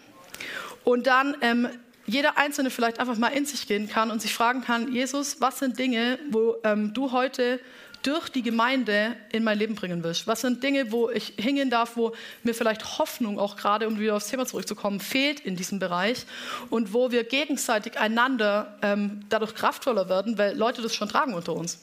und 0.83 1.07
dann 1.07 1.35
ähm, 1.41 1.69
jeder 2.05 2.37
Einzelne 2.37 2.69
vielleicht 2.69 2.99
einfach 2.99 3.17
mal 3.17 3.29
in 3.29 3.45
sich 3.45 3.67
gehen 3.67 3.87
kann 3.87 4.11
und 4.11 4.21
sich 4.21 4.33
fragen 4.33 4.61
kann, 4.61 4.91
Jesus, 4.91 5.39
was 5.39 5.59
sind 5.59 5.79
Dinge, 5.79 6.19
wo 6.29 6.57
ähm, 6.63 6.93
du 6.93 7.11
heute 7.11 7.59
durch 8.03 8.29
die 8.29 8.43
Gemeinde 8.43 9.15
in 9.31 9.43
mein 9.43 9.57
Leben 9.57 9.75
bringen 9.75 10.03
willst? 10.03 10.27
Was 10.27 10.41
sind 10.41 10.61
Dinge, 10.61 10.91
wo 10.91 11.09
ich 11.09 11.33
hingehen 11.37 11.69
darf, 11.69 11.95
wo 11.95 12.13
mir 12.43 12.53
vielleicht 12.53 12.99
Hoffnung 12.99 13.39
auch 13.39 13.55
gerade, 13.55 13.87
um 13.87 13.99
wieder 13.99 14.15
aufs 14.15 14.27
Thema 14.27 14.45
zurückzukommen, 14.45 14.99
fehlt 14.99 15.39
in 15.39 15.55
diesem 15.55 15.79
Bereich 15.79 16.25
und 16.69 16.93
wo 16.93 17.11
wir 17.11 17.23
gegenseitig 17.23 17.97
einander 17.97 18.77
ähm, 18.81 19.21
dadurch 19.29 19.55
kraftvoller 19.55 20.09
werden, 20.09 20.37
weil 20.37 20.55
Leute 20.55 20.81
das 20.81 20.95
schon 20.95 21.09
tragen 21.09 21.33
unter 21.33 21.53
uns. 21.53 21.79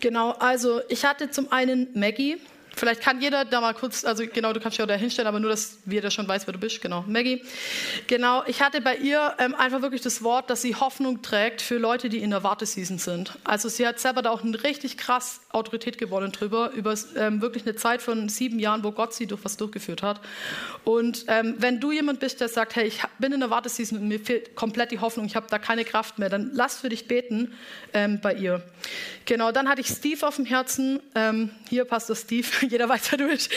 Genau, 0.00 0.32
also 0.32 0.82
ich 0.88 1.04
hatte 1.04 1.30
zum 1.30 1.50
einen 1.50 1.88
Maggie, 1.94 2.36
Vielleicht 2.76 3.00
kann 3.00 3.22
jeder 3.22 3.46
da 3.46 3.62
mal 3.62 3.72
kurz, 3.72 4.04
also 4.04 4.24
genau, 4.30 4.52
du 4.52 4.60
kannst 4.60 4.76
dich 4.76 4.82
auch 4.82 4.86
da 4.86 4.94
hinstellen, 4.94 5.26
aber 5.26 5.40
nur, 5.40 5.48
dass 5.48 5.78
jeder 5.86 6.10
schon 6.10 6.28
weiß, 6.28 6.46
wer 6.46 6.52
du 6.52 6.60
bist. 6.60 6.82
Genau, 6.82 7.04
Maggie. 7.08 7.42
Genau, 8.06 8.44
ich 8.46 8.60
hatte 8.60 8.82
bei 8.82 8.96
ihr 8.96 9.34
ähm, 9.38 9.54
einfach 9.54 9.80
wirklich 9.80 10.02
das 10.02 10.22
Wort, 10.22 10.50
dass 10.50 10.60
sie 10.60 10.74
Hoffnung 10.74 11.22
trägt 11.22 11.62
für 11.62 11.78
Leute, 11.78 12.10
die 12.10 12.18
in 12.18 12.30
der 12.30 12.42
Warteseason 12.42 12.98
sind. 12.98 13.38
Also 13.44 13.70
sie 13.70 13.86
hat 13.86 13.98
selber 13.98 14.20
da 14.20 14.30
auch 14.30 14.44
eine 14.44 14.62
richtig 14.62 14.98
krass 14.98 15.40
Autorität 15.52 15.96
gewonnen 15.96 16.32
drüber, 16.32 16.70
über 16.72 16.94
ähm, 17.16 17.40
wirklich 17.40 17.64
eine 17.64 17.76
Zeit 17.76 18.02
von 18.02 18.28
sieben 18.28 18.58
Jahren, 18.58 18.84
wo 18.84 18.92
Gott 18.92 19.14
sie 19.14 19.26
durch 19.26 19.42
was 19.42 19.56
durchgeführt 19.56 20.02
hat. 20.02 20.20
Und 20.84 21.24
ähm, 21.28 21.54
wenn 21.56 21.80
du 21.80 21.92
jemand 21.92 22.20
bist, 22.20 22.42
der 22.42 22.48
sagt, 22.48 22.76
hey, 22.76 22.86
ich 22.86 23.00
bin 23.18 23.32
in 23.32 23.40
der 23.40 23.48
Warteseason 23.48 23.98
und 23.98 24.08
mir 24.08 24.20
fehlt 24.20 24.54
komplett 24.54 24.90
die 24.90 25.00
Hoffnung, 25.00 25.24
ich 25.24 25.34
habe 25.34 25.46
da 25.48 25.58
keine 25.58 25.86
Kraft 25.86 26.18
mehr, 26.18 26.28
dann 26.28 26.50
lass 26.52 26.76
für 26.76 26.90
dich 26.90 27.08
beten 27.08 27.54
ähm, 27.94 28.20
bei 28.20 28.34
ihr. 28.34 28.62
Genau, 29.24 29.50
dann 29.50 29.66
hatte 29.66 29.80
ich 29.80 29.88
Steve 29.88 30.26
auf 30.26 30.36
dem 30.36 30.44
Herzen. 30.44 31.00
Ähm, 31.14 31.50
hier, 31.70 31.86
Pastor 31.86 32.14
Steve. 32.14 32.46
jeder 32.70 32.88
weiß, 32.88 33.12
wer 33.12 33.18
du 33.18 33.28
bist. 33.28 33.50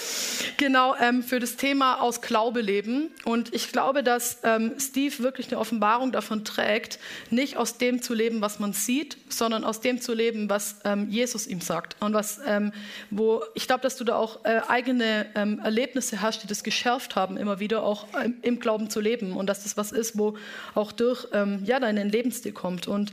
genau, 0.56 0.94
ähm, 0.96 1.22
für 1.22 1.40
das 1.40 1.56
Thema 1.56 2.00
aus 2.00 2.20
Glaube 2.20 2.60
leben. 2.60 3.10
Und 3.24 3.54
ich 3.54 3.72
glaube, 3.72 4.02
dass 4.02 4.38
ähm, 4.42 4.74
Steve 4.78 5.18
wirklich 5.20 5.48
eine 5.48 5.58
Offenbarung 5.58 6.12
davon 6.12 6.44
trägt, 6.44 6.98
nicht 7.30 7.56
aus 7.56 7.78
dem 7.78 8.02
zu 8.02 8.14
leben, 8.14 8.40
was 8.40 8.58
man 8.58 8.72
sieht, 8.72 9.16
sondern 9.28 9.64
aus 9.64 9.80
dem 9.80 10.00
zu 10.00 10.14
leben, 10.14 10.48
was 10.48 10.76
ähm, 10.84 11.08
Jesus 11.08 11.46
ihm 11.46 11.60
sagt. 11.60 11.96
Und 12.00 12.14
was, 12.14 12.40
ähm, 12.46 12.72
wo 13.10 13.42
ich 13.54 13.66
glaube, 13.66 13.82
dass 13.82 13.96
du 13.96 14.04
da 14.04 14.16
auch 14.16 14.44
äh, 14.44 14.60
eigene 14.68 15.26
ähm, 15.34 15.60
Erlebnisse 15.62 16.20
hast, 16.22 16.42
die 16.42 16.46
das 16.46 16.62
geschärft 16.62 17.16
haben, 17.16 17.36
immer 17.36 17.60
wieder 17.60 17.82
auch 17.82 18.06
ähm, 18.22 18.36
im 18.42 18.60
Glauben 18.60 18.90
zu 18.90 19.00
leben. 19.00 19.32
Und 19.32 19.46
dass 19.46 19.62
das 19.62 19.76
was 19.76 19.92
ist, 19.92 20.18
wo 20.18 20.36
auch 20.74 20.92
durch 20.92 21.26
ja, 21.64 21.80
deinen 21.80 22.08
Lebensstil 22.08 22.52
kommt. 22.52 22.88
Und 22.88 23.12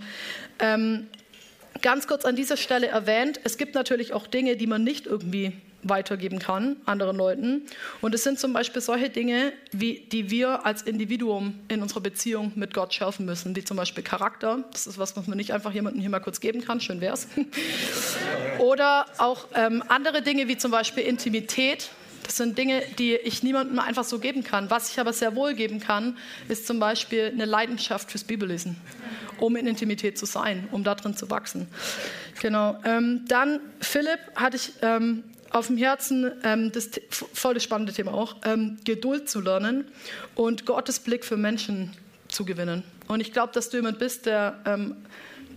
ganz 1.84 2.08
kurz 2.08 2.26
an 2.26 2.36
dieser 2.36 2.58
Stelle 2.58 2.88
erwähnt, 2.88 3.40
es 3.44 3.58
gibt 3.58 3.76
natürlich 3.76 4.14
auch 4.14 4.26
Dinge, 4.26 4.56
die 4.56 4.66
man 4.66 4.84
nicht 4.84 5.06
irgendwie 5.06 5.54
weitergeben 5.84 6.40
kann 6.40 6.78
anderen 6.86 7.18
Leuten. 7.18 7.64
Und 8.00 8.16
es 8.16 8.24
sind 8.24 8.40
zum 8.40 8.54
Beispiel 8.54 8.82
solche 8.82 9.10
Dinge, 9.10 9.52
wie, 9.74 10.00
die 10.12 10.32
wir 10.32 10.66
als 10.66 10.82
Individuum 10.82 11.60
in 11.68 11.82
unserer 11.82 12.00
Beziehung 12.00 12.54
mit 12.56 12.74
Gott 12.74 12.94
schärfen 12.94 13.26
müssen, 13.26 13.54
wie 13.56 13.66
zum 13.66 13.76
Beispiel 13.76 14.02
Charakter. 14.02 14.64
Das 14.72 14.88
ist 14.88 14.98
was, 14.98 15.16
was 15.18 15.28
man 15.28 15.38
nicht 15.38 15.52
einfach 15.52 15.74
jemandem 15.74 16.00
hier 16.00 16.10
mal 16.10 16.22
kurz 16.22 16.40
geben 16.40 16.62
kann, 16.62 16.80
schön 16.80 17.02
wär's. 17.02 17.28
Oder 18.60 19.06
auch 19.18 19.48
ähm, 19.54 19.84
andere 19.90 20.22
Dinge 20.22 20.48
wie 20.48 20.58
zum 20.58 20.72
Beispiel 20.72 21.04
Intimität. 21.04 21.90
Das 22.24 22.38
sind 22.38 22.58
Dinge, 22.58 22.82
die 22.98 23.16
ich 23.16 23.44
niemandem 23.44 23.80
einfach 23.80 24.06
so 24.06 24.20
geben 24.20 24.46
kann. 24.46 24.70
Was 24.70 24.90
ich 24.90 25.02
aber 25.02 25.12
sehr 25.12 25.36
wohl 25.36 25.54
geben 25.54 25.82
kann, 25.82 26.18
ist 26.48 26.66
zum 26.66 26.80
Beispiel 26.80 27.30
eine 27.34 27.44
Leidenschaft 27.44 28.10
fürs 28.10 28.24
Bibellesen 28.24 28.78
um 29.44 29.58
in 29.58 29.68
Intimität 29.68 30.18
zu 30.18 30.26
sein, 30.26 30.70
um 30.72 30.86
darin 30.86 31.18
zu 31.18 31.30
wachsen. 31.30 31.68
Genau. 32.42 32.80
Ähm, 32.86 33.26
dann 33.28 33.60
Philipp 33.82 34.20
hatte 34.36 34.56
ich 34.56 34.72
ähm, 34.82 35.26
auf 35.50 35.68
dem 35.68 35.76
Herzen, 35.76 36.32
ähm, 36.46 36.72
das 36.72 36.92
voll 37.10 37.60
spannende 37.60 37.92
Thema 37.92 38.14
auch, 38.14 38.38
ähm, 38.46 38.78
Geduld 38.86 39.30
zu 39.30 39.42
lernen 39.42 39.86
und 40.36 40.66
Gottes 40.66 41.00
Blick 41.00 41.26
für 41.26 41.36
Menschen 41.36 41.92
zu 42.30 42.46
gewinnen. 42.46 42.84
Und 43.10 43.20
ich 43.20 43.34
glaube, 43.34 43.52
dass 43.52 43.70
du 43.70 43.76
jemand 43.78 44.00
bist, 44.00 44.28
der 44.28 44.62
ähm, 44.66 44.96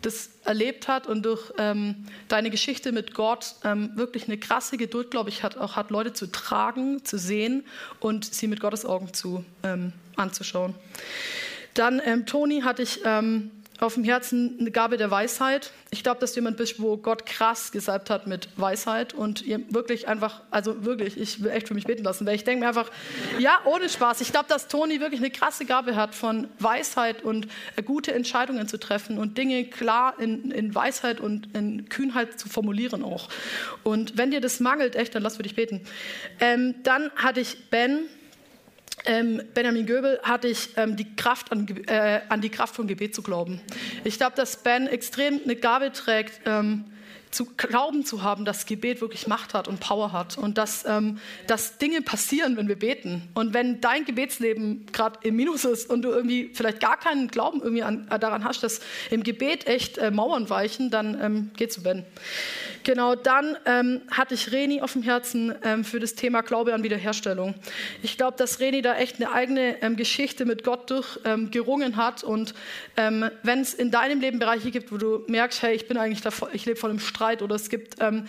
das 0.03 0.31
erlebt 0.45 0.89
hat 0.89 1.07
und 1.07 1.25
durch 1.25 1.53
ähm, 1.57 2.07
deine 2.27 2.51
Geschichte 2.51 2.91
mit 2.91 3.15
Gott 3.15 3.55
ähm, 3.63 3.93
wirklich 3.95 4.27
eine 4.27 4.37
krasse 4.37 4.79
Geduld, 4.79 5.13
glaube 5.13 5.31
ich, 5.31 5.45
hat, 5.45 5.57
auch 5.57 5.77
hat, 5.77 5.93
Leute 5.93 6.13
zu 6.13 6.27
tragen, 6.27 7.05
zu 7.05 7.19
sehen 7.19 7.65
und 8.01 8.25
sie 8.25 8.49
mit 8.49 8.59
Gottes 8.59 8.85
Augen 8.85 9.15
zu, 9.15 9.45
ähm, 9.63 9.93
anzuschauen. 10.17 10.75
Dann, 11.75 12.01
ähm, 12.05 12.25
Toni, 12.25 12.63
hatte 12.63 12.83
ich 12.83 13.01
auf 13.83 13.95
dem 13.95 14.05
Herzen 14.05 14.57
eine 14.59 14.71
Gabe 14.71 14.97
der 14.97 15.11
Weisheit. 15.11 15.73
Ich 15.91 16.03
glaube, 16.03 16.21
dass 16.21 16.33
du 16.33 16.41
jemand 16.41 16.57
bist, 16.57 16.81
wo 16.81 16.97
Gott 16.97 17.27
krass 17.27 17.73
gesalbt 17.73 18.11
hat 18.11 18.27
mit 18.27 18.49
Weisheit 18.57 19.15
und 19.15 19.45
wirklich 19.73 20.09
einfach, 20.09 20.43
also 20.51 20.85
wirklich, 20.85 21.19
ich 21.19 21.43
will 21.43 21.51
echt 21.51 21.69
für 21.69 21.75
mich 21.75 21.85
beten 21.85 22.05
lassen, 22.05 22.27
weil 22.27 22.35
ich 22.35 22.45
denke 22.45 22.61
mir 22.61 22.69
einfach, 22.69 22.91
ja, 23.39 23.61
ohne 23.65 23.89
Spaß. 23.89 24.21
Ich 24.21 24.33
glaube, 24.33 24.47
dass 24.49 24.69
Toni 24.69 25.01
wirklich 25.01 25.21
eine 25.21 25.31
krasse 25.31 25.65
Gabe 25.65 25.97
hat 25.97 26.15
von 26.15 26.49
Weisheit 26.59 27.23
und 27.23 27.49
gute 27.85 28.15
Entscheidungen 28.15 28.69
zu 28.69 28.79
treffen 28.79 29.19
und 29.19 29.37
Dinge 29.39 29.65
klar 29.65 30.15
in, 30.19 30.51
in 30.51 30.75
Weisheit 30.75 31.21
und 31.21 31.55
in 31.55 31.89
Kühnheit 31.89 32.39
zu 32.39 32.49
formulieren 32.49 33.03
auch. 33.03 33.29
Und 33.83 34.17
wenn 34.17 34.31
dir 34.31 34.41
das 34.41 34.61
mangelt, 34.61 34.97
echt, 34.97 35.15
dann 35.15 35.23
lass 35.23 35.37
für 35.37 35.43
dich 35.43 35.55
beten. 35.55 35.83
Ähm, 36.41 36.75
dann 36.83 37.11
hatte 37.17 37.41
ich 37.41 37.71
Ben, 37.71 38.07
ähm, 39.05 39.43
Benjamin 39.55 39.87
Göbel 39.87 40.19
hatte 40.23 40.49
ich 40.49 40.71
ähm, 40.77 40.97
die 40.97 41.15
Kraft 41.17 41.53
an, 41.53 41.67
äh, 41.87 42.21
an, 42.29 42.41
die 42.41 42.49
Kraft 42.49 42.75
von 42.75 42.87
Gebet 42.87 43.15
zu 43.15 43.23
glauben. 43.23 43.61
Ich 44.05 44.17
glaube, 44.17 44.37
dass 44.37 44.63
Ben 44.63 44.87
extrem 44.87 45.41
eine 45.45 45.57
Gabe 45.57 45.93
trägt, 45.93 46.41
ähm, 46.47 46.85
zu 47.31 47.45
glauben 47.57 48.05
zu 48.05 48.23
haben, 48.23 48.45
dass 48.45 48.65
Gebet 48.65 49.01
wirklich 49.03 49.27
Macht 49.27 49.53
hat 49.53 49.69
und 49.69 49.79
Power 49.79 50.13
hat 50.13 50.39
und 50.39 50.57
dass, 50.57 50.87
ähm, 50.87 51.19
dass 51.47 51.77
Dinge 51.77 52.01
passieren, 52.01 52.57
wenn 52.57 52.67
wir 52.67 52.79
beten. 52.79 53.29
Und 53.35 53.53
wenn 53.53 53.81
dein 53.81 54.05
Gebetsleben 54.07 54.87
gerade 54.91 55.19
im 55.23 55.37
Minus 55.37 55.65
ist 55.65 55.91
und 55.91 56.03
du 56.03 56.11
irgendwie 56.11 56.51
vielleicht 56.55 56.81
gar 56.81 56.99
keinen 56.99 57.29
Glauben 57.29 57.61
irgendwie 57.61 57.83
an, 57.83 58.07
daran 58.09 58.45
hast, 58.45 58.63
dass 58.63 58.81
im 59.11 59.23
Gebet 59.23 59.67
echt 59.67 59.99
äh, 59.99 60.11
Mauern 60.11 60.49
weichen, 60.49 60.91
dann 60.91 61.21
ähm, 61.21 61.51
geh 61.57 61.69
zu 61.69 61.83
Ben. 61.83 62.05
Genau, 62.87 63.17
dann 63.17 63.57
ähm, 63.65 64.03
hatte 64.13 64.35
ich 64.35 64.53
Reni 64.53 64.81
auf 64.81 64.93
dem 64.93 65.03
Herzen 65.03 65.53
ähm, 65.65 65.83
für 65.83 65.99
das 65.99 66.15
Thema 66.15 66.43
Glaube 66.43 66.73
an 66.73 66.85
Wiederherstellung. 66.85 67.57
Ich 68.01 68.17
glaube, 68.17 68.37
dass 68.37 68.61
Reni 68.61 68.81
da 68.81 68.95
echt 68.95 69.17
eine 69.17 69.33
eigene 69.33 69.83
ähm, 69.83 69.97
Geschichte 69.97 70.45
mit 70.45 70.63
Gott 70.63 70.89
durchgerungen 70.89 71.95
ähm, 71.95 71.97
hat. 71.97 72.23
Und 72.23 72.55
ähm, 72.97 73.29
wenn 73.43 73.59
es 73.59 73.75
in 73.75 73.91
deinem 73.91 74.21
Leben 74.21 74.39
Bereiche 74.39 74.71
gibt, 74.71 74.93
wo 74.93 74.99
du 74.99 75.25
merkst, 75.27 75.63
hey, 75.63 75.75
ich 75.75 75.89
bin 75.89 75.97
eigentlich 75.97 76.21
da, 76.21 76.31
ich 76.53 76.65
lebe 76.65 76.79
voll 76.79 76.93
im 76.93 77.01
Streit 77.01 77.43
oder 77.43 77.57
es 77.57 77.71
gibt, 77.71 77.97
ähm, 77.99 78.29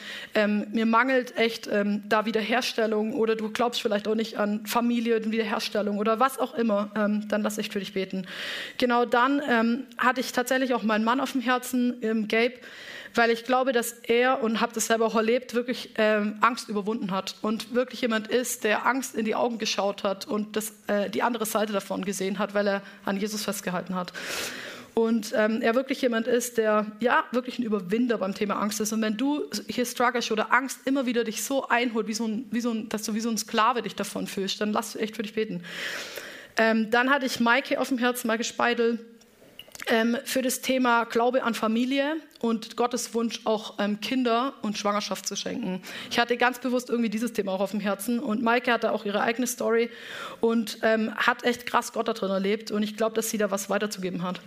mir 0.72 0.88
mangelt 0.88 1.38
echt 1.38 1.68
da 1.68 2.26
Wiederherstellung 2.26 3.14
oder 3.14 3.36
du 3.36 3.52
glaubst 3.52 3.82
vielleicht 3.82 4.08
auch 4.08 4.16
nicht 4.16 4.38
an 4.38 4.66
Familie 4.66 5.18
und 5.18 5.32
Wiederherstellung 5.32 6.00
oder 6.00 6.20
was 6.20 6.40
auch 6.40 6.56
immer, 6.56 6.90
dann 6.96 7.42
lass 7.42 7.58
ich 7.58 7.70
für 7.70 7.80
dich 7.80 7.94
beten. 7.94 8.26
Genau 8.78 9.06
dann 9.06 9.86
hatte 9.98 10.22
ich 10.22 10.32
tatsächlich 10.32 10.74
auch 10.74 10.84
meinen 10.84 11.04
Mann 11.04 11.20
auf 11.20 11.34
dem 11.34 11.42
Herzen, 11.42 12.28
Gabe 12.28 12.54
weil 13.16 13.32
ich 13.32 13.44
glaube, 13.44 13.72
dass 13.72 13.92
er, 13.92 14.42
und 14.44 14.62
habe 14.62 14.74
das 14.74 14.88
selber 14.88 15.06
auch 15.06 15.16
erlebt, 15.16 15.54
wirklich 15.54 15.92
ähm, 15.98 16.38
Angst 16.42 16.70
überwunden 16.70 17.12
hat 17.12 17.36
und 17.42 17.74
wirklich 17.74 18.02
jemand 18.02 18.28
ist, 18.28 18.64
der 18.64 18.86
Angst 18.86 19.16
in 19.16 19.26
die 19.26 19.36
Augen 19.36 19.58
geschaut 19.58 20.04
hat 20.04 20.28
und 20.28 20.56
das, 20.56 20.74
äh, 20.88 21.10
die 21.10 21.24
andere 21.24 21.46
Seite 21.46 21.74
davon 21.74 22.06
gesehen 22.06 22.40
hat, 22.40 22.54
weil 22.54 22.68
er 22.68 22.82
an 23.06 23.18
Jesus 23.18 23.44
festgehalten 23.44 23.96
hat. 23.96 24.14
Und 24.98 25.32
ähm, 25.36 25.62
er 25.62 25.76
wirklich 25.76 26.02
jemand 26.02 26.26
ist, 26.26 26.58
der 26.58 26.88
ja 27.00 27.24
wirklich 27.32 27.60
ein 27.60 27.64
Überwinder 27.64 28.18
beim 28.18 28.34
Thema 28.34 28.60
Angst 28.60 28.80
ist. 28.80 28.92
Und 28.94 29.04
wenn 29.04 29.16
du 29.16 29.44
hier 29.68 29.86
struggles 29.86 30.32
oder 30.32 30.52
Angst 30.52 30.80
immer 30.86 31.06
wieder 31.06 31.24
dich 31.24 31.44
so 31.44 31.68
einholt, 31.68 32.08
wie 32.08 32.16
so 32.16 32.26
ein, 32.26 32.48
wie 32.50 32.62
so 32.62 32.72
ein, 32.72 32.90
dass 32.90 33.04
du 33.04 33.14
wie 33.14 33.20
so 33.20 33.30
ein 33.30 33.38
Sklave 33.38 33.84
dich 33.84 33.94
davon 33.94 34.26
fühlst, 34.26 34.60
dann 34.60 34.74
lass 34.74 34.96
echt 34.96 35.16
für 35.16 35.22
dich 35.22 35.36
beten. 35.36 35.62
Ähm, 36.58 36.90
dann 36.90 37.12
hatte 37.12 37.28
ich 37.28 37.40
Maike 37.40 37.80
auf 37.80 37.90
dem 37.90 38.00
Herzen, 38.00 38.26
Maike 38.26 38.44
Speidel, 38.44 39.06
ähm, 39.90 40.18
für 40.26 40.42
das 40.42 40.62
Thema 40.62 41.06
Glaube 41.06 41.44
an 41.44 41.54
Familie 41.54 42.18
und 42.40 42.78
Gottes 42.78 43.14
Wunsch, 43.14 43.42
auch 43.46 43.76
ähm, 43.80 44.00
Kinder 44.00 44.54
und 44.62 44.78
Schwangerschaft 44.78 45.28
zu 45.28 45.36
schenken. 45.36 45.82
Ich 46.12 46.20
hatte 46.20 46.38
ganz 46.38 46.60
bewusst 46.60 46.90
irgendwie 46.90 47.10
dieses 47.10 47.34
Thema 47.34 47.54
auch 47.54 47.62
auf 47.62 47.72
dem 47.72 47.80
Herzen 47.80 48.20
und 48.20 48.42
Maike 48.42 48.72
hatte 48.72 48.92
auch 48.92 49.06
ihre 49.06 49.22
eigene 49.22 49.48
Story 49.48 49.90
und 50.40 50.80
ähm, 50.84 51.14
hat 51.16 51.44
echt 51.44 51.66
krass 51.66 51.94
Gott 51.94 52.08
da 52.08 52.14
drin 52.14 52.30
erlebt 52.30 52.72
und 52.72 52.84
ich 52.84 52.98
glaube, 52.98 53.16
dass 53.16 53.30
sie 53.30 53.38
da 53.38 53.52
was 53.52 53.70
weiterzugeben 53.70 54.24
hat. 54.24 54.42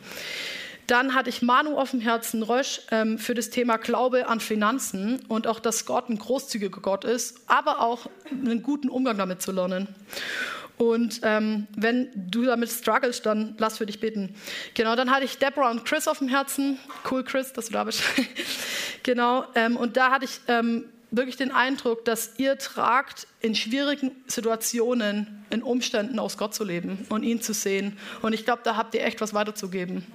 Dann 0.91 1.14
hatte 1.14 1.30
ich 1.30 1.41
Manu 1.41 1.76
auf 1.78 1.93
dem 1.93 2.01
Herzen, 2.01 2.43
Rösch, 2.43 2.80
ähm, 2.91 3.18
für 3.18 3.34
das 3.34 3.51
Thema 3.51 3.76
Glaube 3.76 4.26
an 4.26 4.41
Finanzen 4.41 5.20
und 5.28 5.47
auch, 5.47 5.61
dass 5.61 5.86
Gott 5.86 6.09
ein 6.09 6.18
großzügiger 6.18 6.80
Gott 6.80 7.05
ist, 7.05 7.43
aber 7.47 7.80
auch 7.80 8.11
einen 8.30 8.62
guten 8.64 8.88
Umgang 8.88 9.16
damit 9.16 9.41
zu 9.41 9.53
lernen. 9.53 9.86
Und 10.81 11.20
ähm, 11.24 11.66
wenn 11.76 12.09
du 12.14 12.47
damit 12.47 12.70
struggles, 12.70 13.20
dann 13.20 13.55
lass 13.59 13.76
für 13.76 13.85
dich 13.85 14.01
beten. 14.01 14.35
Genau, 14.72 14.97
dann 14.97 15.11
hatte 15.11 15.26
ich 15.26 15.37
Deborah 15.37 15.70
und 15.70 15.85
Chris 15.85 16.09
auf 16.09 16.20
dem 16.20 16.28
Herzen. 16.28 16.78
Cool, 17.11 17.22
Chris, 17.22 17.53
dass 17.53 17.66
du 17.66 17.72
da 17.74 17.85
bist. 17.85 18.03
genau, 19.03 19.45
ähm, 19.55 19.76
und 19.76 19.99
da 19.99 20.11
hatte 20.11 20.24
ich 20.24 20.41
ähm, 20.49 20.87
wirklich 21.11 21.37
den 21.37 21.51
Eindruck, 21.51 22.07
dass 22.07 22.39
ihr 22.39 22.57
tragt, 22.57 23.26
in 23.43 23.55
schwierigen 23.55 24.12
Situationen, 24.26 25.45
in 25.51 25.62
Umständen 25.62 26.18
aus 26.18 26.39
Gott 26.39 26.55
zu 26.55 26.64
leben 26.64 27.05
und 27.11 27.24
ihn 27.24 27.43
zu 27.43 27.53
sehen. 27.53 27.99
Und 28.22 28.33
ich 28.33 28.47
glaube, 28.47 28.62
da 28.64 28.76
habt 28.76 28.95
ihr 28.95 29.05
echt 29.05 29.20
was 29.20 29.35
weiterzugeben. 29.35 30.07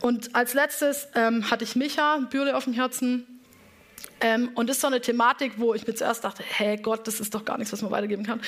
Und 0.00 0.34
als 0.34 0.54
letztes 0.54 1.08
ähm, 1.14 1.50
hatte 1.50 1.64
ich 1.64 1.76
Micha 1.76 2.16
Bürle 2.30 2.56
auf 2.56 2.64
dem 2.64 2.72
Herzen. 2.72 3.35
Ähm, 4.20 4.50
und 4.54 4.68
das 4.68 4.76
ist 4.76 4.80
so 4.80 4.86
eine 4.86 5.00
Thematik, 5.00 5.54
wo 5.56 5.74
ich 5.74 5.86
mir 5.86 5.94
zuerst 5.94 6.24
dachte, 6.24 6.42
hey 6.46 6.78
Gott, 6.78 7.06
das 7.06 7.20
ist 7.20 7.34
doch 7.34 7.44
gar 7.44 7.58
nichts, 7.58 7.72
was 7.72 7.82
man 7.82 7.90
weitergeben 7.90 8.24
kann. 8.24 8.40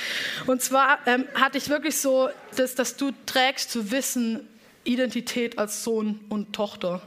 Und 0.47 0.63
zwar 0.63 0.99
ähm, 1.07 1.25
hatte 1.35 1.59
ich 1.59 1.69
wirklich 1.69 1.99
so, 1.99 2.31
das, 2.57 2.75
dass 2.75 2.97
du 2.97 3.11
trägst 3.27 3.71
zu 3.71 3.91
wissen, 3.91 4.49
Identität 4.85 5.59
als 5.59 5.85
Sohn 5.85 6.21
und 6.31 6.55
Tochter. 6.55 7.03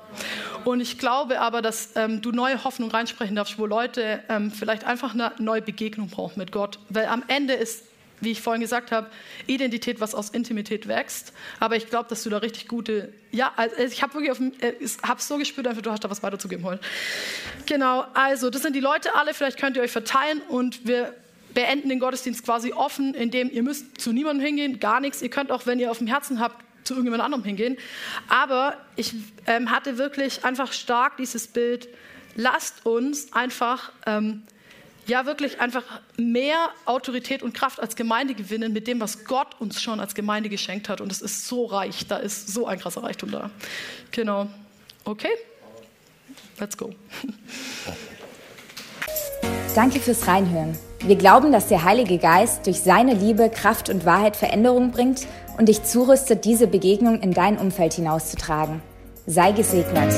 Und 0.65 0.81
ich 0.81 0.99
glaube 0.99 1.41
aber, 1.41 1.63
dass 1.63 1.95
ähm, 1.95 2.21
du 2.21 2.31
neue 2.31 2.63
Hoffnung 2.63 2.91
reinsprechen 2.91 3.35
darfst, 3.35 3.57
wo 3.57 3.65
Leute 3.65 4.23
ähm, 4.29 4.51
vielleicht 4.51 4.83
einfach 4.83 5.15
eine 5.15 5.31
neue 5.39 5.63
Begegnung 5.63 6.09
brauchen 6.09 6.37
mit 6.37 6.51
Gott. 6.51 6.77
Weil 6.89 7.07
am 7.07 7.23
Ende 7.27 7.53
ist 7.53 7.85
wie 8.21 8.31
ich 8.31 8.41
vorhin 8.41 8.61
gesagt 8.61 8.91
habe, 8.91 9.09
Identität, 9.47 9.99
was 9.99 10.15
aus 10.15 10.29
Intimität 10.29 10.87
wächst. 10.87 11.33
Aber 11.59 11.75
ich 11.75 11.89
glaube, 11.89 12.07
dass 12.09 12.23
du 12.23 12.29
da 12.29 12.37
richtig 12.37 12.67
gute, 12.67 13.11
ja, 13.31 13.51
also 13.55 13.75
ich 13.83 14.01
habe 14.01 14.13
wirklich 14.13 14.31
auf, 14.31 14.39
äh, 14.39 14.73
habe 15.03 15.21
so 15.21 15.37
gespürt, 15.37 15.67
einfach 15.67 15.81
du 15.81 15.91
hast 15.91 16.03
da 16.03 16.09
was 16.09 16.23
weiterzugeben 16.23 16.63
heute. 16.63 16.81
Genau, 17.65 18.05
also 18.13 18.49
das 18.49 18.61
sind 18.61 18.75
die 18.75 18.79
Leute 18.79 19.15
alle. 19.15 19.33
Vielleicht 19.33 19.59
könnt 19.59 19.75
ihr 19.75 19.83
euch 19.83 19.91
verteilen 19.91 20.41
und 20.47 20.87
wir 20.87 21.13
beenden 21.53 21.89
den 21.89 21.99
Gottesdienst 21.99 22.45
quasi 22.45 22.71
offen, 22.71 23.13
indem 23.13 23.49
ihr 23.51 23.63
müsst 23.63 23.99
zu 23.99 24.13
niemandem 24.13 24.45
hingehen, 24.45 24.79
gar 24.79 24.99
nichts. 24.99 25.21
Ihr 25.21 25.29
könnt 25.29 25.51
auch, 25.51 25.65
wenn 25.65 25.79
ihr 25.79 25.91
auf 25.91 25.97
dem 25.97 26.07
Herzen 26.07 26.39
habt, 26.39 26.63
zu 26.83 26.93
irgendjemand 26.93 27.23
anderem 27.23 27.43
hingehen. 27.43 27.77
Aber 28.27 28.77
ich 28.95 29.13
ähm, 29.47 29.71
hatte 29.71 29.97
wirklich 29.97 30.45
einfach 30.45 30.73
stark 30.73 31.17
dieses 31.17 31.47
Bild, 31.47 31.89
lasst 32.35 32.85
uns 32.85 33.33
einfach 33.33 33.91
ähm, 34.05 34.43
ja 35.11 35.25
wirklich 35.25 35.59
einfach 35.59 35.83
mehr 36.17 36.69
Autorität 36.85 37.43
und 37.43 37.53
Kraft 37.53 37.79
als 37.79 37.97
Gemeinde 37.97 38.33
gewinnen 38.33 38.73
mit 38.73 38.87
dem, 38.87 38.99
was 39.01 39.25
Gott 39.25 39.59
uns 39.59 39.81
schon 39.81 39.99
als 39.99 40.15
Gemeinde 40.15 40.49
geschenkt 40.49 40.89
hat. 40.89 41.01
Und 41.01 41.11
es 41.11 41.21
ist 41.21 41.47
so 41.47 41.65
reich, 41.65 42.07
da 42.07 42.17
ist 42.17 42.47
so 42.47 42.65
ein 42.65 42.79
krasser 42.79 43.03
Reichtum 43.03 43.29
da. 43.29 43.51
Genau. 44.11 44.47
Okay? 45.03 45.27
Let's 46.59 46.77
go. 46.77 46.91
Danke 49.75 49.99
fürs 49.99 50.27
Reinhören. 50.27 50.77
Wir 51.01 51.15
glauben, 51.15 51.51
dass 51.51 51.67
der 51.67 51.83
Heilige 51.83 52.17
Geist 52.17 52.65
durch 52.67 52.79
seine 52.79 53.13
Liebe, 53.13 53.49
Kraft 53.49 53.89
und 53.89 54.05
Wahrheit 54.05 54.37
Veränderung 54.37 54.91
bringt 54.91 55.27
und 55.57 55.67
dich 55.67 55.83
zurüstet, 55.83 56.45
diese 56.45 56.67
Begegnung 56.67 57.19
in 57.21 57.33
dein 57.33 57.57
Umfeld 57.57 57.93
hinauszutragen. 57.93 58.81
Sei 59.25 59.51
gesegnet. 59.51 60.13